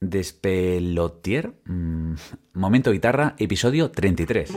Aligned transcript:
Despelotier, 0.00 1.54
mm, 1.64 2.14
Momento 2.54 2.92
Guitarra, 2.92 3.34
episodio 3.36 3.90
33. 3.90 4.56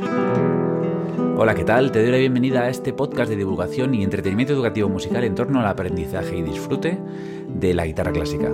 Hola, 1.35 1.55
¿qué 1.55 1.63
tal? 1.63 1.91
Te 1.91 1.99
doy 2.03 2.11
la 2.11 2.17
bienvenida 2.17 2.61
a 2.61 2.69
este 2.69 2.93
podcast 2.93 3.27
de 3.27 3.37
divulgación 3.37 3.95
y 3.95 4.03
entretenimiento 4.03 4.53
educativo 4.53 4.87
musical 4.87 5.23
en 5.23 5.33
torno 5.33 5.59
al 5.59 5.65
aprendizaje 5.65 6.37
y 6.37 6.43
disfrute 6.43 6.99
de 7.47 7.73
la 7.73 7.87
guitarra 7.87 8.11
clásica. 8.11 8.51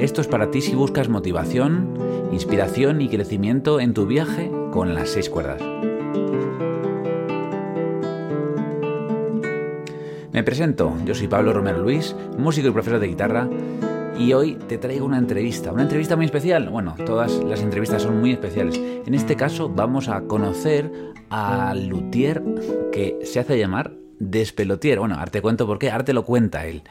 Esto 0.00 0.22
es 0.22 0.26
para 0.26 0.50
ti 0.50 0.60
si 0.60 0.74
buscas 0.74 1.08
motivación, 1.08 2.00
inspiración 2.32 3.00
y 3.00 3.08
crecimiento 3.08 3.78
en 3.78 3.94
tu 3.94 4.06
viaje 4.06 4.50
con 4.72 4.92
las 4.92 5.10
seis 5.10 5.30
cuerdas. 5.30 5.62
Me 10.32 10.42
presento, 10.42 10.92
yo 11.04 11.14
soy 11.14 11.28
Pablo 11.28 11.52
Romero 11.52 11.78
Luis, 11.78 12.16
músico 12.36 12.66
y 12.66 12.72
profesor 12.72 12.98
de 12.98 13.06
guitarra, 13.06 13.48
y 14.18 14.32
hoy 14.32 14.54
te 14.54 14.78
traigo 14.78 15.04
una 15.04 15.18
entrevista, 15.18 15.72
una 15.72 15.82
entrevista 15.82 16.16
muy 16.16 16.26
especial. 16.26 16.68
Bueno, 16.68 16.94
todas 17.04 17.32
las 17.44 17.60
entrevistas 17.62 18.02
son 18.02 18.20
muy 18.20 18.32
especiales. 18.32 18.78
En 18.78 19.14
este 19.14 19.36
caso 19.36 19.68
vamos 19.68 20.08
a 20.08 20.22
conocer 20.22 20.90
al 21.30 21.86
luthier 21.86 22.42
que 22.92 23.18
se 23.24 23.40
hace 23.40 23.58
llamar 23.58 23.92
Despelotier. 24.18 25.00
Bueno, 25.00 25.16
ahora 25.16 25.30
te 25.30 25.42
cuento 25.42 25.66
por 25.66 25.78
qué, 25.78 25.90
ahora 25.90 26.04
te 26.04 26.12
lo 26.12 26.24
cuenta 26.24 26.66
él. 26.66 26.82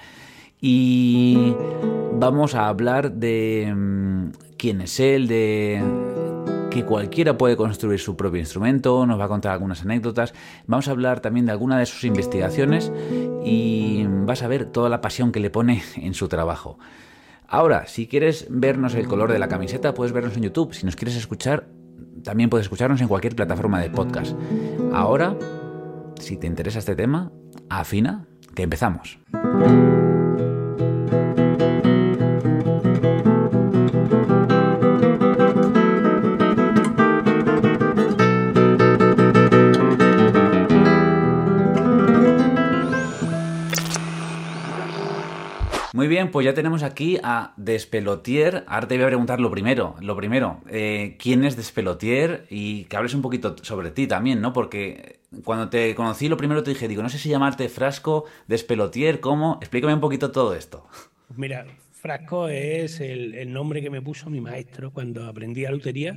Y 0.60 1.56
vamos 2.14 2.56
a 2.56 2.68
hablar 2.68 3.12
de 3.14 3.74
mm, 3.76 4.32
quién 4.58 4.82
es 4.82 5.00
él, 5.00 5.28
de 5.28 5.82
que 6.70 6.86
cualquiera 6.86 7.38
puede 7.38 7.56
construir 7.56 8.00
su 8.00 8.16
propio 8.18 8.40
instrumento, 8.40 9.06
nos 9.06 9.20
va 9.20 9.26
a 9.26 9.28
contar 9.28 9.52
algunas 9.52 9.84
anécdotas, 9.84 10.34
vamos 10.66 10.88
a 10.88 10.92
hablar 10.92 11.20
también 11.20 11.46
de 11.46 11.52
alguna 11.52 11.78
de 11.78 11.86
sus 11.86 12.04
investigaciones 12.04 12.92
y 13.46 14.06
vas 14.08 14.42
a 14.42 14.48
ver 14.48 14.66
toda 14.66 14.90
la 14.90 15.00
pasión 15.00 15.32
que 15.32 15.40
le 15.40 15.52
pone 15.52 15.84
en 15.98 16.16
su 16.16 16.28
trabajo. 16.28 16.80
Ahora, 17.54 17.86
si 17.86 18.08
quieres 18.08 18.48
vernos 18.50 18.96
el 18.96 19.08
color 19.08 19.32
de 19.32 19.38
la 19.38 19.48
camiseta, 19.48 19.94
puedes 19.94 20.12
vernos 20.12 20.36
en 20.36 20.42
YouTube. 20.42 20.74
Si 20.74 20.88
nos 20.88 20.96
quieres 20.96 21.16
escuchar, 21.16 21.68
también 22.24 22.50
puedes 22.50 22.66
escucharnos 22.66 23.00
en 23.00 23.08
cualquier 23.08 23.36
plataforma 23.36 23.80
de 23.80 23.92
podcast. 23.92 24.36
Ahora, 24.92 25.38
si 26.20 26.38
te 26.38 26.48
interesa 26.48 26.80
este 26.80 26.96
tema, 26.96 27.32
afina, 27.70 28.26
que 28.56 28.64
empezamos. 28.64 29.20
Bien, 46.24 46.32
pues 46.32 46.46
ya 46.46 46.54
tenemos 46.54 46.84
aquí 46.84 47.18
a 47.22 47.54
Despelotier. 47.58 48.64
Ahora 48.68 48.88
te 48.88 48.96
voy 48.96 49.04
a 49.04 49.08
preguntar 49.08 49.40
lo 49.40 49.52
primero. 49.52 49.96
Lo 50.00 50.16
primero, 50.16 50.62
eh, 50.70 51.18
¿quién 51.20 51.44
es 51.44 51.56
Despelotier? 51.56 52.46
Y 52.50 52.86
que 52.86 52.98
hables 52.98 53.14
un 53.14 53.22
poquito 53.22 53.56
sobre 53.62 53.92
ti 53.92 54.08
también, 54.08 54.42
¿no? 54.42 54.54
Porque 54.54 55.20
cuando 55.44 55.70
te 55.70 55.94
conocí, 55.96 56.30
lo 56.30 56.38
primero 56.38 56.64
te 56.64 56.72
dije, 56.72 56.88
digo, 56.88 57.04
no 57.04 57.10
sé 57.10 57.18
si 57.18 57.30
llamarte 57.30 57.68
Frasco, 57.70 58.26
Despelotier, 58.48 59.20
¿cómo? 59.20 59.58
Explícame 59.62 59.94
un 59.94 60.00
poquito 60.00 60.32
todo 60.32 60.56
esto. 60.56 60.88
Mira, 61.36 61.66
Frasco 61.92 62.48
es 62.48 63.00
el, 63.00 63.52
nombre 63.52 63.82
que 63.82 63.90
me 63.90 64.02
puso 64.02 64.30
mi 64.30 64.40
maestro 64.40 64.92
cuando 64.92 65.26
aprendí 65.26 65.66
a 65.66 65.72
lutería, 65.72 66.16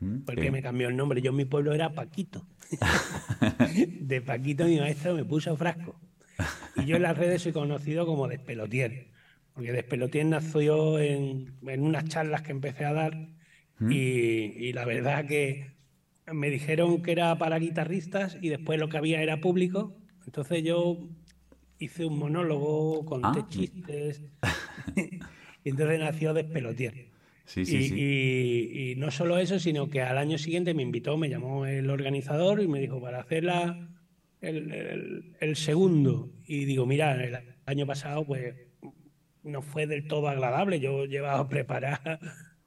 mm, 0.00 0.20
porque 0.20 0.50
me 0.50 0.62
cambió 0.62 0.88
el 0.88 0.96
nombre. 0.96 1.20
Yo 1.20 1.30
en 1.30 1.36
mi 1.36 1.44
pueblo 1.44 1.72
era 1.72 1.92
Paquito. 1.92 2.46
de 4.00 4.20
Paquito 4.20 4.64
mi 4.66 4.78
maestro 4.78 5.14
me 5.14 5.24
puso 5.24 5.56
Frasco. 5.56 5.98
Y 6.76 6.84
yo 6.84 6.96
en 6.96 7.02
las 7.02 7.18
redes 7.18 7.42
soy 7.42 7.52
conocido 7.52 8.06
como 8.06 8.28
Despelotier 8.28 9.17
porque 9.58 9.72
Despelotier 9.72 10.24
nació 10.24 11.00
en, 11.00 11.52
en 11.66 11.82
unas 11.82 12.04
charlas 12.04 12.42
que 12.42 12.52
empecé 12.52 12.84
a 12.84 12.92
dar 12.92 13.28
¿Mm? 13.80 13.90
y, 13.90 14.72
la 14.72 14.84
verdad 14.84 15.26
que 15.26 15.72
me 16.32 16.48
dijeron 16.48 17.02
que 17.02 17.10
era 17.10 17.36
para 17.38 17.58
guitarristas 17.58 18.38
y 18.40 18.50
después 18.50 18.78
lo 18.78 18.88
que 18.88 18.98
había 18.98 19.20
era 19.20 19.40
público. 19.40 19.96
Entonces 20.26 20.62
yo 20.62 21.08
hice 21.80 22.04
un 22.04 22.20
monólogo, 22.20 23.04
conté 23.04 23.40
ah. 23.40 23.46
chistes 23.48 24.22
y 25.64 25.68
entonces 25.68 25.98
nació 25.98 26.34
Despelotier. 26.34 27.08
Sí, 27.44 27.64
sí, 27.64 27.78
y, 27.78 27.88
sí. 27.88 28.90
Y, 28.92 28.94
no 28.94 29.10
solo 29.10 29.38
eso, 29.38 29.58
sino 29.58 29.90
que 29.90 30.02
al 30.02 30.18
año 30.18 30.38
siguiente 30.38 30.72
me 30.72 30.84
invitó, 30.84 31.16
me 31.16 31.28
llamó 31.28 31.66
el 31.66 31.90
organizador 31.90 32.62
y 32.62 32.68
me 32.68 32.78
dijo, 32.78 33.00
para 33.00 33.22
hacer 33.22 33.42
el, 34.40 34.70
el, 34.72 35.34
el, 35.40 35.56
segundo. 35.56 36.30
Y 36.46 36.64
digo, 36.64 36.86
mira, 36.86 37.20
el 37.24 37.40
año 37.66 37.86
pasado 37.86 38.24
pues 38.24 38.67
no 39.42 39.62
fue 39.62 39.86
del 39.86 40.06
todo 40.06 40.28
agradable. 40.28 40.80
Yo 40.80 41.04
llevaba 41.04 41.38
a 41.40 41.48
preparar 41.48 42.20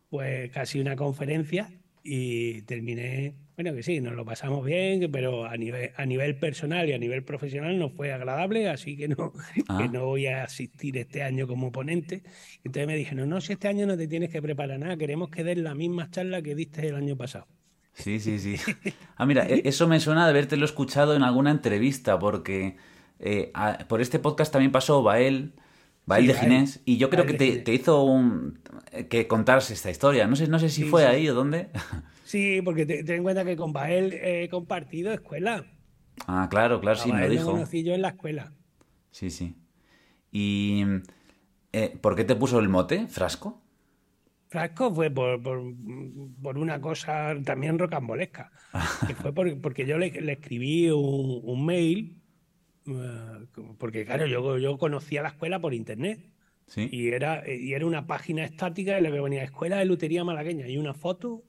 pues 0.09 0.51
casi 0.51 0.79
una 0.79 0.95
conferencia 0.95 1.69
y 2.03 2.63
terminé, 2.63 3.35
bueno 3.55 3.73
que 3.73 3.83
sí, 3.83 4.01
nos 4.01 4.13
lo 4.13 4.25
pasamos 4.25 4.65
bien, 4.65 5.09
pero 5.11 5.45
a 5.45 5.55
nivel, 5.55 5.91
a 5.95 6.05
nivel 6.05 6.35
personal 6.35 6.89
y 6.89 6.93
a 6.93 6.97
nivel 6.97 7.23
profesional 7.23 7.77
no 7.77 7.89
fue 7.89 8.11
agradable, 8.11 8.69
así 8.69 8.97
que 8.97 9.07
no, 9.07 9.33
ah. 9.69 9.87
no 9.91 10.05
voy 10.05 10.27
a 10.27 10.43
asistir 10.43 10.97
este 10.97 11.23
año 11.23 11.47
como 11.47 11.71
ponente. 11.71 12.23
Entonces 12.63 12.88
me 12.88 12.95
dijeron, 12.95 13.29
no, 13.29 13.39
si 13.39 13.53
este 13.53 13.67
año 13.67 13.85
no 13.85 13.95
te 13.97 14.07
tienes 14.07 14.29
que 14.31 14.41
preparar 14.41 14.79
nada, 14.79 14.97
queremos 14.97 15.29
que 15.29 15.43
des 15.43 15.57
la 15.57 15.75
misma 15.75 16.09
charla 16.09 16.41
que 16.41 16.55
diste 16.55 16.88
el 16.88 16.95
año 16.95 17.15
pasado. 17.15 17.47
Sí, 17.93 18.19
sí, 18.19 18.39
sí. 18.39 18.55
Ah, 19.15 19.25
mira, 19.25 19.47
e-, 19.47 19.61
eso 19.65 19.88
me 19.88 19.99
suena 19.99 20.23
de 20.23 20.31
habértelo 20.31 20.65
escuchado 20.65 21.15
en 21.15 21.21
alguna 21.23 21.51
entrevista, 21.51 22.17
porque 22.17 22.77
eh, 23.19 23.51
por 23.88 24.01
este 24.01 24.17
podcast 24.17 24.51
también 24.51 24.71
pasó 24.71 25.03
Bael, 25.03 25.53
Bael 26.11 26.27
de 26.27 26.33
Ginés, 26.33 26.81
y 26.83 26.97
yo 26.97 27.09
creo 27.09 27.25
que 27.25 27.33
te, 27.33 27.73
hizo 27.73 28.03
un, 28.03 28.59
que 29.09 29.27
contarse 29.27 29.73
esta 29.73 29.89
historia. 29.89 30.27
No 30.27 30.35
sé, 30.35 30.47
no 30.47 30.59
sé 30.59 30.67
si 30.67 30.83
fue 30.83 31.05
ahí 31.05 31.29
o 31.29 31.33
dónde. 31.33 31.69
Sí, 32.25 32.61
porque 32.63 32.85
ten 32.85 33.09
en 33.09 33.23
cuenta 33.23 33.44
que 33.44 33.57
con 33.57 33.73
Bael 33.73 34.13
he 34.13 34.47
compartido 34.47 35.11
escuela. 35.11 35.66
Ah, 36.27 36.47
claro, 36.50 36.79
claro, 36.79 36.97
sí, 36.97 37.11
me 37.11 37.21
lo 37.21 37.29
dijo. 37.29 37.44
Lo 37.44 37.51
conocí 37.51 37.83
yo 37.83 37.94
en 37.94 38.01
la 38.01 38.09
escuela. 38.09 38.53
Sí, 39.11 39.29
sí. 39.29 39.55
¿Y 40.31 40.85
eh, 41.73 41.97
por 42.00 42.16
qué 42.16 42.23
te 42.23 42.35
puso 42.35 42.59
el 42.59 42.69
mote, 42.69 43.07
Frasco? 43.07 43.61
Frasco 44.47 44.94
fue 44.94 45.09
por, 45.09 45.39
una 46.57 46.79
cosa 46.79 47.35
también 47.44 47.79
rocambolesca. 47.79 48.51
que 49.07 49.16
fue 49.16 49.33
porque 49.33 49.85
yo 49.85 49.97
le, 49.97 50.07
escribí 50.31 50.89
un 50.89 51.66
mail 51.66 52.20
porque 53.78 54.06
claro, 54.06 54.25
yo, 54.28 54.58
yo 54.58 54.78
conocía 54.78 55.22
la 55.22 55.30
escuela 55.30 55.59
por 55.59 55.74
internet. 55.74 56.19
Y, 56.75 57.09
era, 57.09 57.44
y 57.50 57.74
era 57.74 57.86
una 57.86 58.08
página 58.08 58.46
estática 58.46 58.97
en 58.97 59.03
la 59.03 59.12
que 59.12 59.19
venía 59.19 59.44
Escuela 59.44 59.80
de 59.80 59.86
Lutería 59.86 60.24
Malagueña 60.24 60.69
y 60.69 60.78
una 60.78 60.94
foto, 60.94 61.44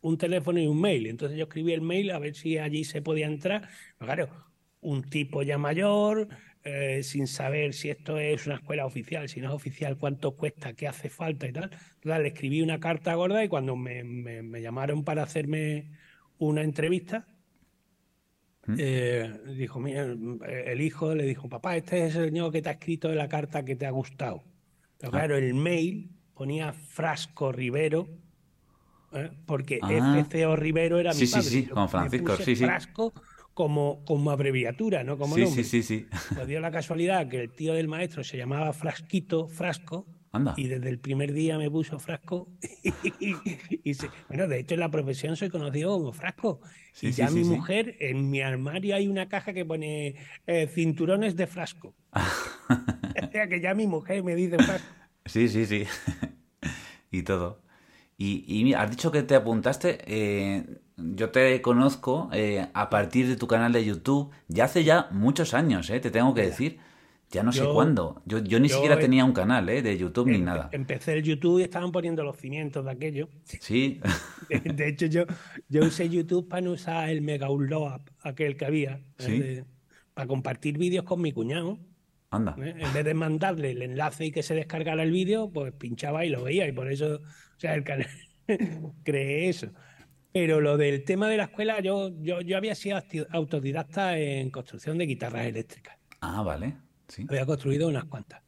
un 0.00 0.16
teléfono 0.18 0.60
y 0.60 0.68
un 0.68 0.80
mail. 0.80 1.06
Entonces 1.06 1.36
yo 1.36 1.44
escribí 1.44 1.72
el 1.72 1.80
mail 1.80 2.12
a 2.12 2.20
ver 2.20 2.36
si 2.36 2.58
allí 2.58 2.84
se 2.84 3.02
podía 3.02 3.26
entrar. 3.26 3.68
claro, 3.98 4.28
un 4.80 5.02
tipo 5.02 5.42
ya 5.42 5.58
mayor, 5.58 6.28
eh, 6.62 7.02
sin 7.02 7.26
saber 7.26 7.74
si 7.74 7.90
esto 7.90 8.18
es 8.18 8.46
una 8.46 8.56
escuela 8.56 8.86
oficial, 8.86 9.28
si 9.28 9.40
no 9.40 9.48
es 9.48 9.54
oficial, 9.54 9.98
cuánto 9.98 10.36
cuesta, 10.36 10.72
qué 10.74 10.86
hace 10.86 11.08
falta 11.08 11.48
y 11.48 11.52
tal. 11.52 11.70
Entonces 11.96 12.22
le 12.22 12.28
escribí 12.28 12.62
una 12.62 12.78
carta 12.78 13.14
gorda 13.14 13.42
y 13.42 13.48
cuando 13.48 13.74
me, 13.74 14.04
me 14.04 14.62
llamaron 14.62 15.02
para 15.02 15.24
hacerme 15.24 15.90
una 16.38 16.62
entrevista, 16.62 17.26
eh, 18.76 19.32
dijo, 19.56 19.80
mira, 19.80 20.02
el 20.04 20.80
hijo 20.80 21.14
le 21.14 21.24
dijo, 21.24 21.48
papá, 21.48 21.76
este 21.76 22.06
es 22.06 22.16
el 22.16 22.26
señor 22.26 22.52
que 22.52 22.60
te 22.60 22.68
ha 22.68 22.72
escrito 22.72 23.08
la 23.12 23.28
carta 23.28 23.64
que 23.64 23.76
te 23.76 23.86
ha 23.86 23.90
gustado. 23.90 24.44
Pero 24.98 25.08
ah. 25.08 25.18
claro, 25.18 25.36
el 25.36 25.54
mail 25.54 26.10
ponía 26.34 26.72
Frasco 26.72 27.52
Rivero, 27.52 28.08
¿eh? 29.12 29.30
porque 29.46 29.78
ah. 29.82 30.24
FCO 30.28 30.56
Rivero 30.56 30.98
era 30.98 31.12
mi 31.14 31.26
padre. 31.26 31.42
Sí, 31.42 31.62
sí, 31.62 31.66
con 31.66 31.88
Francisco, 31.88 32.36
sí, 32.36 32.56
sí. 32.56 32.64
Frasco 32.64 33.12
como, 33.54 34.04
como 34.04 34.30
abreviatura, 34.30 35.02
no 35.02 35.18
como 35.18 35.36
nombre. 35.36 35.64
Sí, 35.64 35.64
sí, 35.64 35.82
sí. 35.82 36.06
Pues 36.34 36.46
dio 36.46 36.60
la 36.60 36.70
casualidad 36.70 37.28
que 37.28 37.40
el 37.40 37.52
tío 37.52 37.74
del 37.74 37.88
maestro 37.88 38.22
se 38.22 38.36
llamaba 38.36 38.72
Frasquito, 38.72 39.48
Frasco, 39.48 40.06
y 40.56 40.68
desde 40.68 40.88
el 40.88 40.98
primer 40.98 41.32
día 41.32 41.58
me 41.58 41.70
puso 41.70 41.98
frasco. 41.98 42.48
y, 43.20 43.96
bueno, 44.28 44.46
de 44.46 44.60
hecho 44.60 44.74
en 44.74 44.80
la 44.80 44.90
profesión 44.90 45.36
soy 45.36 45.48
conocido 45.48 45.92
como 45.92 46.12
frasco. 46.12 46.60
y 47.00 47.12
ya 47.12 47.30
mi 47.30 47.44
mujer, 47.44 47.96
en 48.00 48.30
mi 48.30 48.40
armario 48.40 48.94
hay 48.94 49.08
una 49.08 49.28
caja 49.28 49.52
que 49.52 49.64
pone 49.64 50.16
eh, 50.46 50.68
cinturones 50.68 51.36
de 51.36 51.46
frasco. 51.46 51.94
o 52.12 53.30
sea 53.32 53.48
que 53.48 53.60
ya 53.60 53.74
mi 53.74 53.86
mujer 53.86 54.22
me 54.22 54.34
dice 54.34 54.58
frasco. 54.58 54.88
Sí, 55.24 55.48
sí, 55.48 55.66
sí. 55.66 55.84
y 57.10 57.22
todo. 57.22 57.62
Y, 58.20 58.74
has 58.74 58.90
dicho 58.90 59.12
que 59.12 59.22
te 59.22 59.36
apuntaste. 59.36 59.98
Eh, 60.06 60.64
yo 60.96 61.30
te 61.30 61.62
conozco 61.62 62.28
eh, 62.32 62.66
a 62.74 62.90
partir 62.90 63.28
de 63.28 63.36
tu 63.36 63.46
canal 63.46 63.72
de 63.72 63.84
YouTube 63.84 64.32
ya 64.48 64.64
hace 64.64 64.82
ya 64.82 65.08
muchos 65.12 65.54
años, 65.54 65.86
te 65.86 66.10
tengo 66.10 66.34
que 66.34 66.42
decir. 66.42 66.80
Ya 67.30 67.42
no 67.42 67.52
sé 67.52 67.64
cuándo. 67.64 68.22
Yo, 68.24 68.38
yo 68.38 68.58
ni 68.58 68.68
siquiera 68.68 68.98
tenía 68.98 69.24
un 69.24 69.32
canal 69.32 69.68
¿eh? 69.68 69.82
de 69.82 69.98
YouTube 69.98 70.28
ni 70.28 70.38
nada. 70.38 70.70
Empecé 70.72 71.12
el 71.12 71.22
YouTube 71.22 71.60
y 71.60 71.62
estaban 71.62 71.92
poniendo 71.92 72.24
los 72.24 72.38
cimientos 72.38 72.84
de 72.84 72.90
aquello. 72.90 73.28
Sí. 73.44 74.00
De, 74.48 74.88
hecho, 74.88 75.06
yo, 75.06 75.24
yo 75.68 75.84
usé 75.84 76.08
YouTube 76.08 76.48
para 76.48 76.62
no 76.62 76.70
usar 76.70 77.10
el 77.10 77.20
Mega 77.20 77.50
Upload, 77.50 78.00
aquel 78.22 78.56
que 78.56 78.64
había, 78.64 79.02
para 80.14 80.26
compartir 80.26 80.78
vídeos 80.78 81.04
con 81.04 81.20
mi 81.20 81.32
cuñado. 81.32 81.78
Anda. 82.30 82.56
¿eh? 82.58 82.76
En 82.78 82.92
vez 82.94 83.04
de 83.04 83.12
mandarle 83.12 83.72
el 83.72 83.82
enlace 83.82 84.26
y 84.26 84.32
que 84.32 84.42
se 84.42 84.54
descargara 84.54 85.02
el 85.02 85.10
vídeo, 85.10 85.50
pues 85.50 85.74
pinchaba 85.74 86.24
y 86.24 86.30
lo 86.30 86.44
veía. 86.44 86.66
Y 86.66 86.72
por 86.72 86.90
eso, 86.90 87.16
o 87.16 87.60
sea, 87.60 87.74
el 87.74 87.84
canal 87.84 88.08
cree 89.04 89.50
eso. 89.50 89.68
Pero 90.32 90.62
lo 90.62 90.78
del 90.78 91.04
tema 91.04 91.28
de 91.28 91.36
la 91.36 91.44
escuela, 91.44 91.80
yo, 91.80 92.10
yo, 92.20 92.40
yo 92.40 92.56
había 92.56 92.74
sido 92.74 92.98
autodidacta 93.30 94.18
en 94.18 94.50
construcción 94.50 94.96
de 94.96 95.06
guitarras 95.06 95.46
eléctricas. 95.46 95.98
Ah, 96.20 96.42
vale. 96.42 96.87
Sí. 97.08 97.26
Había 97.28 97.46
construido 97.46 97.88
unas 97.88 98.04
cuantas. 98.04 98.42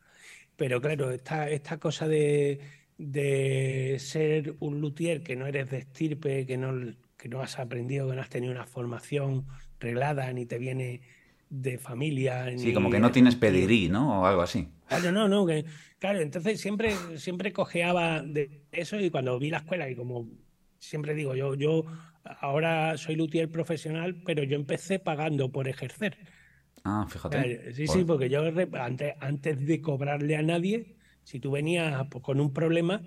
Pero 0.57 0.81
claro, 0.81 1.11
esta, 1.11 1.49
esta 1.49 1.79
cosa 1.79 2.07
de, 2.07 2.61
de 2.99 3.97
ser 3.99 4.55
un 4.61 4.81
luthier 4.81 5.23
que 5.23 5.35
no 5.35 5.47
eres 5.47 5.71
de 5.71 5.79
estirpe, 5.79 6.47
que 6.47 6.59
no, 6.59 6.95
que 7.17 7.29
no 7.29 7.41
has 7.41 7.59
aprendido, 7.59 8.09
que 8.09 8.15
no 8.15 8.23
has 8.23 8.29
tenido 8.29 8.53
una 8.53 8.67
formación 8.67 9.47
reglada, 9.79 10.31
ni 10.33 10.47
te 10.47 10.59
viene 10.59 11.01
de 11.49 11.79
familia. 11.79 12.47
Sí, 12.57 12.73
como 12.73 12.91
que 12.91 13.01
no 13.01 13.11
tienes 13.11 13.37
pedigrí, 13.37 13.89
¿no? 13.89 14.21
O 14.21 14.27
algo 14.27 14.43
así. 14.43 14.69
Claro, 14.87 15.13
no, 15.13 15.29
no. 15.29 15.47
Que, 15.47 15.65
claro, 15.99 16.21
entonces 16.21 16.61
siempre, 16.61 16.95
siempre 17.19 17.53
cojeaba 17.53 18.23
de 18.23 18.63
eso 18.71 18.99
y 19.01 19.11
cuando 19.11 19.39
vi 19.39 19.51
la 19.51 19.59
escuela 19.59 19.89
y 19.89 19.97
como 19.97 20.29
siempre 20.79 21.15
digo, 21.15 21.35
yo, 21.35 21.55
yo 21.55 21.85
ahora 22.41 22.97
soy 22.99 23.17
luthier 23.17 23.51
profesional, 23.51 24.23
pero 24.25 24.43
yo 24.45 24.57
empecé 24.57 24.99
pagando 24.99 25.51
por 25.51 25.69
ejercer. 25.69 26.19
Ah, 26.85 27.07
fíjate. 27.09 27.73
Sí, 27.75 27.87
sí, 27.87 28.05
porque 28.05 28.29
yo 28.29 28.43
antes, 28.75 29.15
antes 29.21 29.67
de 29.67 29.81
cobrarle 29.81 30.37
a 30.37 30.43
nadie, 30.43 30.97
si 31.23 31.39
tú 31.41 31.51
venías 31.53 32.07
pues, 32.11 32.25
con 32.25 32.41
un 32.41 32.53
problema, 32.53 33.03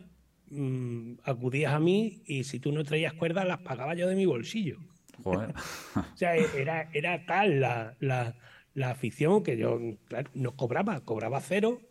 mmm, 0.47 1.13
acudías 1.23 1.73
a 1.73 1.79
mí 1.79 2.21
y 2.25 2.43
si 2.43 2.59
tú 2.59 2.71
no 2.71 2.83
traías 2.83 3.13
cuerdas, 3.13 3.47
las 3.47 3.59
pagaba 3.59 3.95
yo 3.95 4.07
de 4.07 4.15
mi 4.15 4.25
bolsillo. 4.25 4.77
Joder. 5.23 5.53
o 5.95 6.17
sea, 6.17 6.35
era, 6.35 6.89
era 6.93 7.25
tal 7.25 7.59
la, 7.59 7.95
la, 7.99 8.35
la 8.73 8.91
afición 8.91 9.43
que 9.43 9.57
yo 9.57 9.79
claro, 10.07 10.29
no 10.33 10.55
cobraba, 10.55 11.01
cobraba 11.01 11.41
cero 11.41 11.81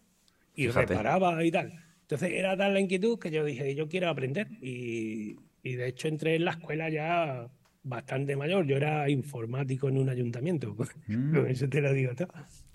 y 0.54 0.66
Fíjate. 0.68 0.94
reparaba 0.94 1.44
y 1.44 1.50
tal. 1.50 1.72
Entonces 2.02 2.32
era 2.32 2.56
tal 2.56 2.74
la 2.74 2.80
inquietud 2.80 3.18
que 3.18 3.30
yo 3.30 3.44
dije, 3.44 3.74
yo 3.74 3.88
quiero 3.88 4.08
aprender. 4.08 4.48
Y, 4.60 5.36
y 5.62 5.74
de 5.76 5.88
hecho 5.88 6.08
entré 6.08 6.36
en 6.36 6.44
la 6.44 6.52
escuela 6.52 6.88
ya 6.90 7.48
bastante 7.82 8.36
mayor. 8.36 8.66
Yo 8.66 8.76
era 8.76 9.08
informático 9.08 9.88
en 9.88 9.98
un 9.98 10.08
ayuntamiento. 10.08 10.76
Mm. 11.08 11.46
Eso 11.46 11.68
te 11.68 11.80
lo 11.80 11.92
digo 11.92 12.14
todo. 12.14 12.28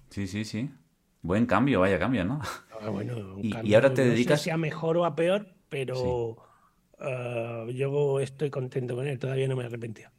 Sí, 0.09 0.27
sí, 0.27 0.44
sí. 0.44 0.69
Buen 1.21 1.45
cambio, 1.45 1.80
vaya 1.80 1.98
cambio, 1.98 2.24
¿no? 2.24 2.39
Ah, 2.80 2.89
bueno, 2.89 3.38
y, 3.42 3.51
cambio, 3.51 3.71
y, 3.71 3.75
ahora 3.75 3.94
te 3.94 4.04
no 4.04 4.12
dedicas. 4.12 4.39
Sé 4.39 4.45
si 4.45 4.50
a 4.50 4.57
mejor 4.57 4.98
o 4.98 5.06
a 5.06 5.15
peor, 5.15 5.48
pero 5.69 6.38
sí. 7.00 7.04
uh, 7.04 7.69
yo 7.71 8.19
estoy 8.19 8.50
contento 8.50 8.95
con 8.95 9.07
él. 9.07 9.18
Todavía 9.18 9.48
no 9.48 9.56
me 9.56 9.63
he 9.63 9.65
arrepentido. 9.65 10.09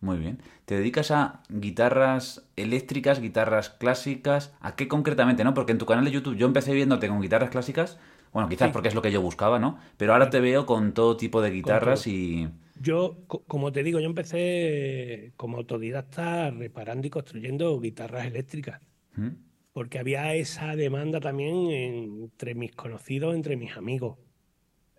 Muy 0.00 0.18
bien. 0.18 0.42
¿Te 0.64 0.76
dedicas 0.76 1.12
a 1.12 1.42
guitarras 1.48 2.48
eléctricas, 2.56 3.20
guitarras 3.20 3.70
clásicas? 3.70 4.52
¿A 4.60 4.74
qué 4.74 4.88
concretamente, 4.88 5.44
no? 5.44 5.54
Porque 5.54 5.72
en 5.72 5.78
tu 5.78 5.86
canal 5.86 6.04
de 6.04 6.10
YouTube 6.10 6.36
yo 6.36 6.46
empecé 6.46 6.74
viéndote 6.74 7.08
con 7.08 7.22
guitarras 7.22 7.50
clásicas. 7.50 7.98
Bueno, 8.32 8.48
quizás 8.48 8.68
sí. 8.68 8.72
porque 8.72 8.88
es 8.88 8.94
lo 8.94 9.02
que 9.02 9.12
yo 9.12 9.22
buscaba, 9.22 9.60
¿no? 9.60 9.78
Pero 9.96 10.12
ahora 10.12 10.28
te 10.28 10.40
veo 10.40 10.66
con 10.66 10.92
todo 10.92 11.16
tipo 11.16 11.40
de 11.40 11.50
guitarras 11.50 12.06
y. 12.08 12.48
Yo, 12.82 13.24
como 13.26 13.70
te 13.70 13.84
digo, 13.84 14.00
yo 14.00 14.06
empecé 14.06 15.32
como 15.36 15.58
autodidacta 15.58 16.50
reparando 16.50 17.06
y 17.06 17.10
construyendo 17.10 17.78
guitarras 17.78 18.26
eléctricas. 18.26 18.80
¿Mm? 19.14 19.28
Porque 19.72 20.00
había 20.00 20.34
esa 20.34 20.74
demanda 20.74 21.20
también 21.20 21.70
entre 21.70 22.54
mis 22.56 22.72
conocidos, 22.74 23.36
entre 23.36 23.56
mis 23.56 23.76
amigos. 23.76 24.18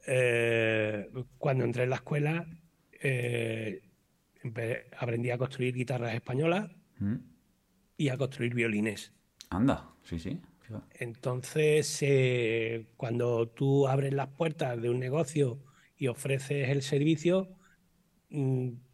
Eh, 0.07 1.09
cuando 1.37 1.65
entré 1.65 1.83
en 1.83 1.89
la 1.89 1.97
escuela, 1.97 2.47
eh, 3.01 3.81
aprendí 4.97 5.31
a 5.31 5.37
construir 5.37 5.75
guitarras 5.75 6.15
españolas 6.15 6.71
¿Mm? 6.99 7.15
y 7.97 8.09
a 8.09 8.17
construir 8.17 8.53
violines. 8.53 9.11
Anda, 9.49 9.89
sí, 10.03 10.19
sí. 10.19 10.39
Entonces, 10.93 11.97
eh, 12.01 12.87
cuando 12.95 13.49
tú 13.49 13.87
abres 13.87 14.13
las 14.13 14.29
puertas 14.29 14.81
de 14.81 14.89
un 14.89 14.99
negocio 14.99 15.59
y 15.97 16.07
ofreces 16.07 16.69
el 16.69 16.81
servicio, 16.81 17.49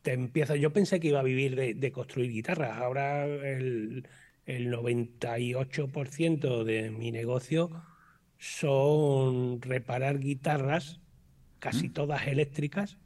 te 0.02 0.14
empieza. 0.14 0.56
Yo 0.56 0.74
pensé 0.74 1.00
que 1.00 1.10
iba 1.10 1.20
a 1.20 1.24
vivir 1.24 1.56
de, 1.56 1.74
de 1.74 1.92
construir 1.92 2.32
guitarras. 2.32 2.78
Ahora 2.78 3.26
el, 3.26 4.08
el 4.46 4.74
98% 4.74 6.64
de 6.64 6.92
mi 6.92 7.12
negocio 7.12 7.70
son 8.38 9.62
reparar 9.62 10.20
guitarras, 10.20 11.00
casi 11.60 11.90
¿Mm? 11.90 11.94
todas 11.94 12.28
eléctricas. 12.28 12.98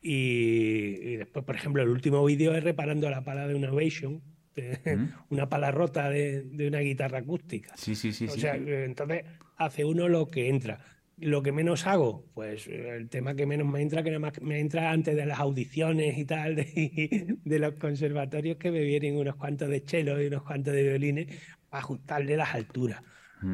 Y, 0.00 0.98
y, 1.00 1.16
después, 1.16 1.44
por 1.44 1.54
ejemplo, 1.54 1.82
el 1.82 1.88
último 1.88 2.24
vídeo 2.24 2.54
es 2.54 2.64
reparando 2.64 3.08
la 3.08 3.22
pala 3.22 3.46
de 3.46 3.54
una 3.54 3.72
Ovation, 3.72 4.22
de, 4.54 4.96
¿Mm? 4.96 5.12
una 5.30 5.48
pala 5.48 5.70
rota 5.70 6.08
de, 6.08 6.42
de, 6.42 6.68
una 6.68 6.80
guitarra 6.80 7.18
acústica. 7.18 7.76
Sí, 7.76 7.94
sí, 7.94 8.12
sí. 8.12 8.26
O 8.26 8.30
sí. 8.30 8.40
sea, 8.40 8.56
entonces 8.56 9.24
hace 9.56 9.84
uno 9.84 10.08
lo 10.08 10.28
que 10.28 10.48
entra. 10.48 10.80
Lo 11.18 11.42
que 11.42 11.52
menos 11.52 11.86
hago, 11.86 12.26
pues 12.34 12.66
el 12.66 13.08
tema 13.08 13.34
que 13.34 13.46
menos 13.46 13.66
me 13.66 13.80
entra, 13.80 14.02
que 14.02 14.10
nada 14.10 14.18
más 14.18 14.40
me 14.40 14.58
entra 14.58 14.90
antes 14.90 15.14
de 15.14 15.26
las 15.26 15.38
audiciones 15.38 16.18
y 16.18 16.24
tal, 16.24 16.56
de, 16.56 17.36
de 17.44 17.58
los 17.58 17.74
conservatorios, 17.74 18.56
que 18.56 18.70
me 18.70 18.82
vienen 18.82 19.16
unos 19.16 19.36
cuantos 19.36 19.68
de 19.68 19.84
chelos 19.84 20.20
y 20.20 20.26
unos 20.26 20.42
cuantos 20.42 20.74
de 20.74 20.82
violines 20.82 21.26
para 21.68 21.82
ajustarle 21.82 22.36
las 22.36 22.54
alturas. 22.54 23.02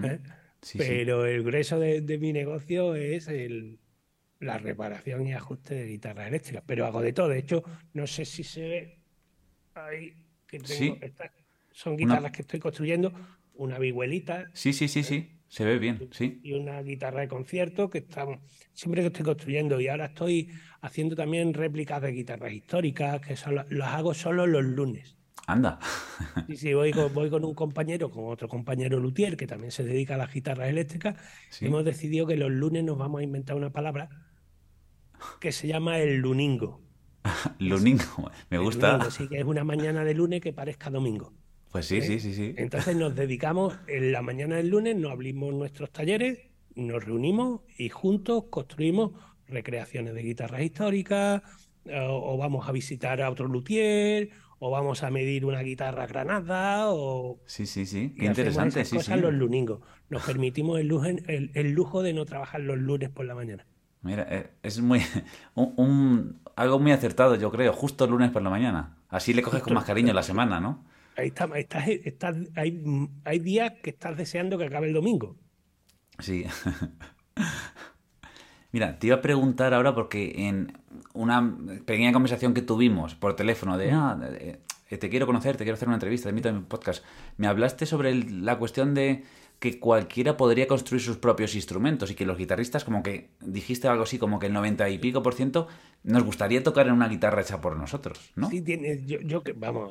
¿eh? 0.05 0.19
Sí, 0.63 0.79
Pero 0.79 1.25
sí. 1.25 1.31
el 1.31 1.43
grueso 1.43 1.79
de, 1.79 2.01
de, 2.01 2.19
mi 2.19 2.33
negocio 2.33 2.95
es 2.95 3.29
el, 3.29 3.79
la 4.41 4.59
reparación 4.59 5.27
y 5.27 5.33
ajuste 5.33 5.75
de 5.75 5.87
guitarras 5.87 6.29
eléctricas. 6.29 6.63
Pero 6.67 6.87
hago 6.87 7.01
de 7.01 7.13
todo. 7.13 7.29
De 7.29 7.39
hecho, 7.39 7.63
no 7.93 8.07
sé 8.07 8.25
si 8.25 8.45
se 8.45 8.69
ve 8.69 8.99
ahí 9.75 10.15
que 10.47 10.59
tengo 10.59 10.99
estas, 11.01 11.31
son 11.71 11.97
guitarras 11.97 12.21
una... 12.21 12.33
que 12.33 12.43
estoy 12.43 12.61
construyendo, 12.61 13.13
una 13.55 13.79
vihuelita. 13.79 14.51
Sí, 14.53 14.73
sí, 14.73 14.89
sí, 14.89 15.03
sí. 15.03 15.38
Se 15.49 15.65
ve 15.65 15.79
bien, 15.79 16.09
sí. 16.13 16.41
Y 16.43 16.53
una 16.53 16.81
guitarra 16.83 17.23
de 17.23 17.29
concierto 17.29 17.89
que 17.89 17.99
estamos, 17.99 18.39
siempre 18.75 19.01
que 19.01 19.09
estoy 19.09 19.25
construyendo. 19.25 19.81
Y 19.81 19.89
ahora 19.89 20.07
estoy 20.07 20.51
haciendo 20.83 21.17
también 21.17 21.55
réplicas 21.55 22.03
de 22.03 22.13
guitarras 22.13 22.53
históricas, 22.53 23.21
que 23.21 23.37
son, 23.37 23.57
las 23.57 23.95
hago 23.95 24.13
solo 24.13 24.47
los 24.47 24.63
lunes. 24.63 25.17
Anda. 25.47 25.79
Sí, 26.47 26.57
sí, 26.57 26.75
voy 26.75 26.93
con, 26.93 27.13
voy 27.15 27.31
con 27.31 27.45
un 27.45 27.55
compañero, 27.55 28.11
con 28.11 28.27
otro 28.27 28.49
compañero 28.49 28.99
luthier, 29.01 29.37
que 29.39 29.47
también 29.47 29.73
se 29.73 29.83
dedica 29.83 30.15
a 30.15 30.19
las 30.19 30.33
guitarras 30.33 30.69
eléctricas. 30.69 31.17
Sí. 31.49 31.67
Hemos 31.67 31.85
decidido 31.87 32.27
que 32.27 32.37
los 32.37 32.51
lunes 32.51 32.85
nos 32.85 32.99
vamos 32.99 33.21
a 33.21 33.25
inventar 33.25 33.57
una 33.57 33.71
palabra 33.71 34.11
que 35.41 35.51
se 35.53 35.67
llama 35.67 35.99
el 35.99 36.19
luningo. 36.19 36.83
luningo, 37.59 38.31
me 38.51 38.59
gusta. 38.59 38.93
Luningo, 38.93 39.11
sí, 39.11 39.29
que 39.29 39.39
es 39.39 39.45
una 39.45 39.65
mañana 39.65 40.05
de 40.05 40.13
lunes 40.13 40.43
que 40.43 40.53
parezca 40.53 40.91
domingo. 40.91 41.33
Pues 41.79 41.87
sí, 41.87 41.99
¿Eh? 41.99 42.03
sí, 42.03 42.19
sí, 42.19 42.35
sí. 42.35 42.55
Entonces 42.57 42.97
nos 42.97 43.15
dedicamos 43.15 43.79
en 43.87 44.11
la 44.11 44.21
mañana 44.21 44.57
del 44.57 44.69
lunes, 44.69 44.97
nos 44.97 45.13
abrimos 45.13 45.55
nuestros 45.55 45.93
talleres, 45.93 46.41
nos 46.75 47.05
reunimos 47.05 47.61
y 47.77 47.89
juntos 47.89 48.47
construimos 48.51 49.13
recreaciones 49.47 50.13
de 50.15 50.23
guitarras 50.23 50.63
históricas, 50.63 51.41
o, 51.87 52.35
o 52.35 52.37
vamos 52.37 52.69
a 52.69 52.73
visitar 52.73 53.23
a 53.23 53.31
otro 53.31 53.47
luthier, 53.47 54.31
o 54.59 54.73
vamos 54.73 55.05
a 55.05 55.11
medir 55.11 55.45
una 55.45 55.61
guitarra 55.61 56.09
granada, 56.09 56.91
o... 56.91 57.39
Sí, 57.47 57.65
sí, 57.65 57.87
sí, 57.87 58.13
qué 58.19 58.27
interesante. 58.27 58.81
Esas 58.81 58.89
sí, 58.89 58.97
cosas 58.97 59.15
sí. 59.15 59.21
los 59.21 59.33
luningos. 59.33 59.81
Nos 60.11 60.25
permitimos 60.25 60.81
el 60.81 60.89
lujo, 60.89 61.05
el, 61.07 61.53
el 61.55 61.71
lujo 61.71 62.03
de 62.03 62.13
no 62.13 62.25
trabajar 62.25 62.61
los 62.61 62.77
lunes 62.77 63.09
por 63.09 63.25
la 63.25 63.37
mañana. 63.37 63.65
Mira, 64.03 64.27
eh, 64.29 64.51
es 64.65 64.81
muy 64.81 65.01
un, 65.55 65.75
un, 65.77 66.41
algo 66.57 66.81
muy 66.81 66.91
acertado, 66.91 67.37
yo 67.37 67.53
creo, 67.53 67.73
justo 67.73 68.05
el 68.05 68.11
lunes 68.11 68.33
por 68.33 68.43
la 68.43 68.51
mañana. 68.51 68.97
Así 69.09 69.33
le 69.33 69.43
coges 69.43 69.63
con 69.63 69.75
más 69.75 69.85
cariño 69.85 70.13
la 70.13 70.25
semana, 70.25 70.59
¿no? 70.59 70.85
Ahí 71.19 71.29
está, 71.29 71.47
estás, 71.59 71.89
estás, 71.89 72.37
hay, 72.55 72.81
hay 73.25 73.39
días 73.41 73.73
que 73.83 73.91
estás 73.91 74.17
deseando 74.17 74.57
que 74.57 74.67
acabe 74.67 74.87
el 74.87 74.93
domingo. 74.93 75.37
Sí. 76.21 76.45
Mira, 78.73 79.01
te 79.01 79.09
iba 79.09 79.17
a 79.17 79.21
preguntar 79.21 79.75
ahora 79.75 79.97
porque 79.97 80.47
en 80.47 80.79
una 81.15 81.57
pequeña 81.85 82.13
conversación 82.13 82.55
que 82.55 82.63
tuvimos 82.63 83.17
por 83.17 83.35
teléfono 83.35 83.77
de, 83.77 83.91
ah, 83.91 84.17
te 84.89 85.11
quiero 85.11 85.27
conocer, 85.27 85.57
te 85.57 85.65
quiero 85.65 85.75
hacer 85.75 85.89
una 85.89 85.97
entrevista, 85.97 86.29
te 86.29 86.31
invito 86.31 86.51
a 86.51 86.53
mi 86.53 86.61
podcast, 86.61 87.05
me 87.37 87.49
hablaste 87.49 87.85
sobre 87.85 88.11
el, 88.11 88.45
la 88.45 88.57
cuestión 88.57 88.95
de 88.95 89.25
que 89.59 89.81
cualquiera 89.81 90.37
podría 90.37 90.69
construir 90.69 91.03
sus 91.03 91.17
propios 91.17 91.57
instrumentos 91.57 92.13
y 92.13 92.15
que 92.15 92.27
los 92.27 92.39
guitarristas, 92.39 92.85
como 92.85 93.03
que 93.03 93.31
dijiste 93.41 93.89
algo 93.89 94.05
así, 94.05 94.19
como 94.19 94.39
que 94.39 94.47
el 94.47 94.53
90 94.53 94.89
y 94.89 94.99
pico 94.99 95.21
por 95.25 95.35
ciento, 95.35 95.67
nos 96.05 96.23
gustaría 96.23 96.63
tocar 96.63 96.87
en 96.87 96.93
una 96.93 97.09
guitarra 97.09 97.43
hecha 97.43 97.61
por 97.61 97.77
nosotros, 97.77 98.31
¿no? 98.37 98.49
Sí, 98.51 98.63
tiene, 98.63 99.05
yo, 99.05 99.19
yo 99.21 99.43
que, 99.43 99.53
vamos, 99.53 99.91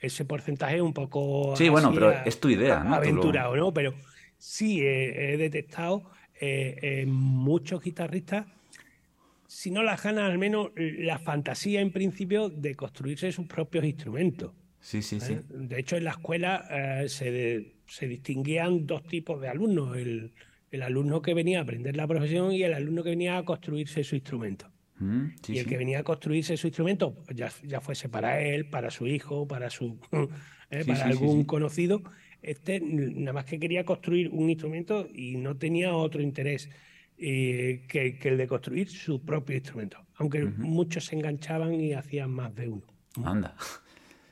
ese 0.00 0.24
porcentaje 0.24 0.76
es 0.76 0.82
un 0.82 0.92
poco... 0.92 1.54
Sí, 1.56 1.68
bueno, 1.68 1.92
pero 1.92 2.08
a, 2.08 2.22
es 2.22 2.38
tu 2.38 2.48
idea, 2.48 2.84
¿no? 2.84 2.94
Aventurado, 2.94 3.56
lo... 3.56 3.66
¿no? 3.66 3.74
Pero 3.74 3.94
sí, 4.38 4.80
he, 4.80 5.34
he 5.34 5.36
detectado 5.36 6.10
eh, 6.40 7.04
muchos 7.06 7.82
guitarristas, 7.82 8.46
si 9.46 9.70
no 9.70 9.82
las 9.82 10.02
ganan, 10.02 10.30
al 10.30 10.38
menos 10.38 10.70
la 10.76 11.18
fantasía 11.18 11.80
en 11.80 11.92
principio 11.92 12.48
de 12.50 12.74
construirse 12.74 13.32
sus 13.32 13.46
propios 13.46 13.84
instrumentos. 13.84 14.52
Sí, 14.80 15.02
sí, 15.02 15.18
sí. 15.18 15.32
¿Eh? 15.34 15.42
De 15.48 15.80
hecho, 15.80 15.96
en 15.96 16.04
la 16.04 16.10
escuela 16.10 16.66
eh, 16.70 17.08
se, 17.08 17.30
de, 17.30 17.72
se, 17.86 18.06
distinguían 18.06 18.86
dos 18.86 19.02
tipos 19.04 19.40
de 19.40 19.48
alumnos: 19.48 19.96
el, 19.96 20.32
el, 20.70 20.82
alumno 20.82 21.22
que 21.22 21.34
venía 21.34 21.60
a 21.60 21.62
aprender 21.62 21.96
la 21.96 22.06
profesión 22.06 22.52
y 22.52 22.62
el 22.62 22.74
alumno 22.74 23.02
que 23.02 23.10
venía 23.10 23.38
a 23.38 23.44
construirse 23.44 24.04
su 24.04 24.14
instrumento. 24.14 24.70
Mm, 24.98 25.26
sí, 25.42 25.54
y 25.54 25.58
el 25.58 25.64
sí. 25.64 25.70
que 25.70 25.76
venía 25.76 26.00
a 26.00 26.02
construirse 26.02 26.56
su 26.56 26.66
instrumento, 26.68 27.16
ya, 27.34 27.52
ya 27.62 27.80
fuese 27.80 28.08
para 28.08 28.40
él, 28.40 28.68
para 28.68 28.90
su 28.90 29.06
hijo, 29.06 29.46
para 29.46 29.70
su 29.70 29.98
eh, 30.70 30.84
para 30.86 31.04
algún 31.04 31.44
conocido, 31.44 32.02
Este 32.42 32.80
nada 32.80 33.32
más 33.32 33.44
que 33.44 33.58
quería 33.58 33.84
construir 33.84 34.30
un 34.30 34.50
instrumento 34.50 35.08
y 35.12 35.36
no 35.36 35.56
tenía 35.56 35.94
otro 35.94 36.22
interés 36.22 36.70
eh, 37.18 37.84
que, 37.88 38.18
el 38.22 38.36
de 38.36 38.46
construir 38.46 38.88
su 38.90 39.24
propio 39.24 39.56
instrumento, 39.56 39.98
aunque 40.16 40.44
muchos 40.44 41.06
se 41.06 41.16
enganchaban 41.16 41.74
y 41.74 41.94
hacían 41.94 42.30
más 42.30 42.54
de 42.54 42.68
uno. 42.68 42.86
Anda. 43.24 43.54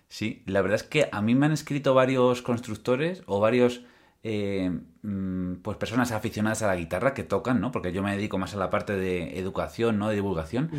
Sí, 0.06 0.44
la 0.46 0.62
verdad 0.62 0.76
es 0.76 0.84
que 0.84 1.08
a 1.10 1.20
mí 1.22 1.34
me 1.34 1.46
han 1.46 1.50
escrito 1.50 1.92
varios 1.92 2.40
constructores 2.40 3.24
o 3.26 3.40
varios 3.40 3.84
eh, 4.26 4.72
mm, 5.02 5.56
pues 5.62 5.76
personas 5.76 6.10
aficionadas 6.10 6.62
a 6.62 6.66
la 6.66 6.76
guitarra 6.76 7.14
que 7.14 7.22
tocan, 7.22 7.60
¿no? 7.60 7.70
Porque 7.70 7.92
yo 7.92 8.02
me 8.02 8.16
dedico 8.16 8.38
más 8.38 8.54
a 8.54 8.56
la 8.56 8.70
parte 8.70 8.96
de 8.96 9.38
educación, 9.38 9.98
¿no? 9.98 10.08
De 10.08 10.16
divulgación. 10.16 10.70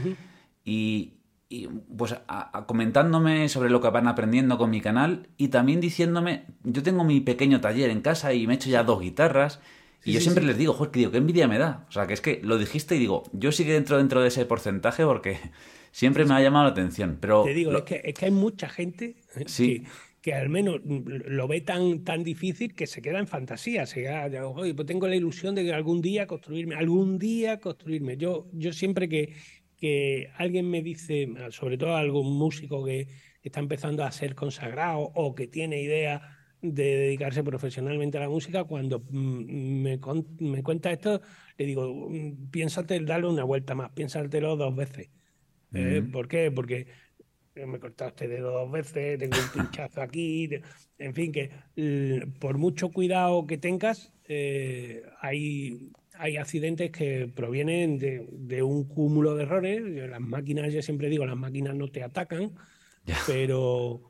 y, 0.66 1.14
pues 1.96 2.16
comentándome 2.66 3.48
sobre 3.48 3.70
lo 3.70 3.80
que 3.80 3.90
van 3.90 4.08
aprendiendo 4.08 4.58
con 4.58 4.72
mi 4.72 4.82
canal 4.82 5.30
y 5.38 5.50
también 5.50 5.80
diciéndome, 5.80 6.48
yo 6.64 6.84
tengo 6.84 7.06
mi 7.06 7.22
pequeño 7.22 7.62
taller 7.62 7.92
en 7.92 8.02
casa 8.02 8.34
y 8.34 8.46
me 8.46 8.54
he 8.54 8.56
hecho 8.58 8.70
ya 8.70 8.84
dos 8.84 9.00
guitarras 9.00 9.62
y 10.06 10.12
yo 10.12 10.22
siempre 10.22 10.44
les 10.44 10.58
digo, 10.58 10.74
joder, 10.74 10.92
que 10.92 11.00
digo, 11.00 11.12
qué 11.12 11.18
envidia 11.18 11.48
me 11.48 11.58
da. 11.58 11.86
O 11.90 11.92
sea, 11.92 12.06
que 12.08 12.14
es 12.14 12.22
que 12.22 12.40
lo 12.44 12.58
dijiste 12.58 12.96
y 12.96 13.00
digo, 13.00 13.24
yo 13.32 13.52
sí 13.52 13.66
que 13.66 13.74
dentro 13.74 13.98
dentro 13.98 14.22
de 14.22 14.28
ese 14.28 14.46
porcentaje 14.46 15.04
porque 15.04 15.40
siempre 15.92 16.26
me 16.26 16.34
ha 16.34 16.42
llamado 16.42 16.66
la 16.66 16.72
atención. 16.72 17.18
Pero 17.22 17.44
Te 17.44 17.54
digo, 17.54 17.72
es, 17.76 17.84
que, 17.84 18.02
es 18.04 18.14
que 18.14 18.26
hay 18.26 18.32
mucha 18.32 18.70
gente 18.70 19.16
que, 19.56 19.84
que, 20.26 20.34
al 20.34 20.50
menos 20.50 20.82
lo 20.84 21.48
ve 21.48 21.62
tan, 21.62 22.04
tan 22.04 22.24
difícil 22.24 22.74
que 22.74 22.88
se 22.88 23.00
queda 23.00 23.20
en 23.20 23.28
fantasía. 23.28 23.86
Se 23.86 24.02
queda, 24.02 24.48
oye, 24.48 24.74
pues 24.74 24.88
tengo 24.88 25.08
la 25.08 25.16
ilusión 25.16 25.54
de 25.54 25.64
que 25.64 25.72
algún 25.72 26.02
día 26.02 26.26
construirme, 26.26 26.74
algún 26.74 27.20
día 27.20 27.60
construirme. 27.60 28.18
Yo, 28.18 28.48
yo 28.52 28.74
siempre 28.74 29.08
que, 29.08 29.36
que 29.78 30.32
alguien 30.36 30.68
me 30.68 30.82
dice, 30.82 31.30
sobre 31.52 31.78
todo 31.78 31.96
algún 31.96 32.36
músico 32.40 32.84
que, 32.84 33.06
que 33.06 33.50
está 33.50 33.60
empezando 33.60 34.04
a 34.04 34.12
ser 34.12 34.34
consagrado 34.34 35.12
o 35.14 35.36
que 35.36 35.46
tiene 35.46 35.80
idea 35.80 36.40
de 36.60 36.98
dedicarse 36.98 37.44
profesionalmente 37.44 38.18
a 38.18 38.22
la 38.22 38.30
música, 38.30 38.64
cuando 38.64 39.02
mm, 39.08 39.84
me, 39.84 40.00
me 40.40 40.64
cuenta 40.64 40.92
esto, 40.92 41.22
le 41.56 41.66
digo, 41.68 42.10
mm, 42.10 42.50
piénsate, 42.50 43.00
dale 43.02 43.28
una 43.28 43.44
vuelta 43.44 43.76
más, 43.76 43.92
piénsatelo 43.92 44.56
dos 44.56 44.76
veces. 44.76 45.08
Eh, 45.72 46.02
¿Por 46.12 46.28
qué? 46.28 46.52
Porque 46.52 46.88
me 47.66 47.80
cortaste 47.80 48.28
dedo 48.28 48.52
dos 48.52 48.72
veces, 48.72 49.18
tengo 49.20 49.38
un 49.38 49.62
pinchazo 49.62 50.02
aquí, 50.02 50.50
en 50.98 51.14
fin, 51.14 51.32
que 51.32 51.52
por 52.40 52.58
mucho 52.58 52.90
cuidado 52.90 53.48
que 53.48 53.58
tengas, 53.58 54.14
eh, 54.28 55.04
hay, 55.22 55.92
hay 56.14 56.38
accidentes 56.38 56.92
que 56.92 57.32
provienen 57.34 57.98
de, 57.98 58.28
de, 58.32 58.64
un 58.64 58.86
cúmulo 58.86 59.36
de 59.36 59.44
errores. 59.44 59.82
Las 59.82 60.22
máquinas, 60.22 60.74
yo 60.74 60.82
siempre 60.82 61.10
digo, 61.10 61.26
las 61.26 61.38
máquinas 61.38 61.76
no 61.76 61.90
te 61.90 62.04
atacan, 62.04 62.52
pero 63.28 64.02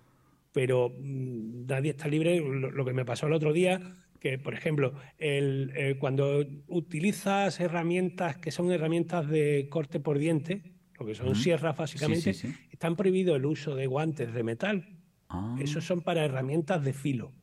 pero 0.56 0.90
mm, 0.98 1.66
nadie 1.68 1.92
está 1.92 2.08
libre. 2.08 2.40
Lo, 2.40 2.86
que 2.86 2.94
me 2.94 3.04
pasó 3.04 3.28
el 3.28 3.34
otro 3.34 3.52
día, 3.52 3.82
que 4.22 4.40
por 4.40 4.54
ejemplo, 4.54 4.94
el, 5.18 5.74
eh, 5.76 5.98
cuando 6.00 6.46
utilizas 6.68 7.60
herramientas 7.60 8.38
que 8.38 8.52
son 8.52 8.72
herramientas 8.72 9.28
de 9.28 9.68
corte 9.70 10.00
por 10.00 10.18
diente, 10.18 10.64
lo 11.00 11.06
que 11.06 11.16
son 11.16 11.36
sierras 11.36 11.76
básicamente, 11.76 12.32
están 12.72 12.96
prohibido 12.96 13.36
el 13.36 13.46
uso 13.46 13.76
de 13.76 13.88
guantes 13.88 14.34
de 14.34 14.44
metal. 14.44 14.88
Ah. 15.30 15.56
Esos 15.60 15.86
son 15.86 16.02
para 16.02 16.24
herramientas 16.24 16.84
de 16.84 16.94
filo. 16.94 17.34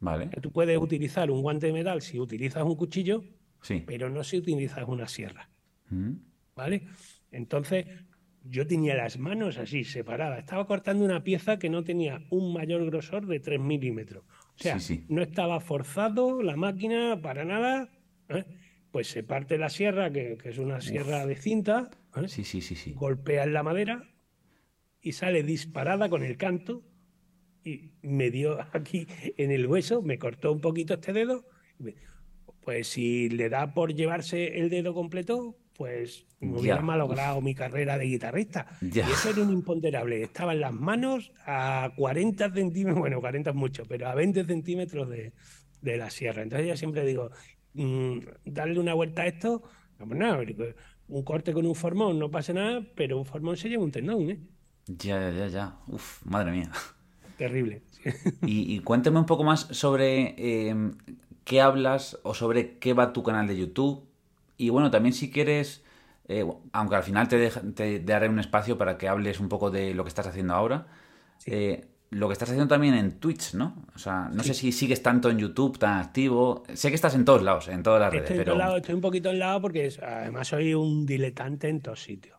Vale. 0.00 0.28
Tú 0.42 0.52
puedes 0.52 0.78
utilizar 0.78 1.30
un 1.30 1.42
guante 1.42 1.66
de 1.66 1.72
metal 1.72 2.02
si 2.02 2.18
utilizas 2.18 2.62
un 2.64 2.76
cuchillo, 2.76 3.24
pero 3.86 4.10
no 4.10 4.22
si 4.24 4.38
utilizas 4.38 4.84
una 4.86 5.08
sierra. 5.08 5.48
¿Vale? 6.54 6.82
Entonces, 7.30 7.86
yo 8.44 8.66
tenía 8.66 8.94
las 8.94 9.18
manos 9.18 9.58
así, 9.58 9.84
separadas. 9.84 10.38
Estaba 10.40 10.66
cortando 10.66 11.04
una 11.04 11.22
pieza 11.22 11.58
que 11.58 11.70
no 11.70 11.84
tenía 11.84 12.22
un 12.30 12.52
mayor 12.52 12.84
grosor 12.86 13.26
de 13.26 13.40
3 13.40 13.60
milímetros. 13.60 14.24
O 14.24 14.62
sea, 14.62 14.78
no 15.08 15.22
estaba 15.22 15.60
forzado 15.60 16.42
la 16.42 16.56
máquina 16.56 17.20
para 17.20 17.44
nada. 17.44 17.90
¿eh? 18.28 18.44
Pues 18.90 19.08
se 19.08 19.22
parte 19.22 19.58
la 19.58 19.68
sierra, 19.68 20.10
que, 20.10 20.38
es 20.42 20.58
una 20.58 20.80
sierra 20.80 21.26
de 21.26 21.36
cinta. 21.36 21.90
Sí, 22.28 22.44
sí, 22.44 22.60
sí, 22.60 22.74
sí. 22.74 22.92
Golpea 22.92 23.44
en 23.44 23.52
la 23.52 23.62
madera 23.62 24.08
y 25.00 25.12
sale 25.12 25.42
disparada 25.42 26.08
con 26.08 26.22
el 26.22 26.36
canto. 26.36 26.82
Y 27.64 27.92
me 28.02 28.30
dio 28.30 28.58
aquí 28.72 29.06
en 29.36 29.50
el 29.50 29.66
hueso, 29.66 30.02
me 30.02 30.18
cortó 30.18 30.52
un 30.52 30.60
poquito 30.60 30.94
este 30.94 31.12
dedo. 31.12 31.44
Pues 32.62 32.88
si 32.88 33.28
le 33.28 33.48
da 33.48 33.74
por 33.74 33.94
llevarse 33.94 34.58
el 34.58 34.70
dedo 34.70 34.94
completo, 34.94 35.56
pues 35.76 36.26
me 36.40 36.58
hubiera 36.58 36.80
malogrado 36.80 37.40
mi 37.40 37.54
carrera 37.54 37.98
de 37.98 38.06
guitarrista. 38.06 38.66
Y 38.80 38.98
eso 38.98 39.30
era 39.30 39.42
un 39.42 39.52
imponderable. 39.52 40.22
Estaba 40.22 40.52
en 40.52 40.60
las 40.60 40.72
manos 40.72 41.32
a 41.44 41.92
40 41.96 42.52
centímetros, 42.52 42.98
bueno, 42.98 43.20
40 43.20 43.50
es 43.50 43.56
mucho, 43.56 43.84
pero 43.86 44.08
a 44.08 44.14
20 44.14 44.44
centímetros 44.44 45.08
de, 45.08 45.32
la 45.82 46.10
sierra. 46.10 46.42
Entonces 46.42 46.66
yo 46.66 46.76
siempre 46.76 47.04
digo, 47.04 47.30
mm, 47.74 48.18
darle 48.44 48.80
una 48.80 48.94
vuelta 48.94 49.22
a 49.22 49.26
esto, 49.26 49.62
pues 49.98 50.18
nada, 50.18 50.42
un 51.08 51.22
corte 51.22 51.52
con 51.52 51.66
un 51.66 51.74
formón 51.74 52.18
no 52.18 52.30
pasa 52.30 52.52
nada, 52.52 52.82
pero 52.94 53.18
un 53.18 53.24
formón 53.24 53.56
se 53.56 53.68
lleva 53.68 53.84
un 53.84 53.92
tendón, 53.92 54.30
¿eh? 54.30 54.40
Ya, 54.86 55.30
ya, 55.30 55.48
ya. 55.48 55.76
Uf, 55.88 56.24
madre 56.24 56.52
mía. 56.52 56.70
Terrible. 57.38 57.82
y, 58.42 58.78
cuéntame 58.80 59.18
un 59.18 59.26
poco 59.26 59.44
más 59.44 59.60
sobre 59.70 60.34
eh, 60.38 60.74
qué 61.44 61.60
hablas 61.60 62.18
o 62.22 62.34
sobre 62.34 62.78
qué 62.78 62.92
va 62.94 63.12
tu 63.12 63.22
canal 63.22 63.46
de 63.46 63.56
YouTube 63.56 64.06
y 64.56 64.70
bueno, 64.70 64.90
también 64.90 65.12
si 65.12 65.30
quieres, 65.30 65.84
eh, 66.28 66.46
aunque 66.72 66.96
al 66.96 67.02
final 67.02 67.28
te, 67.28 67.50
te, 67.50 68.00
daré 68.00 68.28
un 68.28 68.38
espacio 68.38 68.78
para 68.78 68.96
que 68.96 69.08
hables 69.08 69.40
un 69.40 69.48
poco 69.48 69.70
de 69.70 69.94
lo 69.94 70.04
que 70.04 70.08
estás 70.08 70.26
haciendo 70.26 70.54
ahora, 70.54 70.86
eh, 71.44 71.88
lo 72.10 72.28
que 72.28 72.32
estás 72.34 72.48
haciendo 72.48 72.68
también 72.68 72.94
en 72.94 73.18
Twitch, 73.18 73.54
¿no? 73.54 73.86
O 73.94 73.98
sea, 73.98 74.30
no 74.32 74.42
sé 74.42 74.54
si 74.54 74.72
sigues 74.72 75.02
tanto 75.02 75.30
en 75.30 75.38
YouTube, 75.38 75.78
tan 75.78 75.98
activo. 75.98 76.62
Sé 76.72 76.88
que 76.88 76.94
estás 76.94 77.14
en 77.14 77.24
todos 77.24 77.42
lados, 77.42 77.68
en 77.68 77.82
todas 77.82 78.00
las 78.00 78.12
redes. 78.12 78.30
Estoy, 78.30 78.44
pero... 78.44 78.76
estoy 78.76 78.94
un 78.94 79.00
poquito 79.00 79.30
en 79.30 79.38
lado 79.38 79.60
porque 79.60 79.92
además 80.02 80.48
soy 80.48 80.74
un 80.74 81.04
diletante 81.04 81.68
en 81.68 81.80
todos 81.80 82.02
sitios. 82.02 82.38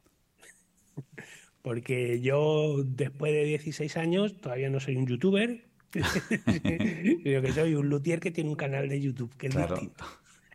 porque 1.61 2.21
yo, 2.21 2.83
después 2.85 3.33
de 3.33 3.43
16 3.43 3.97
años, 3.97 4.39
todavía 4.39 4.69
no 4.69 4.79
soy 4.79 4.95
un 4.95 5.05
youtuber. 5.05 5.65
yo 5.93 7.41
que 7.41 7.51
soy 7.53 7.75
un 7.75 7.89
luthier 7.89 8.19
que 8.19 8.31
tiene 8.31 8.49
un 8.49 8.55
canal 8.55 8.87
de 8.87 9.01
YouTube, 9.01 9.35
que 9.37 9.47
es 9.47 9.55
distinto. 9.55 10.05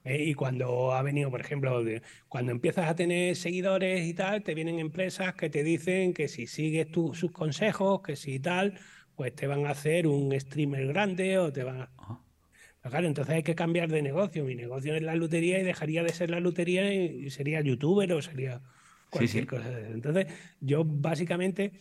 ¿eh? 0.04 0.24
y 0.24 0.34
cuando 0.34 0.92
ha 0.92 1.02
venido, 1.02 1.30
por 1.30 1.40
ejemplo, 1.40 1.82
cuando 2.28 2.52
empiezas 2.52 2.88
a 2.88 2.94
tener 2.94 3.36
seguidores 3.36 4.06
y 4.06 4.14
tal, 4.14 4.42
te 4.42 4.54
vienen 4.54 4.78
empresas 4.78 5.34
que 5.34 5.50
te 5.50 5.62
dicen 5.62 6.12
que 6.12 6.28
si 6.28 6.46
sigues 6.46 6.88
sus 6.92 7.30
consejos, 7.30 8.02
que 8.02 8.16
si 8.16 8.40
tal, 8.40 8.78
pues 9.16 9.34
te 9.34 9.46
van 9.46 9.66
a 9.66 9.70
hacer 9.70 10.06
un 10.06 10.38
streamer 10.38 10.86
grande 10.86 11.38
o 11.38 11.52
te 11.52 11.64
van 11.64 11.82
a... 11.82 11.90
claro, 12.82 13.06
entonces 13.06 13.34
hay 13.34 13.42
que 13.42 13.54
cambiar 13.54 13.88
de 13.90 14.02
negocio. 14.02 14.44
Mi 14.44 14.54
negocio 14.54 14.94
es 14.94 15.02
la 15.02 15.14
lutería 15.14 15.58
y 15.58 15.62
dejaría 15.62 16.02
de 16.02 16.10
ser 16.10 16.30
la 16.30 16.40
lutería 16.40 16.92
y, 16.92 17.30
sería 17.30 17.60
youtuber 17.60 18.12
o 18.12 18.22
sería 18.22 18.60
cualquier 19.10 19.46
cosa. 19.46 19.80
Entonces, 19.90 20.26
yo 20.60 20.84
básicamente 20.84 21.72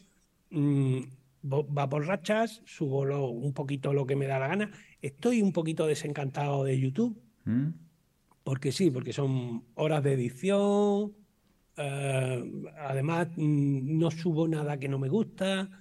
mm, 0.50 1.02
va 1.44 1.90
por 1.90 2.06
rachas, 2.06 2.62
subo 2.66 3.30
un 3.30 3.54
poquito 3.54 3.94
lo 3.94 4.06
que 4.06 4.16
me 4.16 4.28
da 4.28 4.40
la 4.40 4.48
gana. 4.48 4.72
Estoy 5.02 5.42
un 5.42 5.54
poquito 5.54 5.88
desencantado 5.88 6.64
de 6.64 6.80
YouTube. 6.80 7.20
¿Mm? 7.46 7.70
Porque 8.44 8.72
sí, 8.72 8.92
porque 8.92 9.14
son 9.14 9.64
horas 9.76 10.04
de 10.04 10.14
edición. 10.14 11.14
Eh, 11.78 12.52
además, 12.78 13.28
mm, 13.36 13.98
no 13.98 14.12
subo 14.12 14.48
nada 14.48 14.78
que 14.78 14.90
no 14.90 15.00
me 15.00 15.10
gusta. 15.10 15.81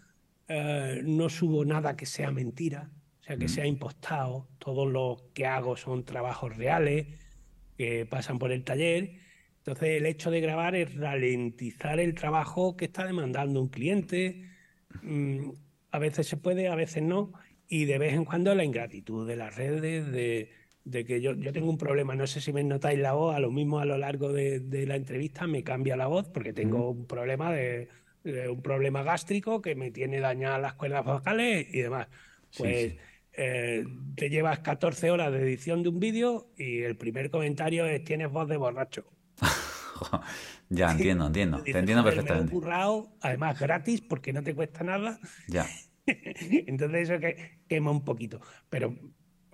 Eh, 0.52 1.02
no 1.04 1.28
subo 1.28 1.64
nada 1.64 1.94
que 1.96 2.06
sea 2.06 2.32
mentira, 2.32 2.90
o 3.20 3.22
sea, 3.22 3.36
que 3.36 3.44
mm. 3.44 3.48
sea 3.48 3.66
impostado. 3.66 4.48
Todo 4.58 4.84
lo 4.84 5.16
que 5.32 5.46
hago 5.46 5.76
son 5.76 6.04
trabajos 6.04 6.56
reales 6.56 7.06
que 7.78 8.04
pasan 8.04 8.40
por 8.40 8.50
el 8.50 8.64
taller. 8.64 9.12
Entonces, 9.58 9.90
el 9.90 10.06
hecho 10.06 10.32
de 10.32 10.40
grabar 10.40 10.74
es 10.74 10.96
ralentizar 10.96 12.00
el 12.00 12.14
trabajo 12.14 12.76
que 12.76 12.86
está 12.86 13.06
demandando 13.06 13.60
un 13.62 13.68
cliente. 13.68 14.42
Mm, 15.02 15.50
a 15.92 15.98
veces 16.00 16.26
se 16.26 16.36
puede, 16.36 16.66
a 16.66 16.74
veces 16.74 17.04
no. 17.04 17.32
Y 17.68 17.84
de 17.84 17.98
vez 17.98 18.14
en 18.14 18.24
cuando 18.24 18.52
la 18.56 18.64
ingratitud 18.64 19.28
de 19.28 19.36
las 19.36 19.54
redes, 19.54 20.10
de, 20.10 20.50
de 20.82 21.04
que 21.04 21.20
yo, 21.20 21.34
yo 21.34 21.52
tengo 21.52 21.70
un 21.70 21.78
problema, 21.78 22.16
no 22.16 22.26
sé 22.26 22.40
si 22.40 22.52
me 22.52 22.64
notáis 22.64 22.98
la 22.98 23.12
voz, 23.12 23.36
a 23.36 23.38
lo 23.38 23.52
mismo 23.52 23.78
a 23.78 23.84
lo 23.84 23.96
largo 23.98 24.32
de, 24.32 24.60
la 24.84 24.96
entrevista 24.96 25.46
me 25.46 25.62
cambia 25.62 25.96
la 25.96 26.08
voz 26.08 26.28
porque 26.28 26.52
tengo 26.52 26.90
un 26.90 27.06
problema 27.06 27.52
de, 27.52 27.88
un 28.24 28.62
problema 28.62 29.02
gástrico 29.02 29.62
que 29.62 29.74
me 29.74 29.90
tiene 29.90 30.20
dañadas 30.20 30.60
las 30.60 30.74
cuerdas 30.74 31.04
vocales 31.04 31.66
y 31.72 31.80
demás. 31.80 32.08
Pues 32.56 32.96
eh, 33.32 33.84
te 34.16 34.28
llevas 34.28 34.58
14 34.58 35.10
horas 35.10 35.32
de 35.32 35.40
edición 35.40 35.82
de 35.82 35.88
un 35.88 36.00
vídeo 36.00 36.50
y 36.56 36.82
el 36.82 36.96
primer 36.96 37.30
comentario 37.30 37.86
es 37.86 38.04
tienes 38.04 38.30
voz 38.30 38.48
de 38.48 38.56
borracho. 38.56 39.04
ya, 40.68 40.90
entiendo, 40.92 41.26
entiendo. 41.26 41.62
te 41.62 41.78
entiendo 41.78 42.04
perfectamente. 42.04 42.52
Me 42.52 42.58
he 42.58 42.60
currado, 42.60 43.12
además 43.20 43.58
gratis 43.58 44.00
porque 44.00 44.32
no 44.32 44.42
te 44.42 44.54
cuesta 44.54 44.84
nada. 44.84 45.18
Ya. 45.48 45.66
Entonces 46.06 47.08
eso 47.08 47.20
que 47.20 47.60
quema 47.68 47.90
un 47.92 48.04
poquito. 48.04 48.40
Pero 48.68 48.96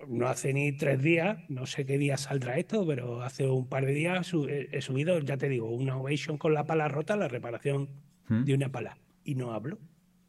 no 0.07 0.27
hace 0.27 0.53
ni 0.53 0.71
tres 0.73 1.01
días, 1.01 1.37
no 1.49 1.65
sé 1.65 1.85
qué 1.85 1.97
día 1.97 2.17
saldrá 2.17 2.57
esto, 2.57 2.85
pero 2.85 3.21
hace 3.21 3.47
un 3.47 3.67
par 3.67 3.85
de 3.85 3.93
días 3.93 4.33
he 4.71 4.81
subido, 4.81 5.19
ya 5.19 5.37
te 5.37 5.49
digo, 5.49 5.69
una 5.69 5.97
ovation 5.97 6.37
con 6.37 6.53
la 6.53 6.65
pala 6.65 6.87
rota, 6.87 7.15
la 7.15 7.27
reparación 7.27 7.89
¿Mm? 8.27 8.43
de 8.43 8.53
una 8.53 8.71
pala. 8.71 8.97
Y 9.23 9.35
no 9.35 9.53
hablo. 9.53 9.79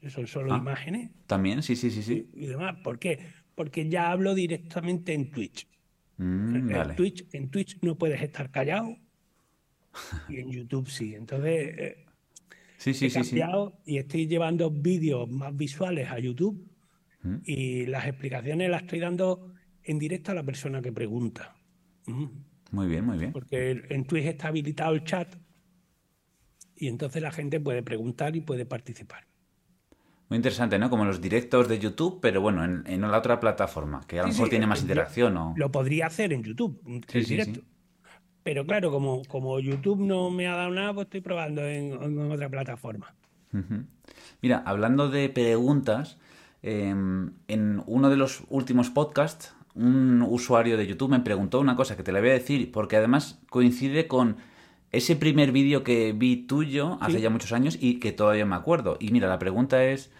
Son 0.09 0.27
solo 0.27 0.55
ah, 0.55 0.59
imágenes. 0.59 1.11
También, 1.27 1.63
sí, 1.63 1.75
sí, 1.77 1.91
sí, 1.91 2.03
sí. 2.03 2.31
Y, 2.35 2.47
demás. 2.47 2.77
¿Por 2.83 2.99
qué? 2.99 3.19
porque 3.55 3.89
ya 3.89 4.13
hablo 4.13 4.37
directamente 4.37 5.13
en 5.13 5.33
Twitch. 5.33 5.67
Mm, 6.17 6.71
en, 6.71 6.95
Twitch 6.95 7.27
en 7.33 7.51
Twitch 7.51 7.79
no 7.83 7.99
puedes 7.99 8.23
estar 8.23 8.53
callado 8.53 8.97
y 10.29 10.37
en 10.37 10.51
YouTube 10.51 10.89
sí. 10.89 11.17
Entonces, 11.17 11.75
eh, 11.77 12.07
sí, 12.77 12.95
sí, 12.95 13.07
he 13.07 13.11
sí, 13.11 13.19
cambiado 13.19 13.81
y 13.85 13.99
estoy 13.99 14.29
llevando 14.29 14.71
vídeos 14.71 15.29
más 15.29 15.57
visuales 15.57 16.09
a 16.09 16.21
YouTube 16.21 16.69
Mm. 17.23 17.37
y 17.45 17.87
las 17.87 18.07
explicaciones 18.07 18.71
las 18.71 18.83
estoy 18.83 19.01
dando 19.01 19.53
en 19.83 19.99
directo 19.99 20.33
a 20.33 20.35
la 20.35 20.43
persona 20.43 20.81
que 20.81 20.93
pregunta. 20.93 21.57
Mm. 22.07 22.27
Muy 22.71 22.87
bien, 22.87 23.05
muy 23.05 23.19
bien. 23.19 23.33
Porque 23.33 23.83
en 23.89 24.05
Twitch 24.05 24.27
está 24.27 24.49
habilitado 24.49 24.95
el 24.95 25.05
chat 25.05 25.35
y 26.79 26.89
entonces 26.89 27.23
la 27.23 27.33
gente 27.33 27.61
puede 27.61 27.83
preguntar 27.83 28.37
y 28.37 28.41
puede 28.41 28.67
participar. 28.67 29.27
Muy 30.31 30.37
interesante, 30.37 30.79
¿no? 30.79 30.89
Como 30.91 31.05
los 31.05 31.21
directos 31.21 31.69
de 31.69 31.79
YouTube, 31.79 32.21
pero 32.23 32.41
bueno, 32.41 32.65
en, 32.65 32.83
en 32.87 33.01
la 33.03 33.19
otra 33.19 33.41
plataforma, 33.41 34.07
que 34.07 34.19
a 34.19 34.23
lo 34.23 34.29
Sí, 34.29 34.33
mejor 34.33 34.49
sí, 34.49 34.51
tiene 34.51 34.67
eh, 34.67 34.67
más 34.67 34.81
interacción 34.83 35.37
o... 35.37 35.47
Lo 35.55 35.71
podría 35.73 36.07
hacer 36.07 36.33
en 36.33 36.43
YouTube, 36.43 36.81
en 36.87 37.03
Sí, 37.07 37.25
sí, 37.25 37.27
directo. 37.27 37.41
sí. 37.41 37.65
Pero 38.43 38.67
claro, 38.67 38.91
como, 38.93 39.23
como 39.27 39.61
YouTube 39.61 40.01
no 40.01 40.31
me 40.31 40.49
ha 40.49 40.57
dado 40.57 40.71
nada, 40.73 40.95
pues 40.95 41.07
estoy 41.07 41.21
probando 41.23 41.63
en, 41.67 41.93
en 42.03 42.19
otra 42.33 42.51
plataforma. 42.51 43.17
Mira, 44.43 44.63
hablando 44.67 45.09
de 45.11 45.29
preguntas, 45.29 46.19
eh, 46.63 46.89
en 46.91 47.83
uno 47.87 48.11
de 48.11 48.17
los 48.17 48.43
últimos 48.49 48.91
podcasts, 48.91 49.55
un 49.75 50.23
usuario 50.23 50.77
de 50.77 50.87
YouTube 50.87 51.11
me 51.11 51.21
preguntó 51.21 51.61
una 51.61 51.77
cosa 51.77 51.97
que 51.97 52.03
te 52.03 52.13
la 52.13 52.21
voy 52.21 52.31
a 52.31 52.33
decir, 52.35 52.73
porque 52.73 52.97
además 52.97 53.41
coincide 53.51 54.09
con 54.09 54.37
ese 54.93 55.17
primer 55.17 55.53
vídeo 55.53 55.85
que 55.85 56.13
vi 56.13 56.37
tuyo 56.37 56.99
hace 57.01 57.15
Sí. 57.19 57.21
ya 57.23 57.31
muchos 57.31 57.53
años 57.53 57.77
y 57.81 58.01
que 58.01 58.13
todavía 58.13 58.47
me 58.47 58.57
acuerdo. 58.57 58.97
Y 59.01 59.11
mira, 59.11 59.29
la 59.29 59.39
pregunta 59.39 59.85
es, 59.85 60.11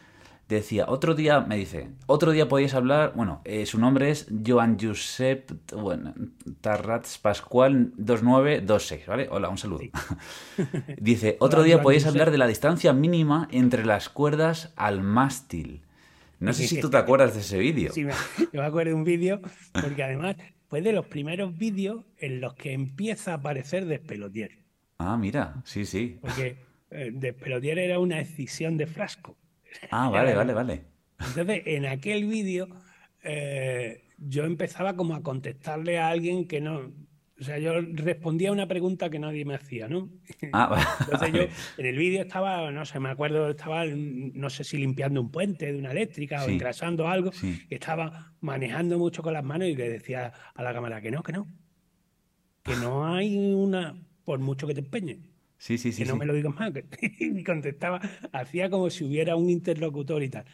decía, 0.49 0.87
otro 0.89 1.15
día, 1.15 1.41
me 1.41 1.57
dice, 1.57 1.91
otro 2.07 2.33
día 2.33 2.49
podéis 2.49 2.73
hablar, 2.75 3.13
bueno, 3.15 3.41
eh, 3.45 3.67
su 3.67 3.79
nombre 3.79 4.11
es 4.11 4.27
Joan 4.47 4.79
Josep, 4.81 5.51
bueno, 5.75 6.15
Tarrats 6.63 7.19
Pascual 7.19 7.93
2926, 7.97 9.07
¿vale? 9.07 9.29
Hola, 9.31 9.49
un 9.51 9.59
saludo. 9.59 9.81
Sí. 9.81 9.91
Dice, 10.99 11.37
otro 11.41 11.61
Hola, 11.61 11.67
día 11.67 11.75
Joan 11.77 11.83
podéis 11.85 12.05
Josep. 12.05 12.15
hablar 12.15 12.31
de 12.31 12.39
la 12.39 12.47
distancia 12.47 12.93
mínima 12.93 13.49
entre 13.51 13.85
las 13.85 14.09
cuerdas 14.09 14.73
al 14.77 15.03
mástil. 15.03 15.83
No 16.41 16.53
sé 16.53 16.67
si 16.67 16.81
tú 16.81 16.91
te 16.91 16.97
acuerdas 16.97 17.35
de 17.35 17.41
ese 17.41 17.59
vídeo. 17.59 17.93
Sí, 17.93 18.05
me, 18.05 18.13
yo 18.39 18.61
me 18.61 18.67
acuerdo 18.67 18.91
de 18.91 18.95
un 18.95 19.05
vídeo, 19.05 19.41
porque 19.73 20.03
además 20.03 20.37
fue 20.69 20.83
de 20.83 20.93
los 20.93 21.07
primeros 21.07 21.57
vídeos 21.57 22.05
en 22.19 22.41
los 22.41 22.55
que 22.55 22.73
empieza 22.73 23.33
a 23.33 23.35
aparecer 23.37 23.87
Despelotier. 23.87 24.59
Ah, 24.99 25.17
mira, 25.17 25.63
sí, 25.65 25.85
sí. 25.85 26.19
Porque 26.21 26.59
eh, 26.91 27.11
Despelotier 27.13 27.79
era 27.79 27.99
una 27.99 28.21
escisión 28.21 28.77
de 28.77 28.87
frasco. 28.87 29.37
Ah, 29.91 30.09
vale, 30.13 30.35
vale, 30.35 30.53
vale. 30.53 30.85
Entonces, 31.21 31.63
en 31.67 31.87
aquel 31.87 32.27
vídeo, 32.27 32.69
eh, 33.23 34.05
yo 34.19 34.45
empezaba 34.45 34.95
como 34.97 35.15
a 35.15 35.23
contestarle 35.23 35.99
a 35.99 36.09
alguien 36.09 36.47
que 36.47 36.61
no. 36.61 36.93
O 37.41 37.45
sea, 37.45 37.57
yo 37.59 37.73
respondía 37.81 38.49
a 38.49 38.53
una 38.53 38.67
pregunta 38.67 39.09
que 39.11 39.19
nadie 39.21 39.45
me 39.45 39.55
hacía, 39.55 39.87
¿no? 39.89 40.11
Ah, 40.53 40.97
Entonces 41.01 41.33
yo 41.33 41.43
en 41.83 41.87
el 41.87 41.97
vídeo 41.97 42.23
estaba, 42.23 42.71
no 42.73 42.85
sé, 42.85 42.99
me 42.99 43.11
acuerdo, 43.11 43.49
estaba, 43.51 43.85
no 43.87 44.51
sé 44.51 44.65
si 44.65 44.77
limpiando 44.77 45.21
un 45.21 45.31
puente 45.31 45.73
de 45.73 45.79
una 45.79 45.93
eléctrica 45.93 46.45
o 46.45 46.49
engrasando 46.49 47.07
algo, 47.09 47.31
Sí. 47.33 47.61
y 47.71 47.75
estaba 47.75 48.33
manejando 48.41 48.99
mucho 48.99 49.23
con 49.23 49.33
las 49.35 49.45
manos 49.45 49.69
y 49.69 49.77
le 49.77 49.89
decía 49.89 50.33
a 50.55 50.63
la 50.63 50.73
cámara 50.73 51.01
que 51.01 51.11
no, 51.13 51.23
que 51.23 51.33
no, 51.33 51.47
que 52.65 52.75
no 52.77 53.07
hay 53.15 53.37
una, 53.55 53.95
por 54.25 54.41
mucho 54.41 54.67
que 54.67 54.75
te 54.75 54.81
empeñes, 54.81 55.19
Sí, 55.59 55.77
sí, 55.79 55.91
sí. 55.93 56.03
que 56.03 56.09
no 56.09 56.15
sí. 56.15 56.19
me 56.21 56.27
lo 56.27 56.35
digas 56.35 56.55
más. 56.55 56.73
que- 56.73 56.87
Y 57.21 57.45
contestaba, 57.45 58.01
hacía 58.33 58.69
como 58.71 58.91
si 58.91 59.05
hubiera 59.05 59.37
un 59.37 59.49
interlocutor 59.51 60.23
y 60.23 60.29
tal. 60.29 60.45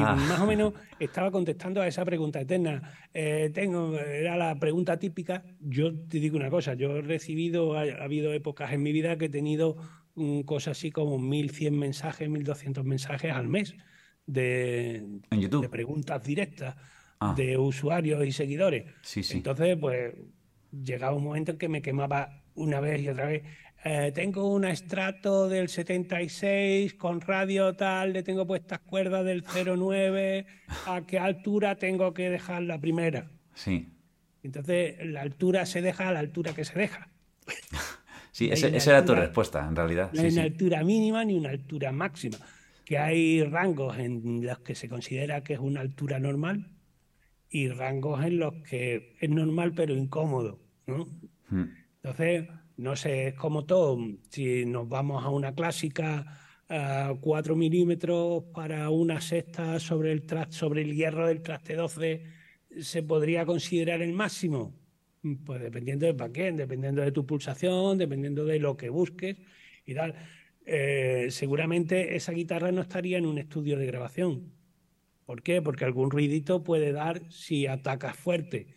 Y 0.00 0.02
Ah. 0.04 0.14
más 0.16 0.40
o 0.40 0.46
menos 0.46 0.74
estaba 1.00 1.30
contestando 1.30 1.80
a 1.80 1.86
esa 1.88 2.04
pregunta 2.04 2.40
eterna. 2.40 2.82
Eh, 3.12 3.50
tengo, 3.54 3.98
era 3.98 4.36
la 4.36 4.54
pregunta 4.58 4.98
típica. 4.98 5.42
Yo 5.60 5.92
te 5.94 6.18
digo 6.18 6.36
una 6.36 6.50
cosa, 6.50 6.74
yo 6.74 6.96
he 6.98 7.02
recibido, 7.02 7.76
ha, 7.76 7.82
ha 7.82 8.04
habido 8.04 8.32
épocas 8.32 8.72
en 8.72 8.82
mi 8.82 8.92
vida 8.92 9.16
que 9.18 9.26
he 9.26 9.28
tenido 9.30 9.76
mm, 10.14 10.40
cosas 10.42 10.78
así 10.78 10.90
como 10.90 11.18
1.100 11.18 11.72
mensajes, 11.72 12.28
1.200 12.28 12.84
mensajes 12.84 13.32
al 13.32 13.48
mes 13.48 13.74
de, 14.26 14.96
En 14.96 15.20
de 15.30 15.40
YouTube. 15.40 15.68
preguntas 15.70 16.22
directas 16.22 16.76
Ah. 17.20 17.32
de 17.36 17.56
usuarios 17.56 18.26
y 18.26 18.32
seguidores. 18.32 18.84
Sí, 19.02 19.22
sí. 19.22 19.36
Entonces, 19.38 19.76
pues 19.80 20.14
llegaba 20.72 21.16
un 21.16 21.22
momento 21.24 21.52
en 21.52 21.58
que 21.58 21.68
me 21.68 21.80
quemaba 21.80 22.42
una 22.56 22.80
vez 22.80 23.00
y 23.02 23.08
otra 23.08 23.26
vez. 23.26 23.44
Eh, 23.86 24.12
tengo 24.14 24.48
un 24.48 24.64
estrato 24.64 25.48
del 25.48 25.68
76 25.68 26.94
con 26.94 27.20
radio 27.20 27.74
tal, 27.74 28.14
le 28.14 28.22
tengo 28.22 28.46
puestas 28.46 28.80
cuerdas 28.80 29.24
del 29.26 29.44
09, 29.44 30.46
¿a 30.86 31.02
qué 31.06 31.18
altura 31.18 31.76
tengo 31.76 32.14
que 32.14 32.30
dejar 32.30 32.62
la 32.62 32.80
primera? 32.80 33.30
Sí. 33.54 33.88
Entonces, 34.42 34.96
la 35.06 35.20
altura 35.20 35.66
se 35.66 35.82
deja 35.82 36.08
a 36.08 36.12
la 36.12 36.20
altura 36.20 36.54
que 36.54 36.64
se 36.64 36.78
deja. 36.78 37.08
Sí, 38.32 38.50
ese- 38.50 38.76
esa 38.76 38.90
era 38.90 39.04
tu 39.04 39.12
altura- 39.12 39.20
respuesta, 39.26 39.64
en 39.68 39.76
realidad. 39.76 40.10
No 40.12 40.18
Sí, 40.20 40.26
hay 40.26 40.32
una 40.32 40.42
sí. 40.42 40.48
altura 40.48 40.82
mínima 40.82 41.24
ni 41.24 41.34
una 41.36 41.50
altura 41.50 41.92
máxima. 41.92 42.36
Que 42.84 42.98
hay 42.98 43.44
rangos 43.44 43.96
en 43.96 44.44
los 44.44 44.58
que 44.58 44.74
se 44.74 44.88
considera 44.88 45.44
que 45.44 45.52
es 45.52 45.60
una 45.60 45.80
altura 45.82 46.18
normal 46.18 46.68
y 47.48 47.68
rangos 47.68 48.24
en 48.24 48.40
los 48.40 48.54
que 48.68 49.14
es 49.20 49.30
normal 49.30 49.72
pero 49.76 49.94
incómodo. 49.94 50.58
¿no? 50.88 51.06
Mm. 51.48 51.62
Entonces, 52.02 52.48
no 52.76 52.96
sé, 52.96 53.28
es 53.28 53.34
como 53.34 53.64
todo. 53.64 53.98
Si 54.30 54.64
nos 54.66 54.88
vamos 54.88 55.24
a 55.24 55.28
una 55.28 55.54
clásica 55.54 56.40
a 56.68 57.14
4 57.20 57.56
milímetros 57.56 58.44
para 58.54 58.90
una 58.90 59.20
sexta 59.20 59.78
sobre 59.78 60.12
el, 60.12 60.24
sobre 60.50 60.82
el 60.82 60.94
hierro 60.94 61.26
del 61.28 61.42
traste 61.42 61.74
12, 61.74 62.24
¿se 62.80 63.02
podría 63.02 63.46
considerar 63.46 64.02
el 64.02 64.12
máximo? 64.12 64.74
Pues 65.44 65.60
dependiendo 65.62 66.06
de 66.06 66.14
para 66.14 66.32
qué, 66.32 66.52
dependiendo 66.52 67.02
de 67.02 67.12
tu 67.12 67.24
pulsación, 67.26 67.98
dependiendo 67.98 68.44
de 68.44 68.58
lo 68.58 68.76
que 68.76 68.90
busques 68.90 69.36
y 69.86 69.94
tal. 69.94 70.14
Eh, 70.66 71.28
seguramente 71.30 72.16
esa 72.16 72.32
guitarra 72.32 72.72
no 72.72 72.82
estaría 72.82 73.18
en 73.18 73.26
un 73.26 73.38
estudio 73.38 73.78
de 73.78 73.86
grabación. 73.86 74.52
¿Por 75.26 75.42
qué? 75.42 75.62
Porque 75.62 75.84
algún 75.84 76.10
ruidito 76.10 76.62
puede 76.64 76.92
dar 76.92 77.30
si 77.30 77.66
atacas 77.66 78.16
fuerte. 78.16 78.74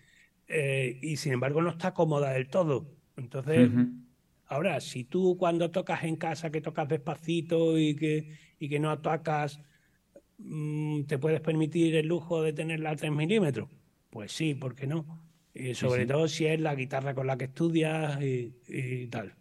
Eh, 0.47 0.99
y 1.01 1.17
sin 1.17 1.33
embargo 1.33 1.61
no 1.61 1.69
está 1.71 1.93
cómoda 1.93 2.31
del 2.31 2.47
todo. 2.49 2.96
Entonces, 3.17 3.69
ahora, 4.45 4.79
si 4.79 5.03
tú 5.03 5.37
cuando 5.37 5.71
tocas 5.71 6.03
en 6.03 6.15
casa, 6.15 6.51
que 6.51 6.61
tocas 6.61 6.87
despacito 6.87 7.77
y 7.77 7.95
que, 7.95 8.29
y 8.59 8.69
que 8.69 8.79
no 8.79 8.91
atacas, 8.91 9.59
mm, 10.37 11.03
te 11.03 11.17
puedes 11.17 11.41
permitir 11.41 11.95
el 11.95 12.07
lujo 12.07 12.41
de 12.41 12.53
tenerla 12.53 12.91
a 12.91 12.95
3 12.95 13.11
milímetros, 13.11 13.69
pues 14.09 14.31
sí, 14.31 14.53
¿por 14.53 14.75
qué 14.75 14.87
no? 14.87 15.05
Y 15.53 15.73
sobre 15.73 16.03
sí. 16.03 16.07
todo 16.07 16.27
si 16.27 16.45
es 16.45 16.61
la 16.61 16.75
guitarra 16.75 17.15
con 17.15 17.25
la 17.25 17.37
que 17.37 17.45
estudias 17.45 18.21
y, 18.21 18.53
y 18.67 19.07
tal. 19.07 19.33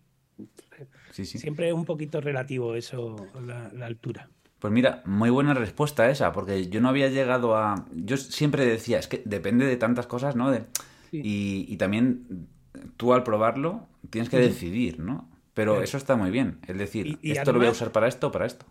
Sí, 1.10 1.26
sí. 1.26 1.38
Siempre 1.38 1.68
es 1.68 1.74
un 1.74 1.84
poquito 1.84 2.20
relativo 2.20 2.74
eso, 2.74 3.16
la, 3.46 3.70
la 3.72 3.86
altura. 3.86 4.30
Pues 4.58 4.72
mira, 4.72 5.02
muy 5.04 5.28
buena 5.28 5.52
respuesta 5.52 6.10
esa, 6.10 6.32
porque 6.32 6.68
yo 6.68 6.80
no 6.80 6.88
había 6.88 7.08
llegado 7.08 7.56
a... 7.56 7.86
Yo 7.94 8.16
siempre 8.16 8.64
decía, 8.64 8.98
es 8.98 9.06
que 9.06 9.22
depende 9.26 9.66
de 9.66 9.76
tantas 9.76 10.06
cosas, 10.06 10.34
¿no? 10.34 10.50
De... 10.50 10.64
Sí. 11.10 11.20
Y, 11.22 11.66
y 11.68 11.76
también 11.76 12.48
tú 12.96 13.12
al 13.14 13.22
probarlo 13.22 13.86
tienes 14.10 14.28
que 14.30 14.38
decidir, 14.38 14.98
¿no? 15.00 15.28
Pero 15.54 15.82
eso 15.82 15.96
está 15.96 16.16
muy 16.16 16.30
bien, 16.30 16.58
es 16.66 16.76
decir, 16.76 17.06
Y- 17.06 17.18
y 17.28 17.32
esto 17.32 17.52
lo 17.52 17.58
voy 17.58 17.68
a 17.68 17.70
usar 17.70 17.90
para 17.92 18.08
esto, 18.08 18.30
para 18.30 18.46
esto. 18.46 18.66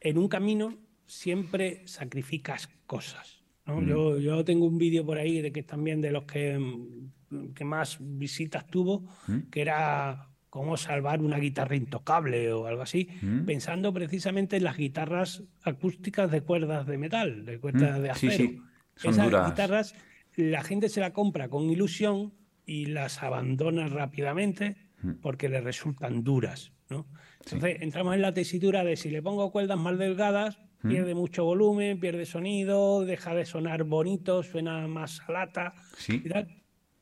en 0.00 0.18
un 0.18 0.28
camino 0.28 0.74
siempre 1.06 1.82
sacrificas 1.86 2.68
cosas. 2.86 3.42
¿no? 3.66 3.80
Mm. 3.80 3.86
Yo, 3.88 4.18
yo 4.18 4.44
tengo 4.44 4.64
un 4.66 4.78
vídeo 4.78 5.04
por 5.04 5.18
ahí 5.18 5.42
de 5.42 5.52
que 5.52 5.62
también 5.62 6.00
de 6.00 6.10
los 6.12 6.24
que, 6.24 6.58
mm, 6.58 7.52
que 7.54 7.64
más 7.64 7.98
visitas 8.00 8.66
tuvo, 8.66 9.04
Mm. 9.26 9.50
que 9.50 9.60
era 9.60 10.28
cómo 10.48 10.76
salvar 10.78 11.20
una 11.20 11.38
guitarra 11.38 11.76
intocable 11.76 12.50
o 12.52 12.66
algo 12.66 12.80
así, 12.82 13.08
Mm. 13.20 13.44
pensando 13.44 13.92
precisamente 13.92 14.56
en 14.56 14.64
las 14.64 14.76
guitarras 14.78 15.42
acústicas 15.62 16.30
de 16.30 16.40
cuerdas 16.40 16.86
de 16.86 16.96
metal, 16.96 17.44
de 17.44 17.58
cuerdas 17.60 18.00
de 18.00 18.14
sí, 18.14 18.28
acero. 18.28 18.48
sí, 18.48 18.60
son 18.96 19.10
Esas 19.10 19.24
duras. 19.26 19.50
guitarras 19.50 19.94
la 20.36 20.62
gente 20.62 20.88
se 20.88 21.00
la 21.00 21.12
compra 21.12 21.48
con 21.50 21.64
ilusión 21.68 22.32
y 22.68 22.84
las 22.84 23.22
abandona 23.22 23.88
rápidamente 23.88 24.76
Mm. 25.00 25.12
porque 25.22 25.48
le 25.48 25.60
resultan 25.60 26.22
duras. 26.22 26.72
¿no? 26.90 27.06
Entonces 27.44 27.78
entramos 27.82 28.14
en 28.14 28.22
la 28.22 28.32
tesitura 28.34 28.82
de 28.84 28.96
si 28.96 29.10
le 29.10 29.22
pongo 29.22 29.50
cuerdas 29.52 29.78
más 29.78 29.96
delgadas, 29.98 30.58
Mm. 30.82 30.88
pierde 30.88 31.14
mucho 31.14 31.44
volumen, 31.44 31.98
pierde 32.00 32.24
sonido, 32.26 33.04
deja 33.04 33.34
de 33.34 33.44
sonar 33.44 33.84
bonito, 33.84 34.42
suena 34.42 34.86
más 34.88 35.20
a 35.26 35.32
lata 35.32 35.74
Sí, 35.96 36.22
y 36.24 36.28
tal. 36.28 36.48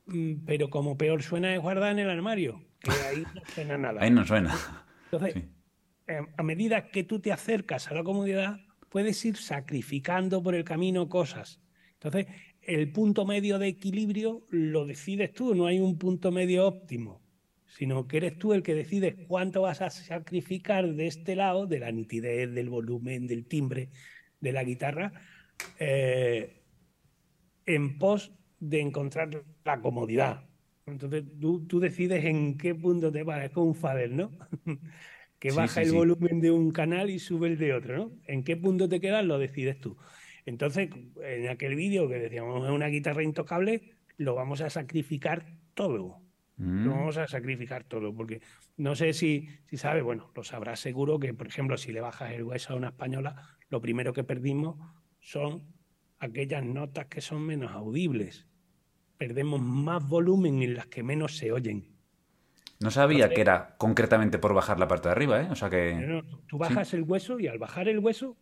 Mm, 0.07 0.44
Pero 0.46 0.70
como 0.70 0.96
peor 0.96 1.22
suena 1.22 1.52
es 1.55 1.61
guardada 1.61 1.90
en 1.90 1.98
el 2.00 2.11
armario, 2.11 2.62
que 2.81 2.90
ahí 2.90 3.24
no 3.35 3.40
suena 3.55 3.76
nada. 3.79 4.00
ahí 4.02 4.11
no 4.11 4.24
suena. 4.24 4.55
Entonces, 5.11 5.35
Sí. 5.35 5.48
eh, 6.09 6.20
a 6.37 6.42
medida 6.42 6.88
que 6.88 7.02
tú 7.05 7.18
te 7.20 7.33
acercas 7.33 7.90
a 7.90 7.94
la 7.94 8.05
comodidad, 8.05 8.61
puedes 8.88 9.22
ir 9.24 9.37
sacrificando 9.37 10.42
por 10.42 10.55
el 10.55 10.64
camino 10.64 11.09
cosas. 11.09 11.61
Entonces, 12.00 12.26
el 12.62 12.92
punto 12.92 13.24
medio 13.24 13.59
de 13.59 13.68
equilibrio 13.68 14.46
lo 14.50 14.87
decides 14.87 15.32
tú, 15.32 15.54
no 15.54 15.66
hay 15.66 15.78
un 15.78 15.98
punto 15.98 16.30
medio 16.32 16.66
óptimo, 16.66 17.22
sino 17.66 18.06
que 18.06 18.18
eres 18.18 18.38
tú 18.38 18.52
el 18.52 18.62
que 18.62 18.74
decides 18.74 19.14
cuánto 19.28 19.62
vas 19.62 19.82
a 19.82 19.90
sacrificar 19.90 20.94
de 20.94 21.06
este 21.06 21.37
lado, 21.37 21.66
de 21.66 21.78
la 21.78 21.92
nitidez, 21.92 22.52
del 22.52 22.68
volumen, 22.68 23.26
del 23.26 23.46
timbre 23.46 23.90
de 24.40 24.52
la 24.52 24.64
guitarra, 24.64 25.12
eh, 25.78 26.62
en 27.64 27.98
pos 27.98 28.32
de 28.61 28.80
encontrar 28.80 29.44
la 29.64 29.80
comodidad. 29.80 30.44
Entonces 30.87 31.24
tú, 31.40 31.80
decides 31.80 32.24
en 32.24 32.56
qué 32.59 32.74
punto 32.74 33.11
te 33.11 33.24
paras, 33.24 33.46
es 33.46 33.50
como 33.50 33.66
un 33.66 33.74
fader, 33.74 34.11
¿no? 34.11 34.30
que 35.38 35.50
baja 35.50 35.82
el 35.82 35.92
volumen 35.92 36.40
de 36.40 36.50
un 36.50 36.70
canal 36.70 37.11
y 37.11 37.18
sube 37.18 37.48
el 37.48 37.59
de 37.59 37.74
otro, 37.74 37.96
¿no? 37.96 38.12
¿En 38.26 38.44
qué 38.44 38.56
punto 38.56 38.88
te 38.88 39.00
quedas? 39.00 39.24
Lo 39.24 39.38
decides 39.38 39.80
tú. 39.80 39.96
Entonces, 40.46 40.88
en 41.22 41.48
aquel 41.48 41.74
vídeo 41.74 42.09
que 42.09 42.20
decíamos 42.20 42.64
es 42.64 42.70
una 42.70 42.87
guitarra 42.87 43.22
intocable, 43.22 43.96
lo 44.16 44.35
vamos 44.35 44.61
a 44.61 44.70
sacrificar 44.70 45.44
todo. 45.74 46.20
Lo 46.56 46.64
mm. 46.64 46.88
vamos 46.88 47.16
a 47.18 47.26
sacrificar 47.26 47.85
todo, 47.85 48.14
porque 48.14 48.40
no 48.76 48.94
sé 48.94 49.12
si, 49.12 49.48
si 49.66 49.76
sabes, 49.76 50.02
bueno, 50.02 50.30
lo 50.35 50.44
sabrás 50.44 50.80
seguro 50.80 51.18
que, 51.18 51.35
por 51.35 51.48
ejemplo, 51.48 51.76
si 51.76 51.92
le 51.92 52.00
bajas 52.00 52.32
el 52.32 52.44
hueso 52.44 52.72
a 52.72 52.76
una 52.76 52.88
española, 52.88 53.56
lo 53.68 53.82
primero 53.82 54.14
que 54.14 54.24
perdimos 54.24 54.78
son 55.20 55.64
aquellas 56.18 56.64
notas 56.64 57.06
que 57.06 57.20
son 57.20 57.42
menos 57.42 57.72
audibles. 57.72 58.46
Perdemos 59.18 59.61
más 59.61 60.09
volumen 60.09 60.62
en 60.62 60.76
las 60.76 60.87
que 60.87 61.02
menos 61.02 61.37
se 61.37 61.52
oyen. 61.52 61.96
No 62.78 62.90
sabía 62.90 63.30
que 63.30 63.40
era 63.40 63.74
concretamente 63.78 64.38
por 64.38 64.54
bajar 64.54 64.78
la 64.78 64.87
parte 64.87 65.09
de 65.09 65.12
arriba, 65.12 65.42
¿eh? 65.42 65.48
O 65.50 65.56
sea 65.56 65.70
que. 65.70 66.22
tú 66.46 66.56
bajas 66.59 66.94
el 66.94 67.02
hueso 67.02 67.40
y 67.40 67.48
al 67.48 67.59
bajar 67.59 67.88
el 67.88 67.98
hueso 67.98 68.37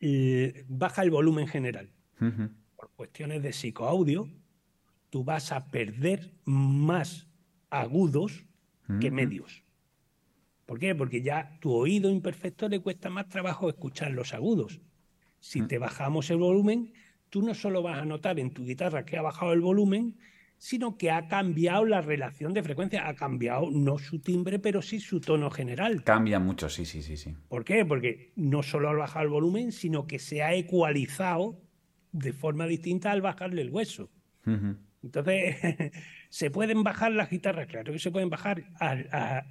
eh, 0.00 0.64
baja 0.68 1.02
el 1.02 1.10
volumen 1.10 1.46
general. 1.46 1.90
Por 2.76 2.90
cuestiones 2.96 3.42
de 3.42 3.52
psicoaudio, 3.52 4.28
tú 5.10 5.24
vas 5.24 5.52
a 5.52 5.66
perder 5.68 6.32
más 6.44 7.28
agudos 7.70 8.44
que 9.00 9.10
medios. 9.10 9.64
¿Por 10.66 10.78
qué? 10.78 10.94
Porque 10.94 11.22
ya 11.22 11.58
tu 11.60 11.72
oído 11.72 12.10
imperfecto 12.10 12.68
le 12.68 12.80
cuesta 12.80 13.10
más 13.10 13.28
trabajo 13.28 13.68
escuchar 13.68 14.10
los 14.12 14.34
agudos. 14.34 14.80
Si 15.40 15.62
te 15.62 15.78
bajamos 15.78 16.30
el 16.30 16.38
volumen, 16.38 16.92
tú 17.30 17.42
no 17.42 17.54
solo 17.54 17.82
vas 17.82 17.98
a 17.98 18.04
notar 18.04 18.38
en 18.38 18.50
tu 18.50 18.64
guitarra 18.64 19.04
que 19.04 19.16
ha 19.16 19.22
bajado 19.22 19.52
el 19.52 19.60
volumen, 19.60 20.18
sino 20.58 20.98
que 20.98 21.10
ha 21.10 21.28
cambiado 21.28 21.84
la 21.84 22.00
relación 22.00 22.52
de 22.52 22.62
frecuencia, 22.62 23.08
ha 23.08 23.14
cambiado 23.14 23.70
no 23.70 23.98
su 23.98 24.18
timbre, 24.18 24.58
pero 24.58 24.82
sí 24.82 25.00
su 25.00 25.20
tono 25.20 25.50
general. 25.50 26.02
Cambia 26.02 26.40
mucho, 26.40 26.68
sí, 26.68 26.84
sí, 26.84 27.02
sí, 27.02 27.16
sí. 27.16 27.34
¿Por 27.48 27.64
qué? 27.64 27.86
Porque 27.86 28.32
no 28.36 28.62
solo 28.62 28.90
ha 28.90 28.92
bajado 28.92 29.24
el 29.24 29.30
volumen, 29.30 29.72
sino 29.72 30.06
que 30.06 30.18
se 30.18 30.42
ha 30.42 30.54
ecualizado 30.54 31.60
de 32.12 32.32
forma 32.32 32.66
distinta 32.66 33.12
al 33.12 33.22
bajarle 33.22 33.62
el 33.62 33.70
hueso. 33.70 34.10
Entonces, 35.02 35.56
¿se 36.28 36.50
pueden 36.50 36.82
bajar 36.82 37.12
las 37.12 37.30
guitarras? 37.30 37.66
Claro 37.66 37.92
que 37.92 37.98
se 37.98 38.10
pueden 38.10 38.30
bajar. 38.30 38.64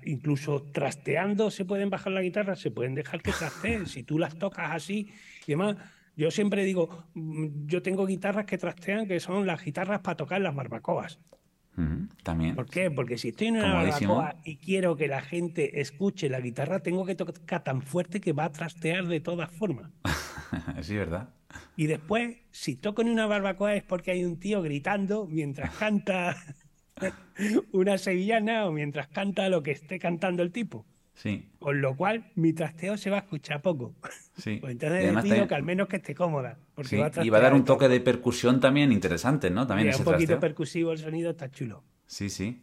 incluso 0.04 0.64
trasteando 0.74 1.52
se 1.52 1.66
pueden 1.66 1.90
bajar 1.90 2.12
las 2.12 2.24
guitarras, 2.24 2.60
se 2.60 2.72
pueden 2.72 2.96
dejar 2.96 3.22
que 3.22 3.32
trasteen. 3.32 3.86
si 3.86 4.04
tú 4.04 4.20
las 4.20 4.38
tocas 4.38 4.72
así 4.72 5.10
y 5.46 5.52
demás, 5.52 5.78
yo 6.18 6.32
siempre 6.32 6.66
digo, 6.66 7.06
mm, 7.14 7.68
yo 7.68 7.82
tengo 7.82 8.06
guitarras 8.06 8.46
que 8.46 8.58
trastean 8.58 9.08
que 9.08 9.20
son 9.20 9.46
las 9.46 9.64
guitarras 9.64 10.02
para 10.02 10.18
tocar 10.18 10.42
las 10.42 10.56
barbacoas. 10.56 11.20
también. 12.24 12.56
¿Por 12.56 12.68
qué? 12.68 12.90
Porque 12.90 13.20
si 13.20 13.30
estoy 13.30 13.48
en 13.48 13.58
una 13.58 13.76
barbacoa 13.76 14.36
y 14.44 14.58
quiero 14.58 14.98
que 14.98 15.08
la 15.08 15.22
gente 15.22 15.80
escuche 15.80 16.28
la 16.28 16.42
guitarra, 16.42 16.80
tengo 16.80 17.06
que 17.06 17.14
tocar 17.14 17.64
tan 17.64 17.84
fuerte 17.84 18.20
que 18.20 18.34
va 18.34 18.46
a 18.46 18.52
trastear 18.52 19.06
de 19.06 19.20
todas 19.20 19.52
formas. 19.52 19.92
sí, 20.82 20.96
¿verdad? 20.96 21.30
Y 21.76 21.86
después, 21.86 22.38
si 22.50 22.76
toco 22.76 23.04
en 23.04 23.10
una 23.10 23.28
barbacoa 23.28 23.76
es 23.76 23.84
porque 23.84 24.10
hay 24.10 24.26
un 24.26 24.40
tío 24.40 24.64
gritando 24.64 25.28
mientras 25.28 25.76
canta 25.76 26.36
una 27.72 28.00
sevillana 28.00 28.66
o 28.66 28.72
mientras 28.72 29.08
canta 29.08 29.48
lo 29.50 29.62
que 29.62 29.72
esté 29.72 30.00
cantando 30.00 30.42
el 30.42 30.52
tipo. 30.52 30.86
Sí. 31.18 31.50
Con 31.58 31.82
lo 31.82 31.96
cual, 31.96 32.32
mi 32.36 32.54
trasteo 32.54 32.96
se 32.96 33.10
va 33.10 33.18
a 33.18 33.20
escuchar 33.22 33.62
poco. 33.62 33.96
Sí. 34.38 34.58
Pues 34.62 34.74
entonces 34.74 35.24
digo 35.24 35.48
que 35.48 35.56
al 35.56 35.64
menos 35.64 35.88
que 35.88 35.96
esté 35.96 36.14
cómoda. 36.14 36.60
Porque 36.76 36.96
y 37.24 37.30
va 37.30 37.40
a 37.40 37.42
dar 37.42 37.56
un 37.56 37.66
toque 37.66 37.90
de 37.90 38.00
percusión 38.00 38.60
también 38.60 38.92
interesante, 38.92 39.50
¿no? 39.50 39.66
También 39.66 39.96
un 39.96 40.04
poquito 40.04 40.40
percusivo 40.40 40.92
el 40.92 41.00
sonido, 41.00 41.32
está 41.32 41.50
chulo. 41.50 41.84
Sí, 42.06 42.30
sí. 42.30 42.62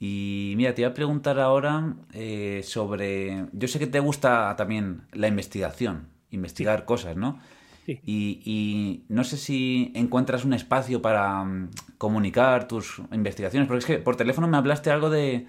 Y 0.00 0.54
mira, 0.56 0.74
te 0.74 0.80
iba 0.80 0.90
a 0.90 0.94
preguntar 0.94 1.38
ahora 1.38 1.94
eh, 2.14 2.62
sobre. 2.64 3.48
Yo 3.52 3.68
sé 3.68 3.78
que 3.78 3.86
te 3.86 4.00
gusta 4.00 4.54
también 4.56 5.02
la 5.12 5.28
investigación, 5.28 6.08
investigar 6.30 6.86
cosas, 6.86 7.16
¿no? 7.16 7.38
Sí. 7.84 8.00
Y, 8.02 8.40
y, 8.44 9.04
no 9.08 9.24
sé 9.24 9.36
si 9.36 9.92
encuentras 9.94 10.44
un 10.44 10.54
espacio 10.54 11.02
para 11.02 11.44
mm, 11.44 11.70
comunicar 11.98 12.66
tus 12.66 13.02
investigaciones, 13.12 13.68
porque 13.68 13.78
es 13.80 13.86
que 13.86 13.98
por 13.98 14.16
teléfono 14.16 14.48
me 14.48 14.56
hablaste 14.56 14.90
algo 14.90 15.10
de 15.10 15.46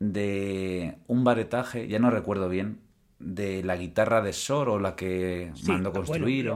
de 0.00 0.98
un 1.06 1.24
baretaje, 1.24 1.88
ya 1.88 1.98
no 1.98 2.10
recuerdo 2.10 2.48
bien, 2.48 2.80
de 3.18 3.62
la 3.62 3.76
guitarra 3.76 4.22
de 4.22 4.32
Sor 4.32 4.68
o 4.68 4.78
la 4.78 4.94
que 4.94 5.52
mandó 5.66 5.92
construir. 5.92 6.52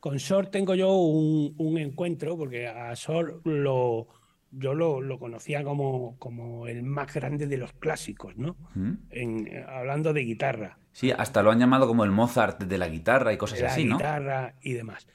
Con 0.00 0.18
Sor 0.18 0.46
tengo 0.46 0.74
yo 0.74 0.92
un, 0.92 1.78
encuentro, 1.78 2.36
porque 2.36 2.66
a 2.66 2.94
Sor 2.96 3.40
lo, 3.44 4.08
yo 4.50 4.74
lo, 4.74 5.18
conocía 5.18 5.62
como, 5.62 6.16
como, 6.18 6.66
el 6.66 6.82
más 6.82 7.14
grande 7.14 7.46
de 7.46 7.56
los 7.56 7.72
clásicos, 7.72 8.36
¿no? 8.36 8.56
¿Mm? 8.74 8.92
En, 9.10 9.64
hablando 9.68 10.12
de 10.12 10.22
guitarra. 10.22 10.78
Sí, 10.90 11.12
hasta 11.12 11.42
lo 11.42 11.52
han 11.52 11.60
llamado 11.60 11.86
como 11.86 12.04
el 12.04 12.10
Mozart 12.10 12.64
de 12.64 12.78
la 12.78 12.88
guitarra 12.88 13.32
y 13.32 13.36
cosas 13.36 13.62
así, 13.62 13.84
¿no? 13.84 13.96
guitarra 13.96 14.54
y 14.60 14.72
demás. 14.72 15.06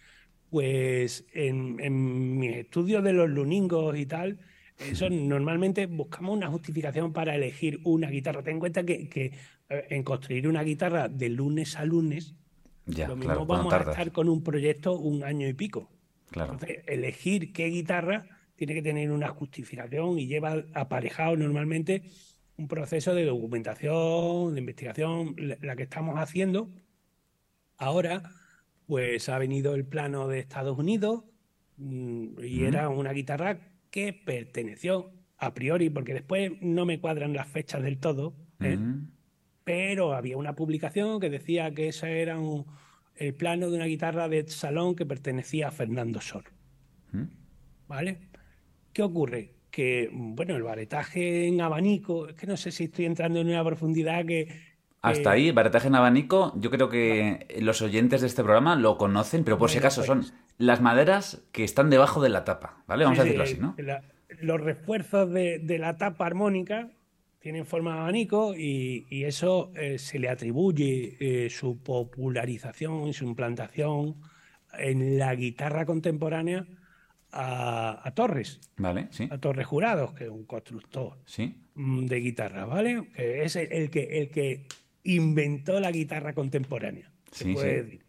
Pues 0.49 1.25
en, 1.33 1.81
en 1.81 2.39
mis 2.39 2.55
estudios 2.55 3.03
de 3.03 3.11
los 3.11 3.29
luningos 3.29 3.97
y 3.97 4.05
tal, 4.05 4.39
eso 4.79 5.09
normalmente 5.09 5.87
buscamos 5.87 6.35
una 6.35 6.49
justificación 6.49 7.11
para 7.11 7.35
elegir 7.35 7.79
una 7.83 8.09
guitarra. 8.09 8.43
Ten 8.43 8.55
en 8.55 8.59
cuenta 8.59 8.83
que, 8.83 9.09
eh, 9.69 9.85
en 9.89 10.03
construir 10.03 10.47
una 10.47 10.63
guitarra 10.63 11.07
de 11.09 11.29
lunes 11.29 11.75
a 11.77 11.85
lunes, 11.85 12.35
lo 12.85 13.15
mismo 13.15 13.45
vamos 13.45 13.73
a 13.73 13.79
estar 13.79 14.11
con 14.11 14.29
un 14.29 14.43
proyecto 14.43 14.97
un 14.97 15.23
año 15.23 15.47
y 15.47 15.53
pico. 15.53 15.89
Entonces, 16.31 16.83
elegir 16.87 17.53
qué 17.53 17.67
guitarra 17.67 18.25
tiene 18.55 18.73
que 18.73 18.81
tener 18.81 19.11
una 19.11 19.29
justificación 19.29 20.19
y 20.19 20.27
lleva 20.27 20.63
aparejado 20.73 21.35
normalmente 21.35 22.03
un 22.57 22.67
proceso 22.67 23.13
de 23.13 23.25
documentación, 23.25 24.53
de 24.53 24.59
investigación, 24.59 25.35
la 25.37 25.75
que 25.75 25.83
estamos 25.83 26.17
haciendo. 26.17 26.69
Ahora, 27.77 28.23
pues 28.87 29.29
ha 29.29 29.37
venido 29.37 29.75
el 29.75 29.85
plano 29.85 30.27
de 30.27 30.39
Estados 30.39 30.77
Unidos 30.77 31.23
mm, 31.77 32.43
y 32.43 32.63
era 32.63 32.89
una 32.89 33.11
guitarra 33.11 33.59
que 33.97 34.13
perteneció 34.13 35.09
a 35.39 35.55
priori, 35.55 35.89
porque 35.89 36.13
después 36.13 36.51
no 36.61 36.85
me 36.85 36.99
cuadran 36.99 37.33
las 37.33 37.47
fechas 37.47 37.81
del 37.81 37.97
todo, 37.97 38.35
¿eh? 38.59 38.77
pero 39.63 40.13
había 40.13 40.37
una 40.37 40.55
publicación 40.55 41.19
que 41.19 41.31
decía 41.31 41.73
que 41.73 41.87
ese 41.87 42.21
era 42.21 42.37
el 43.15 43.33
plano 43.33 43.71
de 43.71 43.75
una 43.75 43.85
guitarra 43.85 44.29
de 44.29 44.47
salón 44.49 44.95
que 44.95 45.07
pertenecía 45.07 45.69
a 45.69 45.71
Fernando 45.71 46.21
Sor. 46.21 46.43
¿Vale? 47.87 48.19
¿Qué 48.93 49.01
ocurre? 49.01 49.55
Que, 49.71 50.11
bueno, 50.13 50.55
el 50.55 50.61
baretaje 50.61 51.47
en 51.47 51.59
abanico, 51.59 52.27
es 52.27 52.35
que 52.35 52.45
no 52.45 52.55
sé 52.55 52.69
si 52.69 52.83
estoy 52.83 53.05
entrando 53.05 53.39
en 53.41 53.47
una 53.47 53.65
profundidad 53.65 54.23
que, 54.27 54.77
hasta 55.01 55.31
ahí, 55.31 55.51
baretaje 55.51 55.87
en 55.87 55.95
abanico, 55.95 56.53
yo 56.57 56.69
creo 56.69 56.89
que 56.89 57.47
los 57.61 57.81
oyentes 57.81 58.21
de 58.21 58.27
este 58.27 58.43
programa 58.43 58.75
lo 58.75 58.97
conocen, 58.97 59.43
pero 59.43 59.57
por 59.57 59.71
si 59.71 59.79
acaso 59.79 60.03
son 60.03 60.19
pues, 60.19 60.33
las 60.57 60.81
maderas 60.81 61.43
que 61.51 61.63
están 61.63 61.89
debajo 61.89 62.21
de 62.21 62.29
la 62.29 62.43
tapa, 62.43 62.83
¿vale? 62.87 63.03
Vamos 63.03 63.19
a 63.19 63.23
decirlo 63.23 63.43
así, 63.43 63.57
¿no? 63.59 63.75
los 64.41 64.61
refuerzos 64.61 65.31
de, 65.31 65.77
la 65.79 65.97
tapa 65.97 66.25
armónica 66.25 66.89
tienen 67.39 67.65
forma 67.65 67.93
de 67.93 67.99
abanico 67.99 68.53
y, 68.55 69.05
eso 69.23 69.71
eh, 69.75 69.97
se 69.97 70.19
le 70.19 70.29
atribuye 70.29 71.17
eh, 71.19 71.49
su 71.49 71.81
popularización 71.81 73.07
y 73.07 73.13
su 73.13 73.25
implantación 73.25 74.15
en 74.77 75.17
la 75.17 75.33
guitarra 75.35 75.85
contemporánea 75.85 76.65
a, 77.31 78.11
Torres. 78.15 78.59
Vale, 78.77 79.07
sí. 79.11 79.27
A 79.31 79.37
Torres 79.37 79.67
Jurados, 79.67 80.13
que 80.13 80.25
es 80.25 80.29
un 80.29 80.45
constructor 80.45 81.19
¿Sí? 81.25 81.55
Mm, 81.75 82.05
de 82.05 82.19
guitarra, 82.19 82.65
¿vale? 82.65 83.09
Que 83.15 83.43
es 83.43 83.55
el, 83.55 83.89
que, 83.89 84.19
el 84.19 84.29
que 84.29 84.65
inventó 85.03 85.79
la 85.79 85.91
guitarra 85.91 86.33
contemporánea. 86.33 87.11
Se 87.31 87.53
puede 87.53 87.83
decir. 87.83 88.06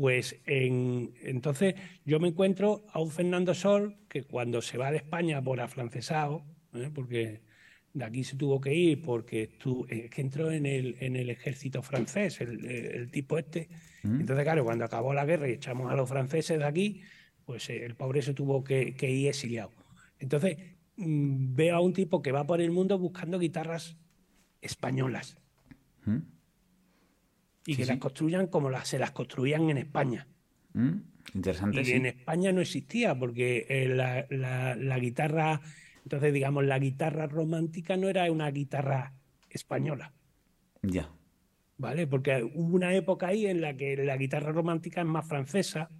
Pues 0.00 0.40
en, 0.46 1.12
entonces 1.20 1.74
yo 2.06 2.20
me 2.20 2.28
encuentro 2.28 2.86
a 2.90 3.00
un 3.00 3.10
Fernando 3.10 3.52
Sol 3.52 3.98
que 4.08 4.22
cuando 4.22 4.62
se 4.62 4.78
va 4.78 4.90
de 4.90 4.96
España 4.96 5.42
por 5.42 5.60
afrancesado, 5.60 6.42
¿eh? 6.72 6.90
porque 6.94 7.42
de 7.92 8.04
aquí 8.06 8.24
se 8.24 8.36
tuvo 8.36 8.62
que 8.62 8.72
ir 8.72 9.02
porque 9.02 9.50
que 9.58 10.20
entró 10.22 10.50
en 10.52 10.64
el, 10.64 10.96
en 11.00 11.16
el 11.16 11.28
ejército 11.28 11.82
francés, 11.82 12.40
el, 12.40 13.10
tipo 13.10 13.36
este. 13.36 13.68
Mm. 14.02 14.20
Entonces, 14.20 14.42
claro, 14.42 14.64
cuando 14.64 14.86
acabó 14.86 15.12
la 15.12 15.26
guerra 15.26 15.50
y 15.50 15.52
echamos 15.52 15.92
a 15.92 15.96
los 15.96 16.08
franceses 16.08 16.58
de 16.58 16.64
aquí, 16.64 17.02
pues 17.44 17.68
eh, 17.68 17.84
el 17.84 17.94
pobre 17.94 18.22
se 18.22 18.32
tuvo 18.32 18.64
que, 18.64 18.94
ir 19.02 19.28
exiliado. 19.28 19.70
Entonces, 20.18 20.56
mm, 20.96 21.54
veo 21.54 21.76
a 21.76 21.80
un 21.80 21.92
tipo 21.92 22.22
que 22.22 22.32
va 22.32 22.46
por 22.46 22.62
el 22.62 22.70
mundo 22.70 22.98
buscando 22.98 23.38
guitarras 23.38 23.98
españolas. 24.62 25.36
Mm 26.06 26.39
y 27.70 27.76
que 27.76 27.86
las 27.86 27.98
construyan 27.98 28.48
como 28.48 28.68
las, 28.68 28.88
se 28.88 28.98
las 28.98 29.12
construían 29.12 29.70
en 29.70 29.78
España. 29.78 30.26
Mm, 30.72 30.96
interesante. 31.34 31.82
Y 31.82 31.92
en 31.92 32.06
España 32.06 32.50
no 32.50 32.60
existía, 32.60 33.16
porque 33.16 33.64
eh, 33.68 33.86
la, 33.88 34.98
guitarra, 34.98 35.60
entonces 36.02 36.32
digamos, 36.32 36.64
la 36.64 36.80
guitarra 36.80 37.28
romántica 37.28 37.96
no 37.96 38.08
era 38.08 38.30
una 38.32 38.50
guitarra 38.50 39.14
española. 39.48 40.12
Ya. 40.82 41.10
¿Vale? 41.78 42.08
Porque 42.08 42.42
hubo 42.42 42.74
una 42.74 42.92
época 42.92 43.28
ahí 43.28 43.46
en 43.46 43.60
la 43.60 43.76
que 43.76 43.96
la 43.96 44.16
guitarra 44.16 44.50
romántica 44.50 45.02
es 45.02 45.06
más 45.06 45.28
francesa, 45.28 45.90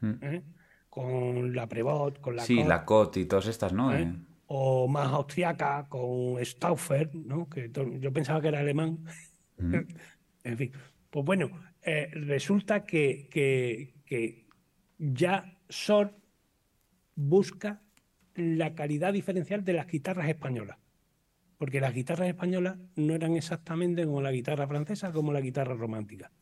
mm. 0.00 0.14
¿eh? 0.20 0.42
con 0.90 1.54
la 1.54 1.68
Prebot, 1.68 2.20
con 2.20 2.34
la 2.34 2.42
Sí, 2.42 2.56
Cot, 2.56 2.66
la 2.66 2.84
COT 2.84 3.16
y 3.18 3.24
todas 3.26 3.46
estas, 3.46 3.72
¿no? 3.72 3.94
¿eh? 3.94 4.12
O 4.48 4.88
más 4.88 5.12
austriaca 5.12 5.86
con 5.88 6.44
Stauffer, 6.44 7.14
¿no? 7.14 7.48
que 7.48 7.70
yo 8.00 8.12
pensaba 8.12 8.40
que 8.40 8.48
era 8.48 8.58
alemán. 8.58 8.98
en 10.44 10.58
fin, 10.58 10.72
pues 11.14 11.24
bueno, 11.26 11.48
eh, 11.82 12.08
resulta 12.12 12.84
que, 12.84 13.28
que- 13.30 13.94
que 14.04 14.48
ya 14.98 15.56
Sor 15.68 16.18
busca 17.14 17.80
la 18.34 18.74
calidad 18.74 19.12
diferencial 19.12 19.62
de 19.64 19.74
las 19.74 19.86
guitarras 19.86 20.28
españolas. 20.28 20.76
Porque 21.56 21.80
las 21.80 21.94
guitarras 21.94 22.26
españolas 22.26 22.78
no 22.96 23.14
eran 23.14 23.36
exactamente 23.36 24.04
como 24.04 24.22
la 24.22 24.32
guitarra 24.32 24.66
francesa, 24.66 25.12
como 25.12 25.32
la 25.32 25.40
guitarra 25.40 25.74
romántica. 25.74 26.32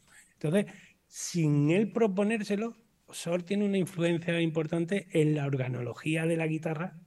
Entonces, 0.40 0.72
sin 1.06 1.70
él 1.70 1.92
proponérselo, 1.92 2.74
Sor 3.10 3.42
tiene 3.42 3.66
una 3.66 3.76
influencia 3.76 4.40
importante 4.40 5.06
en 5.12 5.34
la 5.34 5.44
organología 5.44 6.24
de 6.24 6.38
la 6.38 6.46
guitarra, 6.46 6.98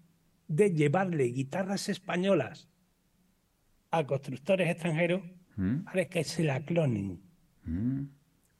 de 0.48 0.72
llevarle 0.72 1.24
guitarras 1.26 1.90
españolas 1.90 2.70
a 3.90 4.06
constructores 4.06 4.70
extranjeros 4.70 5.24
¿Mm? 5.56 5.78
para 5.86 6.06
que 6.06 6.24
se 6.24 6.44
la 6.44 6.64
clonen. 6.64 7.25
¿Mm? 7.66 8.04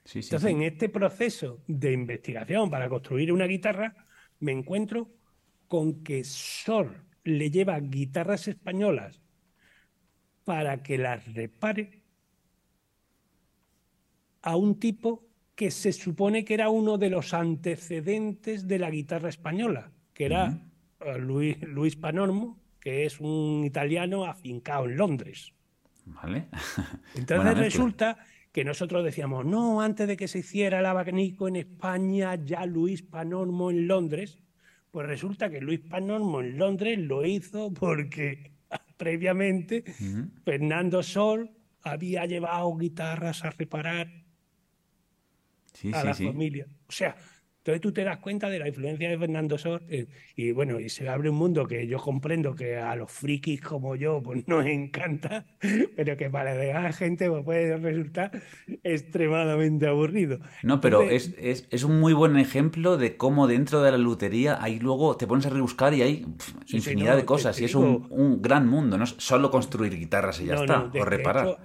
Sí, 0.04 0.22
sí, 0.22 0.28
Entonces, 0.28 0.50
sí. 0.50 0.56
en 0.56 0.62
este 0.62 0.90
proceso 0.90 1.64
de 1.68 1.92
investigación 1.94 2.70
para 2.70 2.90
construir 2.90 3.32
una 3.32 3.46
guitarra, 3.46 3.96
me 4.40 4.52
encuentro 4.52 5.10
con 5.68 6.04
que 6.04 6.24
Sor 6.24 7.06
le 7.24 7.50
lleva 7.50 7.80
guitarras 7.80 8.48
españolas 8.48 9.20
para 10.44 10.84
que 10.84 10.98
las 11.00 11.34
repare 11.34 12.04
a 14.44 14.56
un 14.56 14.80
tipo 14.80 15.28
que 15.56 15.72
se 15.72 15.92
supone 15.92 16.46
que 16.46 16.54
era 16.54 16.70
uno 16.70 16.98
de 16.98 17.10
los 17.10 17.34
antecedentes 17.34 18.68
de 18.68 18.78
la 18.78 18.92
guitarra 18.92 19.30
española, 19.30 19.92
que 20.14 20.26
era 20.26 20.60
eh, 21.00 21.18
Luis, 21.18 21.60
Luis 21.64 21.96
Panormo, 21.96 22.60
que 22.80 23.06
es 23.06 23.20
un 23.20 23.64
italiano 23.66 24.26
afincado 24.26 24.86
en 24.86 24.98
Londres. 24.98 25.52
Vale. 26.06 26.48
Entonces 27.16 27.58
resulta 27.58 28.20
que 28.56 28.64
nosotros 28.64 29.04
decíamos, 29.04 29.46
no, 29.46 29.82
antes 29.82 30.08
de 30.08 30.16
que 30.16 30.30
se 30.30 30.40
hiciera 30.40 30.80
el 30.80 30.86
abanico 30.86 31.50
en 31.50 31.58
España, 31.58 32.36
ya 32.36 32.66
Luis 32.66 33.02
Panormo 33.02 33.70
en 33.70 33.86
Londres. 33.86 34.40
Pues 34.92 35.06
resulta 35.08 35.50
que 35.50 35.60
Luis 35.60 35.82
Panormo 35.82 36.40
en 36.40 36.58
Londres 36.58 36.98
lo 36.98 37.26
hizo 37.26 37.74
porque 37.74 38.54
previamente. 38.96 39.84
Fernando 40.46 41.04
Sol 41.04 41.52
había 41.82 42.26
llevado 42.28 42.74
guitarras 42.78 43.44
a 43.44 43.50
reparar 43.50 44.08
Sí, 45.74 45.92
a 45.94 46.00
sí, 46.00 46.08
la 46.08 46.14
sí. 46.14 46.26
familia. 46.26 46.66
O 46.88 46.92
sea, 46.94 47.18
entonces 47.66 47.82
tú 47.82 47.92
te 47.92 48.04
das 48.04 48.20
cuenta 48.20 48.48
de 48.48 48.60
la 48.60 48.68
influencia 48.68 49.10
de 49.10 49.18
Fernando 49.18 49.58
Sor 49.58 49.84
eh, 49.90 50.06
y 50.36 50.52
bueno, 50.52 50.80
y 50.80 50.90
se 50.90 51.10
abre 51.10 51.32
un 51.32 51.36
mundo 51.38 51.66
que 51.66 51.88
yo 51.88 51.98
comprendo 52.00 52.54
que 52.54 52.78
a 52.78 52.96
los 52.96 53.12
frikis 53.12 53.60
como 53.62 53.96
yo 53.96 54.22
pues 54.22 54.48
nos 54.48 54.66
encanta, 54.68 55.46
pero 55.96 56.16
que 56.16 56.30
para 56.30 56.54
la 56.54 56.94
gente 56.94 57.28
pues, 57.30 57.44
puede 57.44 57.76
resultar 57.78 58.32
extremadamente 58.84 59.88
aburrido. 59.88 60.40
No, 60.62 60.82
pero 60.82 61.02
Entonces, 61.02 61.34
es, 61.36 61.36
es, 61.38 61.68
es 61.72 61.84
un 61.84 62.00
muy 62.00 62.14
buen 62.14 62.38
ejemplo 62.38 62.98
de 62.98 63.18
cómo 63.18 63.48
dentro 63.48 63.82
de 63.82 63.92
la 63.92 63.98
lutería 63.98 64.62
ahí 64.64 64.80
luego 64.80 65.18
te 65.18 65.28
pones 65.28 65.46
a 65.46 65.50
rebuscar 65.50 65.94
y 65.94 66.02
hay 66.02 66.26
infinidad 66.72 67.12
no, 67.12 67.18
de 67.18 67.26
cosas 67.26 67.56
te 67.56 67.64
y 67.64 67.66
es 67.66 67.76
un, 67.76 68.08
un 68.10 68.42
gran 68.42 68.68
mundo, 68.68 68.98
no 68.98 69.04
es 69.04 69.16
solo 69.18 69.52
construir 69.52 69.96
guitarras 69.98 70.40
y 70.42 70.46
ya 70.46 70.56
no, 70.56 70.62
está, 70.62 70.78
no, 70.78 70.90
de- 70.90 71.02
o 71.02 71.06
reparar. 71.06 71.46
hecho, 71.46 71.58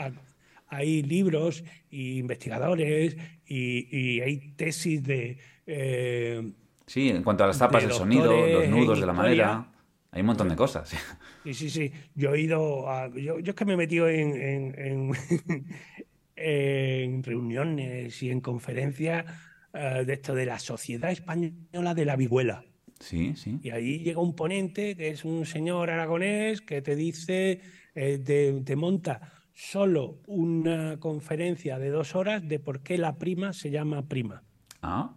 hay 0.68 1.02
libros 1.02 1.64
y 1.90 2.18
investigadores 2.18 3.16
y, 3.46 3.88
y 4.16 4.20
hay 4.20 4.52
tesis 4.56 5.02
de... 5.02 5.38
eh, 5.70 6.52
Sí, 6.86 7.08
en 7.10 7.22
cuanto 7.22 7.44
a 7.44 7.46
las 7.46 7.58
tapas, 7.58 7.84
el 7.84 7.92
sonido, 7.92 8.24
los 8.46 8.66
nudos 8.68 9.00
de 9.00 9.06
la 9.06 9.12
madera, 9.12 9.72
hay 10.10 10.20
un 10.20 10.26
montón 10.26 10.48
de 10.48 10.56
cosas. 10.56 10.92
Sí, 11.42 11.54
sí, 11.54 11.70
sí. 11.70 11.92
Yo 12.14 12.34
he 12.34 12.40
ido 12.42 12.90
a. 12.90 13.08
Yo, 13.08 13.38
yo 13.38 13.50
es 13.52 13.54
que 13.54 13.64
me 13.64 13.72
he 13.72 13.76
metido 13.76 14.08
en, 14.10 14.36
en, 14.36 14.74
en- 14.78 15.12
en 16.36 17.22
reuniones 17.22 18.22
y 18.22 18.30
en 18.30 18.40
conferencias 18.40 19.24
eh, 19.72 20.04
de 20.06 20.12
esto 20.12 20.34
de 20.34 20.46
la 20.46 20.58
Sociedad 20.58 21.10
Española 21.10 21.94
de 21.94 22.04
la 22.04 22.16
Vihuela. 22.16 22.64
Sí, 22.98 23.34
sí. 23.36 23.58
Y 23.62 23.70
ahí 23.70 24.00
llega 24.00 24.20
un 24.20 24.34
ponente 24.36 24.96
que 24.96 25.08
es 25.08 25.24
un 25.24 25.46
señor 25.46 25.88
aragonés 25.90 26.60
que 26.60 26.82
te 26.82 26.96
dice, 26.96 27.60
eh, 27.94 28.18
te, 28.18 28.52
te 28.62 28.76
monta 28.76 29.32
solo 29.54 30.20
una 30.26 30.98
conferencia 30.98 31.78
de 31.78 31.88
dos 31.90 32.14
horas 32.14 32.46
de 32.46 32.58
por 32.58 32.82
qué 32.82 32.98
la 32.98 33.16
prima 33.16 33.52
se 33.54 33.70
llama 33.70 34.06
prima. 34.08 34.42
Ah, 34.82 35.14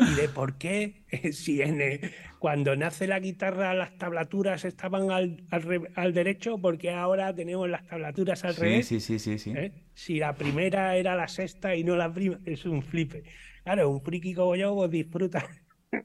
y 0.00 0.14
de 0.14 0.28
por 0.28 0.58
qué, 0.58 1.04
si 1.32 1.60
en, 1.62 1.80
cuando 2.38 2.76
nace 2.76 3.06
la 3.06 3.20
guitarra 3.20 3.74
las 3.74 3.98
tablaturas 3.98 4.64
estaban 4.64 5.10
al, 5.10 5.44
al 5.50 5.62
re- 5.62 5.90
al 5.94 6.14
derecho, 6.14 6.58
porque 6.60 6.90
ahora 6.90 7.34
tenemos 7.34 7.68
las 7.68 7.86
tablaturas 7.86 8.44
al 8.44 8.56
sí, 8.56 8.56
revés. 8.56 8.84
sí, 8.84 9.00
sí, 9.00 9.18
sí, 9.18 9.38
sí. 9.38 9.52
¿eh? 9.54 9.72
Si 9.94 10.18
la 10.18 10.36
primera 10.38 10.96
era 10.96 11.16
la 11.16 11.28
sexta 11.28 11.74
y 11.76 11.84
no 11.84 11.96
la 11.96 12.12
prima, 12.12 12.40
es 12.46 12.64
un 12.66 12.82
flipe. 12.82 13.24
Claro, 13.64 13.90
un 13.90 14.02
friki 14.02 14.34
como 14.34 14.56
yo 14.56 14.74
pues, 14.76 14.90
disfruta 14.90 15.46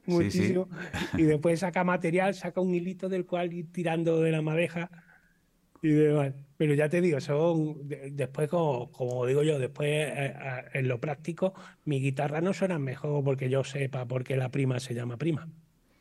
muchísimo 0.06 0.68
y 1.14 1.24
después 1.24 1.60
saca 1.60 1.84
material, 1.84 2.34
saca 2.34 2.60
un 2.60 2.74
hilito 2.74 3.08
del 3.08 3.26
cual 3.26 3.52
ir 3.52 3.72
tirando 3.72 4.20
de 4.20 4.32
la 4.32 4.42
madeja 4.42 4.90
y 5.88 5.92
demás. 5.92 6.34
Pero 6.56 6.74
ya 6.74 6.88
te 6.88 7.00
digo, 7.00 7.20
son 7.20 7.86
de- 7.88 8.10
después, 8.12 8.48
como, 8.48 8.90
como 8.92 9.26
digo 9.26 9.42
yo, 9.42 9.58
después 9.58 9.88
eh, 9.90 10.34
en 10.74 10.88
lo 10.88 11.00
práctico, 11.00 11.54
mi 11.84 12.00
guitarra 12.00 12.40
no 12.40 12.52
suena 12.52 12.78
mejor 12.78 13.24
porque 13.24 13.50
yo 13.50 13.64
sepa 13.64 14.06
por 14.06 14.24
qué 14.24 14.36
la 14.36 14.50
prima 14.50 14.80
se 14.80 14.94
llama 14.94 15.16
prima. 15.18 15.48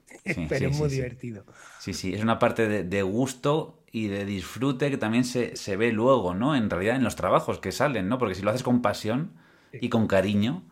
Sí, 0.25 0.49
Pero 0.49 0.67
sí, 0.69 0.69
es 0.69 0.73
muy 0.73 0.89
sí, 0.89 0.89
divertido. 0.89 1.45
Sí, 1.77 1.93
sí, 1.93 2.13
es 2.13 2.23
una 2.23 2.39
parte 2.39 2.67
de, 2.67 2.83
de 2.85 3.03
gusto 3.03 3.83
y 3.91 4.07
de 4.07 4.25
disfrute 4.25 4.89
que 4.91 4.97
también 4.97 5.25
se, 5.25 5.55
se 5.57 5.77
ve 5.77 5.91
luego, 5.93 6.33
¿no? 6.35 6.55
En 6.55 6.69
realidad 6.69 6.95
en 6.97 7.03
los 7.03 7.15
trabajos 7.17 7.59
que 7.59 7.71
salen, 7.73 8.09
¿no? 8.09 8.17
Porque 8.19 8.35
si 8.35 8.41
lo 8.43 8.51
haces 8.51 8.63
con 8.63 8.81
pasión 8.81 9.33
y 9.79 9.89
con 9.89 10.07
cariño. 10.07 10.63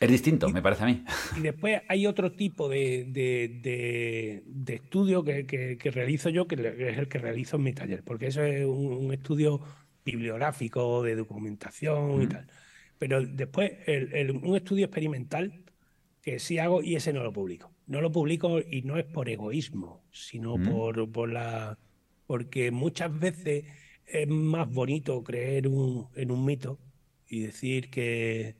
Es 0.00 0.10
distinto, 0.10 0.48
me 0.50 0.62
parece 0.62 0.82
a 0.84 0.86
mí. 0.86 1.04
Y 1.36 1.40
después 1.40 1.80
hay 1.88 2.06
otro 2.06 2.32
tipo 2.32 2.68
de, 2.68 3.04
de- 3.08 3.58
de- 3.62 4.42
de 4.46 4.74
estudio 4.74 5.22
que, 5.24 5.46
que- 5.46 5.78
que 5.78 5.90
realizo 5.90 6.28
yo, 6.30 6.46
que 6.46 6.54
es 6.56 6.98
el 6.98 7.08
que 7.08 7.18
realizo 7.18 7.56
en 7.56 7.62
mi 7.62 7.72
taller, 7.72 8.02
porque 8.04 8.26
eso 8.28 8.42
es 8.42 8.64
un, 8.64 8.92
un 8.92 9.12
estudio 9.12 9.60
bibliográfico, 10.04 11.02
de 11.02 11.16
documentación 11.16 12.22
y 12.22 12.26
tal. 12.28 12.46
Pero 12.98 13.24
después 13.24 13.72
el- 13.86 14.12
el- 14.14 14.30
un 14.32 14.56
estudio 14.56 14.86
experimental 14.86 15.64
que 16.22 16.38
sí 16.38 16.58
hago 16.58 16.82
y 16.82 16.96
ese 16.96 17.12
no 17.12 17.22
lo 17.22 17.32
publico. 17.32 17.72
No 17.86 18.00
lo 18.00 18.10
publico 18.10 18.58
y 18.60 18.82
no 18.82 18.96
es 18.98 19.04
por 19.04 19.28
egoísmo, 19.28 20.04
sino 20.10 20.56
por, 20.70 21.10
por 21.12 21.30
la... 21.32 21.78
Porque 22.26 22.70
muchas 22.72 23.16
veces 23.18 23.64
es 24.06 24.28
más 24.28 24.68
bonito 24.72 25.22
creer 25.22 25.68
un- 25.68 26.08
en 26.16 26.30
un 26.32 26.44
mito 26.44 26.80
y 27.28 27.40
decir 27.40 27.90
que, 27.90 28.56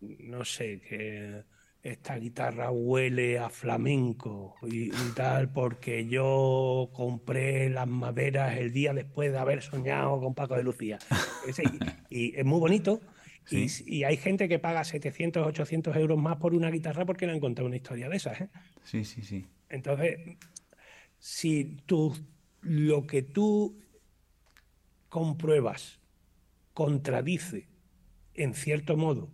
no 0.00 0.44
sé, 0.44 0.80
que 0.80 1.42
esta 1.82 2.16
guitarra 2.18 2.70
huele 2.70 3.38
a 3.38 3.48
flamenco 3.50 4.56
y, 4.62 4.86
y 4.88 5.12
tal, 5.14 5.52
porque 5.52 6.06
yo 6.06 6.90
compré 6.92 7.70
las 7.70 7.86
maderas 7.86 8.56
el 8.56 8.72
día 8.72 8.92
después 8.92 9.32
de 9.32 9.38
haber 9.38 9.62
soñado 9.62 10.20
con 10.20 10.34
Paco 10.34 10.56
de 10.56 10.62
Lucía. 10.64 10.98
Ese- 11.46 11.62
y, 12.10 12.28
y 12.30 12.36
es 12.36 12.44
muy 12.44 12.58
bonito. 12.60 13.00
Y, 13.50 13.66
y 13.86 14.04
hay 14.04 14.18
gente 14.18 14.46
que 14.48 14.58
paga 14.58 14.84
700, 14.84 15.46
800 15.46 15.96
euros 15.96 16.18
más 16.18 16.36
por 16.36 16.54
una 16.54 16.70
guitarra 16.70 17.06
porque 17.06 17.26
le 17.26 17.32
han 17.32 17.40
contado 17.40 17.66
una 17.66 17.76
historia 17.76 18.08
de 18.10 18.16
esas. 18.16 18.42
¿eh? 18.42 18.48
Sí, 18.84 19.04
sí, 19.04 19.22
sí. 19.22 19.46
Entonces, 19.70 20.18
si 21.18 21.78
tú, 21.86 22.14
lo 22.60 23.06
que 23.06 23.22
tú 23.22 23.78
compruebas 25.08 25.98
contradice, 26.74 27.66
en 28.34 28.54
cierto 28.54 28.96
modo, 28.96 29.30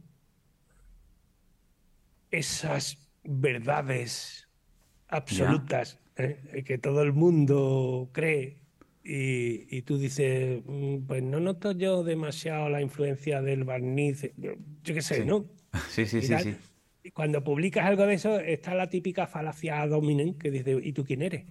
esas 2.38 2.98
verdades 3.24 4.48
absolutas 5.08 6.00
¿eh? 6.16 6.62
que 6.66 6.78
todo 6.78 7.02
el 7.02 7.12
mundo 7.12 8.10
cree 8.12 8.58
y, 9.02 9.76
y 9.76 9.82
tú 9.82 9.98
dices, 9.98 10.62
"Mm, 10.66 11.06
pues 11.06 11.22
no 11.22 11.40
noto 11.40 11.72
yo 11.72 12.02
demasiado 12.04 12.68
la 12.70 12.80
influencia 12.82 13.42
del 13.42 13.64
barniz, 13.64 14.32
yo 14.36 14.54
qué 14.84 15.02
sé, 15.02 15.16
Sí. 15.16 15.24
¿no? 15.24 15.46
Sí, 15.90 16.06
sí, 16.06 16.18
Y 16.18 16.22
sí, 16.22 16.28
tal. 16.28 16.42
sí. 16.42 16.56
Y 17.02 17.10
cuando 17.10 17.44
publicas 17.44 17.84
algo 17.86 18.06
de 18.06 18.14
eso, 18.14 18.38
está 18.40 18.74
la 18.74 18.88
típica 18.88 19.26
falacia 19.26 19.86
dominen 19.86 20.34
que 20.38 20.50
dice, 20.50 20.78
¿y 20.82 20.92
tú 20.92 21.04
quién 21.04 21.22
eres? 21.22 21.44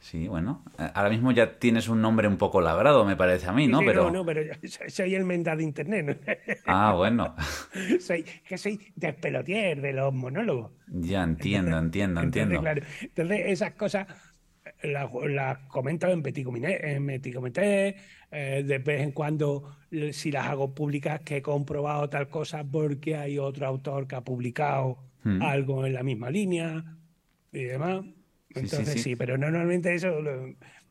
Sí, 0.00 0.28
bueno. 0.28 0.64
Ahora 0.94 1.10
mismo 1.10 1.30
ya 1.30 1.58
tienes 1.58 1.88
un 1.88 2.00
nombre 2.00 2.26
un 2.26 2.38
poco 2.38 2.62
labrado, 2.62 3.04
me 3.04 3.16
parece 3.16 3.46
a 3.46 3.52
mí, 3.52 3.68
¿no? 3.68 3.80
Sí, 3.80 3.84
Pero... 3.86 4.04
no, 4.04 4.10
no, 4.10 4.24
pero 4.24 4.42
yo 4.42 4.52
soy, 4.88 5.14
el 5.14 5.28
de 5.28 5.62
internet. 5.62 6.06
¿no? 6.06 6.34
Ah, 6.66 6.94
bueno. 6.96 7.36
soy, 8.00 8.24
que 8.48 8.56
soy 8.56 8.80
despelotier 8.96 9.80
de 9.82 9.92
los 9.92 10.12
monólogos. 10.12 10.72
Ya 10.88 11.22
entiendo, 11.22 11.76
entiendo, 11.78 12.22
Entonces, 12.22 12.42
entiendo. 12.42 12.60
claro, 12.62 12.82
entonces 13.02 13.40
esas 13.46 13.72
cosas 13.72 14.06
las, 14.82 15.10
las 15.28 15.58
comento 15.68 16.08
en 16.08 16.22
Petit 16.22 16.44
Comité, 16.44 16.94
en 16.94 17.06
Petit 17.06 17.34
Comité, 17.34 17.96
eh, 18.30 18.62
de 18.64 18.78
vez 18.78 19.02
en 19.02 19.12
cuando, 19.12 19.76
si 20.12 20.30
las 20.30 20.46
hago 20.46 20.74
públicas, 20.74 21.20
que 21.20 21.38
he 21.38 21.42
comprobado 21.42 22.08
tal 22.08 22.28
cosa 22.28 22.64
porque 22.64 23.16
hay 23.16 23.38
otro 23.38 23.66
autor 23.66 24.06
que 24.06 24.16
ha 24.16 24.22
publicado 24.22 24.98
mm. 25.24 25.42
algo 25.42 25.86
en 25.86 25.94
la 25.94 26.02
misma 26.02 26.30
línea 26.30 26.84
y 27.52 27.64
demás. 27.64 28.04
Entonces 28.54 29.02
sí, 29.02 29.16
pero 29.16 29.38
normalmente 29.38 29.94
eso 29.94 30.20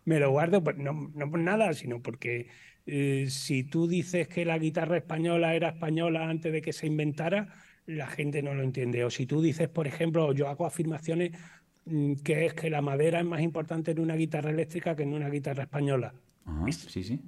me 0.05 0.19
lo 0.19 0.31
guardo, 0.31 0.63
pues 0.63 0.77
no, 0.77 1.11
no 1.13 1.29
por 1.29 1.39
nada, 1.39 1.73
sino 1.73 2.01
porque 2.01 2.47
eh, 2.85 3.27
si 3.29 3.63
tú 3.63 3.87
dices 3.87 4.27
que 4.27 4.45
la 4.45 4.57
guitarra 4.57 4.97
española 4.97 5.53
era 5.53 5.69
española 5.69 6.27
antes 6.27 6.51
de 6.51 6.61
que 6.61 6.73
se 6.73 6.87
inventara, 6.87 7.49
la 7.85 8.07
gente 8.07 8.41
no 8.41 8.53
lo 8.53 8.63
entiende. 8.63 9.03
O 9.03 9.09
si 9.09 9.25
tú 9.25 9.41
dices, 9.41 9.67
por 9.67 9.87
ejemplo, 9.87 10.33
yo 10.33 10.47
hago 10.47 10.65
afirmaciones 10.65 11.31
mm, 11.85 12.15
que 12.23 12.47
es 12.47 12.53
que 12.53 12.69
la 12.69 12.81
madera 12.81 13.19
es 13.19 13.25
más 13.25 13.41
importante 13.41 13.91
en 13.91 13.99
una 13.99 14.15
guitarra 14.15 14.49
eléctrica 14.49 14.95
que 14.95 15.03
en 15.03 15.13
una 15.13 15.29
guitarra 15.29 15.63
española. 15.63 16.13
sí, 16.71 17.03
sí. 17.03 17.21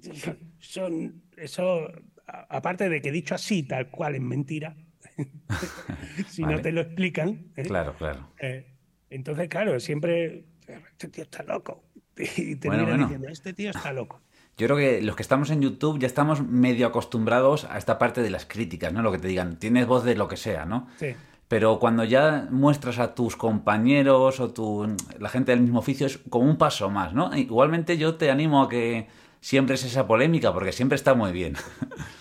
Son, 0.59 1.21
eso, 1.37 1.91
aparte 2.25 2.89
de 2.89 3.01
que 3.01 3.11
dicho 3.11 3.35
así, 3.35 3.63
tal 3.63 3.89
cual 3.89 4.15
es 4.15 4.21
mentira, 4.21 4.75
si 6.27 6.43
no 6.43 6.59
te 6.61 6.71
lo 6.71 6.81
explican. 6.81 7.51
¿eh? 7.55 7.63
Claro, 7.63 7.95
claro. 7.97 8.31
Eh, 8.39 8.70
entonces, 9.11 9.49
claro, 9.49 9.79
siempre, 9.79 10.45
este 10.67 11.07
tío 11.09 11.23
está 11.23 11.43
loco. 11.43 11.83
Y 12.37 12.55
te 12.55 12.67
bueno, 12.67 12.97
diciendo, 12.97 13.29
este 13.29 13.53
tío 13.53 13.69
está 13.69 13.93
loco. 13.93 14.21
Yo 14.57 14.67
creo 14.67 14.77
que 14.77 15.01
los 15.01 15.15
que 15.15 15.21
estamos 15.21 15.49
en 15.49 15.61
YouTube 15.61 15.97
ya 15.97 16.07
estamos 16.07 16.45
medio 16.45 16.85
acostumbrados 16.85 17.65
a 17.65 17.77
esta 17.77 17.97
parte 17.97 18.21
de 18.21 18.29
las 18.29 18.45
críticas, 18.45 18.93
¿no? 18.93 19.01
Lo 19.01 19.11
que 19.11 19.17
te 19.17 19.27
digan, 19.27 19.57
tienes 19.57 19.87
voz 19.87 20.03
de 20.03 20.15
lo 20.15 20.27
que 20.27 20.37
sea, 20.37 20.65
¿no? 20.65 20.87
Sí. 20.97 21.15
Pero 21.47 21.79
cuando 21.79 22.03
ya 22.03 22.47
muestras 22.51 22.99
a 22.99 23.15
tus 23.15 23.35
compañeros 23.35 24.39
o 24.39 24.53
tu, 24.53 24.95
la 25.19 25.29
gente 25.29 25.51
del 25.51 25.61
mismo 25.61 25.79
oficio 25.79 26.05
es 26.07 26.19
como 26.29 26.45
un 26.45 26.57
paso 26.57 26.89
más, 26.89 27.13
¿no? 27.13 27.35
Igualmente 27.35 27.97
yo 27.97 28.15
te 28.15 28.29
animo 28.29 28.61
a 28.61 28.69
que 28.69 29.07
siempre 29.41 29.75
es 29.75 29.83
esa 29.83 30.07
polémica 30.07 30.53
porque 30.53 30.71
siempre 30.71 30.95
está 30.95 31.13
muy 31.13 31.31
bien. 31.31 31.55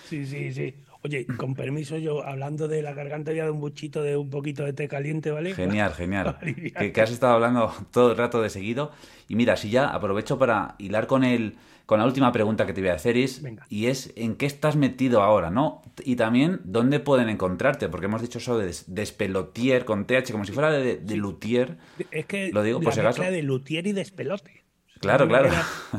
Sí, 0.09 0.25
sí, 0.25 0.51
sí. 0.51 0.75
Oye, 1.03 1.25
con 1.37 1.55
permiso, 1.55 1.97
yo 1.97 2.25
hablando 2.25 2.67
de 2.67 2.81
la 2.81 2.93
garganta 2.93 3.33
ya 3.33 3.45
de 3.45 3.51
un 3.51 3.59
buchito 3.59 4.03
de 4.03 4.17
un 4.17 4.29
poquito 4.29 4.63
de 4.63 4.73
té 4.73 4.87
caliente, 4.87 5.31
¿vale? 5.31 5.53
Genial, 5.53 5.93
genial. 5.93 6.37
Que, 6.77 6.91
que, 6.91 7.01
has 7.01 7.11
estado 7.11 7.33
hablando 7.33 7.71
todo 7.91 8.11
el 8.11 8.17
rato 8.17 8.41
de 8.41 8.49
seguido. 8.49 8.91
Y 9.27 9.35
mira, 9.35 9.57
si 9.57 9.69
ya 9.69 9.87
aprovecho 9.87 10.37
para 10.37 10.75
hilar 10.77 11.07
con 11.07 11.23
el, 11.23 11.55
con 11.85 11.99
la 11.99 12.05
última 12.05 12.31
pregunta 12.31 12.65
que 12.65 12.73
te 12.73 12.81
voy 12.81 12.89
a 12.89 12.93
hacer 12.93 13.17
es, 13.17 13.43
y 13.69 13.87
es 13.87 14.13
¿en 14.15 14.35
qué 14.35 14.45
estás 14.45 14.75
metido 14.75 15.21
ahora, 15.21 15.49
no? 15.49 15.81
Y 16.03 16.15
también, 16.15 16.61
¿dónde 16.63 16.99
pueden 16.99 17.29
encontrarte? 17.29 17.89
Porque 17.89 18.05
hemos 18.05 18.21
dicho 18.21 18.37
eso 18.37 18.57
de 18.57 18.73
despelotier 18.87 19.85
con 19.85 20.05
TH, 20.05 20.31
como 20.31 20.45
si 20.45 20.51
fuera 20.51 20.71
de, 20.71 20.97
de 20.97 21.15
luthier. 21.17 21.77
Es 22.11 22.25
que 22.25 22.51
lo 22.51 22.63
digo 22.63 22.79
por 22.79 22.93
si 22.93 22.99
acaso. 22.99 23.21
de 23.21 23.41
luthier 23.41 23.87
y 23.87 23.91
despelote. 23.91 24.63
Claro, 25.01 25.27
claro. 25.27 25.49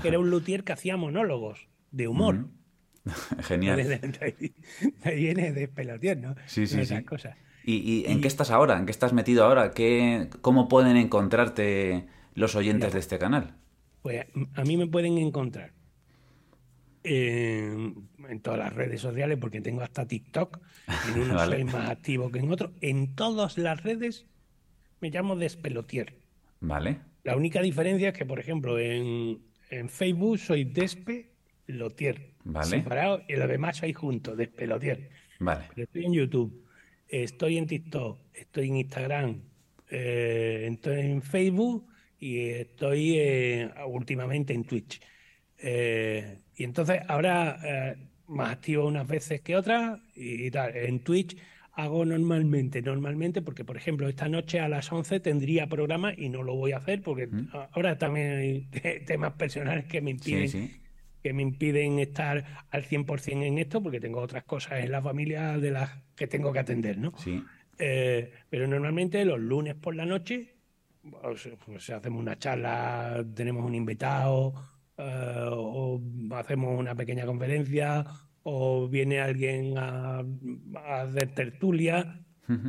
Era, 0.02 0.18
un 0.18 0.30
luthier 0.30 0.64
que 0.64 0.72
hacía 0.72 0.96
monólogos 0.96 1.68
de 1.90 2.08
humor. 2.08 2.46
Genial. 3.42 3.76
De, 3.76 4.54
ahí 5.04 5.16
viene 5.16 5.52
despelotier, 5.52 6.18
¿no? 6.18 6.34
Sí, 6.46 6.66
sí, 6.66 6.84
sí. 6.84 6.94
¿Y, 7.64 8.04
en 8.06 8.20
qué 8.20 8.28
estás 8.28 8.50
ahora? 8.50 8.78
¿En 8.78 8.86
qué 8.86 8.92
estás 8.92 9.12
metido 9.12 9.44
ahora? 9.44 9.72
¿Qué, 9.72 10.28
¿Cómo 10.40 10.68
pueden 10.68 10.96
encontrarte 10.96 12.06
los 12.34 12.54
oyentes 12.56 12.92
de 12.92 12.98
este 12.98 13.18
canal? 13.18 13.54
Pues 14.02 14.26
a 14.54 14.64
mí 14.64 14.76
me 14.76 14.86
pueden 14.86 15.18
encontrar 15.18 15.72
en, 17.04 18.08
todas 18.42 18.58
las 18.58 18.72
redes 18.72 19.00
sociales, 19.00 19.38
porque 19.40 19.60
tengo 19.60 19.82
hasta 19.82 20.06
TikTok. 20.06 20.58
En 21.08 21.22
uno 21.22 21.38
soy 21.44 21.64
más 21.64 21.90
activo 21.90 22.30
que 22.30 22.40
en 22.40 22.50
otro. 22.50 22.72
En 22.80 23.14
todas 23.14 23.58
las 23.58 23.82
redes 23.82 24.26
me 25.00 25.10
llamo 25.10 25.36
Despelotier. 25.36 26.14
Vale. 26.60 27.00
La 27.24 27.36
única 27.36 27.60
diferencia 27.62 28.08
es 28.08 28.14
que, 28.18 28.26
por 28.26 28.40
ejemplo, 28.40 28.78
en, 28.78 29.40
Facebook 29.88 30.38
soy 30.38 30.64
Despe 30.64 31.31
Lotier. 31.66 32.34
Vale. 32.44 32.66
Separado 32.66 33.22
y 33.28 33.36
lo 33.36 33.46
demás 33.46 33.76
soy 33.76 33.92
junto, 33.92 34.36
Despelotier. 34.36 35.10
Vale. 35.38 35.64
estoy 35.76 36.04
en 36.04 36.12
YouTube, 36.12 36.64
estoy 37.08 37.58
en 37.58 37.66
TikTok, 37.66 38.20
estoy 38.32 38.68
en 38.68 38.76
Instagram, 38.76 39.42
eh, 39.90 40.68
estoy 40.70 41.00
en 41.00 41.22
Facebook 41.22 41.86
y 42.22 42.50
estoy 42.50 43.16
eh, 43.18 43.70
últimamente 43.88 44.54
en 44.54 44.62
Twitch. 44.62 45.00
Eh, 45.58 46.38
y 46.54 46.64
entonces 46.64 47.00
ahora 47.08 47.58
eh, 47.64 47.96
más 48.28 48.52
activo 48.52 48.86
unas 48.86 49.08
veces 49.08 49.40
que 49.40 49.56
otras 49.56 50.00
y, 50.14 50.50
tal. 50.52 50.76
En 50.76 51.00
Twitch 51.00 51.36
hago 51.72 52.04
normalmente, 52.04 52.80
normalmente, 52.80 53.42
porque 53.42 53.64
por 53.64 53.76
ejemplo 53.76 54.08
esta 54.08 54.28
noche 54.28 54.60
a 54.60 54.68
las 54.68 54.92
11 54.92 55.18
tendría 55.18 55.66
programa 55.66 56.12
y 56.16 56.28
no 56.28 56.44
lo 56.44 56.54
voy 56.54 56.72
a 56.72 56.76
hacer 56.76 57.02
porque 57.02 57.28
ahora 57.72 57.98
también 57.98 58.32
hay 58.32 58.68
temas 59.06 59.32
personales 59.32 59.86
que 59.86 60.00
me 60.00 60.12
impiden. 60.12 60.81
Que 61.22 61.32
me 61.32 61.42
impiden 61.42 61.98
estar 61.98 62.44
al 62.70 62.84
100% 62.84 63.44
en 63.44 63.58
esto 63.58 63.82
porque 63.82 64.00
tengo 64.00 64.20
otras 64.20 64.44
cosas 64.44 64.84
en 64.84 64.90
la 64.90 65.00
familia 65.00 65.58
de 65.58 65.70
las 65.70 65.90
que 66.16 66.26
tengo 66.26 66.52
que 66.52 66.58
atender, 66.58 66.98
¿no? 66.98 67.12
Sí. 67.18 67.42
Eh, 67.78 68.32
pero 68.50 68.66
normalmente 68.66 69.24
los 69.24 69.40
lunes 69.40 69.74
por 69.74 69.94
la 69.94 70.04
noche 70.04 70.54
pues, 71.02 71.48
pues 71.64 71.90
hacemos 71.90 72.20
una 72.20 72.38
charla, 72.38 73.24
tenemos 73.34 73.64
un 73.64 73.74
invitado 73.74 74.54
eh, 74.96 75.48
o 75.50 76.00
hacemos 76.32 76.78
una 76.78 76.94
pequeña 76.94 77.26
conferencia 77.26 78.04
o 78.44 78.88
viene 78.88 79.20
alguien 79.20 79.74
a, 79.78 80.24
hacer 81.02 81.34
tertulia. 81.34 82.18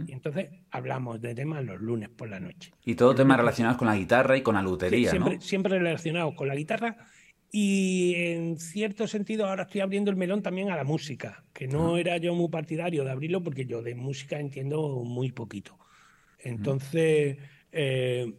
Y 0.08 0.14
entonces 0.14 0.50
hablamos 0.72 1.20
de 1.20 1.36
temas 1.36 1.62
los 1.66 1.82
lunes 1.82 2.08
por 2.08 2.30
la 2.30 2.40
noche. 2.40 2.72
Y 2.86 2.96
todo 2.96 3.14
temas 3.14 3.36
relacionados 3.36 3.78
con 3.78 3.90
la 3.90 3.98
guitarra 3.98 4.38
y 4.38 4.42
con 4.42 4.56
la 4.56 4.62
lutería, 4.62 5.10
siempre, 5.10 5.36
¿no? 5.36 5.42
Siempre 5.42 5.78
relacionados 5.78 6.36
con 6.36 6.48
la 6.48 6.56
guitarra 6.56 6.96
y 7.56 8.16
en 8.16 8.58
cierto 8.58 9.06
sentido 9.06 9.46
ahora 9.46 9.64
estoy 9.64 9.82
abriendo 9.82 10.10
el 10.10 10.18
melón 10.18 10.42
también 10.42 10.72
a 10.72 10.76
la 10.76 10.84
música, 10.84 11.44
que 11.54 11.68
no 11.68 11.98
era 11.98 12.18
yo 12.18 12.34
muy 12.34 12.50
partidario 12.50 13.04
de 13.04 13.12
abrirlo 13.12 13.44
porque 13.44 13.68
yo 13.68 13.84
de 13.84 13.94
música 13.94 14.40
entiendo 14.40 15.04
muy 15.06 15.32
poquito. 15.32 15.78
Entonces, 16.40 17.38
eh, 17.72 18.34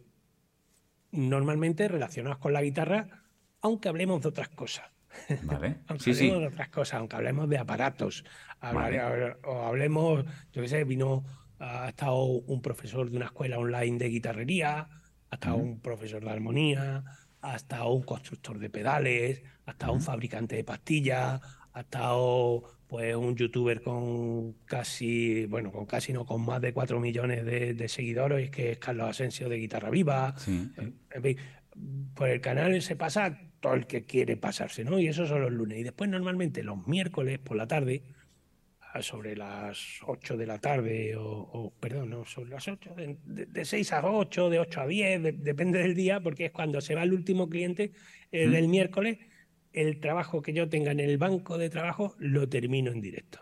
normalmente 1.13 1.87
relacionados 1.87 2.39
con 2.39 2.51
la 2.51 2.61
guitarra, 2.61 3.23
aunque 3.61 3.87
hablemos 3.87 4.21
de 4.21 4.27
otras 4.27 4.49
cosas. 4.49 4.85
Vale. 5.43 5.77
aunque 5.87 6.11
hablemos 6.11 6.41
de 6.41 6.47
otras 6.47 6.67
cosas, 6.67 6.99
aunque 6.99 7.15
hablemos 7.15 7.47
de 7.47 7.57
aparatos, 7.57 8.25
o 8.59 9.61
hablemos, 9.65 10.25
yo 10.51 10.61
qué 10.61 10.67
sé, 10.67 10.83
vino, 10.83 11.23
ha 11.59 11.87
estado 11.87 12.21
un 12.21 12.61
profesor 12.61 13.09
de 13.09 13.15
una 13.15 13.27
escuela 13.27 13.59
online 13.59 13.97
de 13.97 14.09
guitarrería, 14.09 14.89
ha 15.29 15.35
estado 15.35 15.55
un 15.55 15.79
profesor 15.79 16.21
de 16.21 16.31
armonía, 16.31 17.05
ha 17.45 17.55
estado 17.55 17.89
un 17.91 18.03
constructor 18.03 18.59
de 18.59 18.69
pedales, 18.69 19.43
ha 19.65 19.71
estado 19.71 19.93
un 19.93 20.01
fabricante 20.01 20.55
de 20.55 20.63
pastillas, 20.63 21.41
ha 21.73 21.79
estado 21.79 22.63
pues 22.87 23.15
un 23.15 23.35
youtuber 23.35 23.81
con 23.81 24.53
casi, 24.65 25.45
bueno, 25.47 25.71
con 25.71 25.85
casi 25.85 26.13
no, 26.13 26.25
con 26.25 26.45
más 26.45 26.61
de 26.61 26.73
4 26.73 26.99
millones 26.99 27.45
de, 27.45 27.87
seguidores, 27.89 28.49
que 28.49 28.71
es 28.71 28.77
Carlos 28.77 29.09
Asensio 29.09 29.49
de 29.49 29.57
Guitarra 29.57 29.89
Viva. 29.89 30.35
En 30.47 31.21
fin, 31.21 31.37
por 32.13 32.29
el 32.29 32.41
canal 32.41 32.81
se 32.81 32.95
pasa 32.95 33.37
todo 33.59 33.73
el 33.73 33.87
que 33.87 34.05
quiere 34.05 34.37
pasarse, 34.37 34.83
¿no? 34.83 34.99
Y 34.99 35.07
eso 35.07 35.25
son 35.25 35.41
los 35.41 35.51
lunes. 35.51 35.79
Y 35.79 35.83
después 35.83 36.09
normalmente 36.09 36.63
los 36.63 36.87
miércoles 36.87 37.39
por 37.39 37.57
la 37.57 37.67
tarde, 37.67 38.03
sobre 39.01 39.35
las 39.35 39.99
8 40.05 40.37
de 40.37 40.45
la 40.45 40.59
tarde, 40.59 41.15
o, 41.17 41.73
perdón, 41.79 42.11
no, 42.11 42.25
sobre 42.25 42.51
las 42.51 42.67
8, 42.67 42.95
de, 43.25 43.65
6 43.65 43.93
a 43.93 44.05
8, 44.05 44.49
de 44.49 44.59
8 44.59 44.81
a 44.81 44.87
10, 44.87 45.43
depende 45.43 45.79
del 45.79 45.95
día, 45.95 46.19
porque 46.19 46.45
es 46.45 46.51
cuando 46.51 46.81
se 46.81 46.95
va 46.95 47.03
el 47.03 47.13
último 47.13 47.49
cliente 47.49 47.91
eh, 48.31 48.47
del 48.47 48.67
miércoles, 48.67 49.17
el 49.73 49.99
trabajo 49.99 50.41
que 50.41 50.53
yo 50.53 50.69
tenga 50.69 50.91
en 50.91 50.99
el 50.99 51.17
banco 51.17 51.57
de 51.57 51.69
trabajo 51.69 52.15
lo 52.19 52.47
termino 52.47 52.91
en 52.91 53.01
directo. 53.01 53.39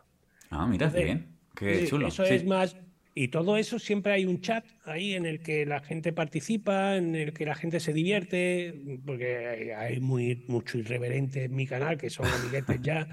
Ah, 0.50 0.68
mira, 0.68 0.88
bien, 0.90 1.38
qué 1.56 1.86
chulo. 1.88 2.08
Eso 2.08 2.24
es 2.24 2.46
más 2.46 2.76
y 3.16 3.28
todo 3.28 3.58
eso 3.58 3.78
siempre 3.78 4.14
hay 4.14 4.26
un 4.26 4.42
chat 4.42 4.66
ahí 4.86 5.14
en 5.14 5.26
el 5.26 5.40
que 5.40 5.66
la 5.68 5.82
gente 5.82 6.14
participa, 6.14 6.96
en 6.96 7.16
el 7.16 7.34
que 7.34 7.46
la 7.46 7.54
gente 7.54 7.80
se 7.80 7.94
divierte, 7.94 8.74
porque 9.06 9.74
hay 9.76 10.00
muy, 10.00 10.44
mucho 10.48 10.80
irreverente 10.80 11.44
en 11.44 11.56
mi 11.56 11.68
canal, 11.68 11.98
que 11.98 12.10
son 12.10 12.26
amiguetes 12.26 12.82
ya, 12.82 13.08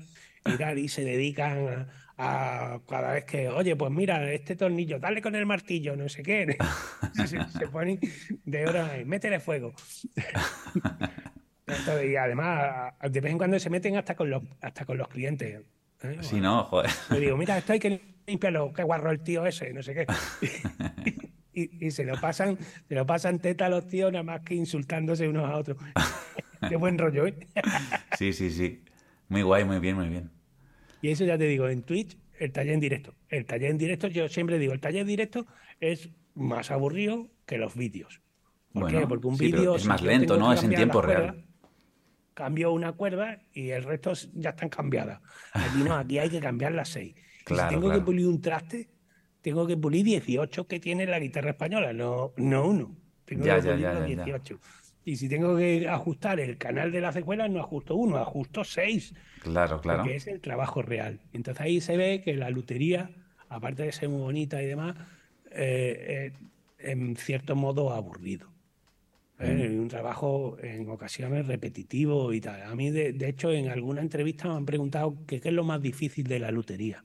y 0.47 0.57
tal, 0.57 0.79
y 0.79 0.89
se 0.89 1.05
dedican 1.05 1.69
a, 1.69 1.89
cada 2.87 3.13
vez 3.13 3.25
que, 3.25 3.49
oye, 3.49 3.77
pues 3.77 3.91
mira, 3.91 4.31
este 4.31 4.57
tornillo, 4.57 4.99
dale 4.99 5.23
con 5.23 5.35
el 5.35 5.47
martillo, 5.47 5.97
no 5.97 6.09
sé 6.09 6.23
qué. 6.23 6.57
se, 7.27 7.69
ponen 7.69 7.99
de 8.45 8.67
hora, 8.67 8.91
métele 9.07 9.41
fuego. 9.41 9.73
y 12.05 12.17
además, 12.17 12.95
de 13.01 13.21
vez 13.21 13.33
en 13.33 13.39
cuando 13.39 13.59
se 13.59 13.71
meten 13.71 13.97
hasta 13.97 14.15
con 14.15 14.29
los, 14.29 14.43
hasta 14.61 14.85
con 14.85 14.99
los 14.99 15.09
clientes. 15.09 15.63
¿eh? 16.03 16.19
Sí, 16.21 16.41
no, 16.41 16.65
joder. 16.65 16.91
Le 17.11 17.21
digo, 17.21 17.37
mira, 17.37 17.59
esto 17.59 17.73
hay 17.73 17.81
que 17.81 18.01
límpialo, 18.27 18.73
qué 18.73 18.83
guarro 18.83 19.11
el 19.11 19.21
tío 19.21 19.47
ese, 19.47 19.73
no 19.73 19.83
sé 19.83 19.95
qué. 19.95 20.07
y, 21.55 21.91
se 21.91 22.05
lo 22.05 22.21
pasan, 22.21 22.59
se 22.89 22.95
lo 22.95 23.07
pasan 23.07 23.39
teta 23.39 23.67
a 23.67 23.69
los 23.69 23.87
tíos 23.89 24.13
nada 24.13 24.23
más 24.23 24.43
que 24.43 24.55
insultándose 24.55 25.27
unos 25.27 25.49
a 25.49 25.57
otros. 25.57 25.79
qué 26.69 26.77
buen 26.77 26.99
rollo, 26.99 27.27
¿eh? 27.27 27.35
sí, 28.19 28.33
sí, 28.33 28.51
sí. 28.51 28.85
Muy 29.29 29.43
guay, 29.43 29.65
muy 29.65 29.79
bien, 29.79 29.97
muy 29.97 30.09
bien. 30.09 30.40
Y 31.03 31.09
eso 31.11 31.25
ya 31.25 31.39
te 31.39 31.45
digo, 31.45 31.69
en 31.69 31.83
Twitch, 31.83 32.17
el 32.39 32.53
taller 32.53 32.75
en 32.75 32.81
directo. 32.81 33.15
El 33.29 33.47
taller 33.47 33.71
en 33.71 33.79
directo, 33.79 34.09
yo 34.09 34.29
siempre 34.29 34.59
digo, 34.59 34.73
el 34.73 34.81
taller 34.81 35.03
en 35.03 35.07
directo 35.07 35.47
es 35.81 36.11
más 36.35 36.71
aburrido 36.71 37.29
que 37.47 37.59
los 37.59 37.75
vídeos. 37.75 38.21
¿Por 38.73 38.91
qué? 38.91 39.07
Porque 39.07 39.27
un 39.27 39.37
vídeo... 39.37 39.77
Es 39.77 39.87
más 39.87 40.03
lento, 40.03 40.37
¿no? 40.37 40.53
Es 40.53 40.63
en 40.63 40.71
tiempo 40.75 41.03
real. 41.03 41.45
cambio 42.35 42.73
una 42.73 42.93
cuerda 42.93 43.43
y 43.53 43.71
el 43.71 43.83
resto 43.85 44.13
ya 44.35 44.51
están 44.51 44.69
cambiadas. 44.69 45.21
Aquí 45.53 45.79
no, 45.85 45.95
aquí 45.97 46.19
hay 46.19 46.31
que 46.31 46.41
cambiar 46.41 46.73
las 46.73 46.89
seis 46.89 47.15
si 47.57 47.69
tengo 47.69 47.91
que 47.91 48.01
pulir 48.01 48.27
un 48.27 48.41
traste, 48.41 48.89
tengo 49.41 49.67
que 49.67 49.77
pulir 49.77 50.05
18 50.05 50.67
que 50.67 50.81
tiene 50.81 51.07
la 51.07 51.19
guitarra 51.19 51.51
española, 51.51 51.93
no, 51.93 52.33
no 52.37 52.67
uno. 52.67 52.97
Tengo 53.25 53.45
Ya, 53.45 53.57
que 53.57 53.63
pulir 53.63 53.79
ya, 53.81 53.93
los 53.95 54.03
ya, 54.09 54.17
ya. 54.17 54.25
18. 54.25 54.61
Y 55.05 55.17
si 55.17 55.29
tengo 55.29 55.57
que 55.57 55.89
ajustar 55.89 56.41
el 56.41 56.59
canal 56.59 56.93
de 56.93 57.01
las 57.01 57.15
secuelas, 57.15 57.51
no 57.51 57.61
ajusto 57.61 57.95
uno, 57.95 58.19
ajusto 58.19 58.65
seis, 58.65 59.15
Claro, 59.41 59.81
claro. 59.81 60.01
porque 60.03 60.17
es 60.17 60.27
el 60.27 60.41
trabajo 60.41 60.83
real. 60.83 61.21
Entonces 61.33 61.61
ahí 61.61 61.81
se 61.81 61.97
ve 61.97 62.21
que 62.23 62.35
la 62.35 62.51
lutería, 62.51 63.11
aparte 63.49 63.83
de 63.85 63.93
ser 63.93 64.09
muy 64.11 64.21
bonita 64.21 64.63
y 64.63 64.67
demás, 64.67 64.97
eh, 65.53 66.33
eh, 66.81 66.91
en 66.93 67.17
cierto 67.17 67.57
modo 67.57 67.93
aburrido. 67.93 68.49
¿eh? 69.39 69.77
Un 69.79 69.89
trabajo 69.89 70.59
en 70.63 70.89
ocasiones 70.91 71.47
repetitivo 71.47 72.33
y 72.33 72.41
tal. 72.41 72.63
A 72.63 72.75
mí, 72.75 72.91
de, 72.91 73.13
de 73.13 73.29
hecho, 73.29 73.51
en 73.53 73.69
alguna 73.69 74.03
entrevista 74.03 74.49
me 74.49 74.55
han 74.57 74.67
preguntado 74.67 75.17
que 75.27 75.41
qué 75.41 75.49
es 75.49 75.55
lo 75.55 75.65
más 75.65 75.81
difícil 75.81 76.27
de 76.27 76.39
la 76.39 76.51
lutería. 76.51 77.05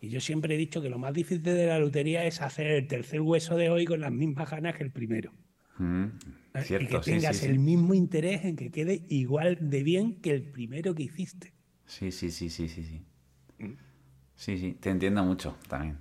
Y 0.00 0.08
yo 0.08 0.20
siempre 0.20 0.54
he 0.54 0.58
dicho 0.58 0.80
que 0.80 0.88
lo 0.88 0.98
más 0.98 1.12
difícil 1.12 1.42
de 1.42 1.66
la 1.66 1.78
lutería 1.78 2.24
es 2.24 2.40
hacer 2.40 2.66
el 2.68 2.86
tercer 2.86 3.20
hueso 3.20 3.56
de 3.56 3.68
hoy 3.68 3.84
con 3.84 4.00
las 4.00 4.10
mismas 4.10 4.50
ganas 4.50 4.74
que 4.74 4.82
el 4.84 4.90
primero. 4.90 5.32
Mm, 5.80 6.04
¿eh? 6.54 6.64
cierto, 6.64 6.84
y 6.84 6.88
que 6.88 6.98
tengas 6.98 7.36
sí, 7.36 7.46
sí. 7.46 7.46
el 7.46 7.58
mismo 7.58 7.94
interés 7.94 8.44
en 8.44 8.54
que 8.56 8.70
quede 8.70 9.06
igual 9.08 9.56
de 9.60 9.82
bien 9.82 10.20
que 10.20 10.30
el 10.32 10.42
primero 10.42 10.94
que 10.94 11.04
hiciste. 11.04 11.54
Sí, 11.86 12.12
sí, 12.12 12.30
sí, 12.30 12.50
sí, 12.50 12.68
sí, 12.68 12.84
sí. 12.84 13.02
Mm. 13.58 13.76
Sí, 14.36 14.58
sí, 14.58 14.74
te 14.74 14.90
entiendo 14.90 15.24
mucho 15.24 15.56
también. 15.68 15.98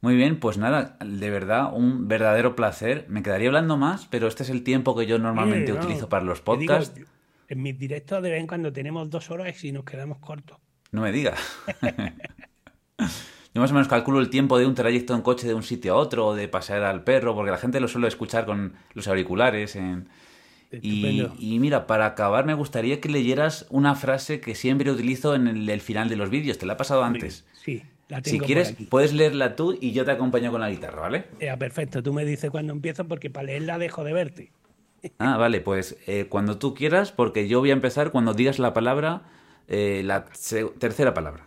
Muy 0.00 0.16
bien, 0.16 0.38
pues 0.40 0.58
nada, 0.58 0.98
de 1.04 1.30
verdad, 1.30 1.72
un 1.74 2.08
verdadero 2.08 2.56
placer. 2.56 3.06
Me 3.08 3.22
quedaría 3.22 3.48
hablando 3.48 3.76
más, 3.76 4.06
pero 4.06 4.28
este 4.28 4.42
es 4.42 4.50
el 4.50 4.62
tiempo 4.62 4.94
que 4.96 5.06
yo 5.06 5.18
normalmente 5.18 5.72
no, 5.72 5.78
utilizo 5.78 6.08
para 6.08 6.24
los 6.24 6.38
digo, 6.38 6.44
podcasts. 6.44 7.00
en 7.48 7.62
mis 7.62 7.78
directos 7.78 8.22
de 8.22 8.30
vez 8.30 8.40
en 8.40 8.46
cuando 8.46 8.72
tenemos 8.72 9.08
dos 9.10 9.30
horas 9.30 9.62
y 9.64 9.72
nos 9.72 9.84
quedamos 9.84 10.18
cortos. 10.18 10.58
No 10.92 11.02
me 11.02 11.12
digas. 11.12 11.40
Yo 13.54 13.60
más 13.60 13.70
o 13.70 13.74
menos 13.74 13.86
calculo 13.88 14.18
el 14.20 14.30
tiempo 14.30 14.58
de 14.58 14.66
un 14.66 14.74
trayecto 14.74 15.14
en 15.14 15.22
coche 15.22 15.46
de 15.46 15.54
un 15.54 15.62
sitio 15.62 15.94
a 15.94 15.96
otro 15.96 16.26
o 16.26 16.34
de 16.34 16.48
pasear 16.48 16.82
al 16.82 17.04
perro, 17.04 17.34
porque 17.36 17.52
la 17.52 17.56
gente 17.58 17.78
lo 17.78 17.86
suele 17.86 18.08
escuchar 18.08 18.46
con 18.46 18.74
los 18.94 19.06
auriculares. 19.08 19.76
en- 19.76 20.08
Y, 20.82 21.58
mira, 21.60 21.86
para 21.86 22.04
acabar 22.06 22.44
me 22.46 22.54
gustaría 22.54 23.00
que 23.00 23.08
leyeras 23.08 23.66
una 23.70 23.94
frase 23.94 24.40
que 24.40 24.56
siempre 24.56 24.90
utilizo 24.90 25.36
en 25.36 25.46
el, 25.46 25.68
el 25.70 25.80
final 25.80 26.08
de 26.08 26.16
los 26.16 26.30
vídeos. 26.30 26.58
¿Te 26.58 26.66
la 26.66 26.72
ha 26.72 26.76
pasado 26.76 27.04
antes? 27.04 27.44
Sí, 27.64 27.80
la 28.08 28.20
tengo 28.20 28.34
Si 28.34 28.38
por 28.38 28.46
quieres, 28.46 28.72
aquí. 28.72 28.84
puedes 28.86 29.12
leerla 29.12 29.54
tú 29.54 29.78
y 29.80 29.92
yo 29.92 30.04
te 30.04 30.10
acompaño 30.10 30.50
con 30.50 30.60
la 30.60 30.68
guitarra, 30.70 31.02
¿vale? 31.02 31.26
Ya, 31.40 31.56
perfecto. 31.56 32.02
Tú 32.02 32.12
me 32.12 32.24
dices 32.24 32.50
cuando 32.50 32.72
empiezo 32.72 33.06
porque 33.06 33.30
para 33.30 33.46
leerla 33.46 33.78
dejo 33.78 34.02
de 34.02 34.12
verte. 34.12 34.50
Ah, 35.18 35.36
vale, 35.36 35.60
pues 35.60 35.96
eh, 36.08 36.26
cuando 36.28 36.58
tú 36.58 36.74
quieras, 36.74 37.12
porque 37.12 37.46
yo 37.46 37.60
voy 37.60 37.70
a 37.70 37.74
empezar 37.74 38.10
cuando 38.10 38.34
digas 38.34 38.58
la 38.58 38.72
palabra, 38.74 39.22
eh, 39.68 40.02
la 40.04 40.24
tercera 40.78 41.14
palabra. 41.14 41.46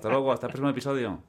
Hasta 0.00 0.08
luego, 0.08 0.32
hasta 0.32 0.46
el 0.46 0.52
próximo 0.52 0.70
episodio. 0.70 1.22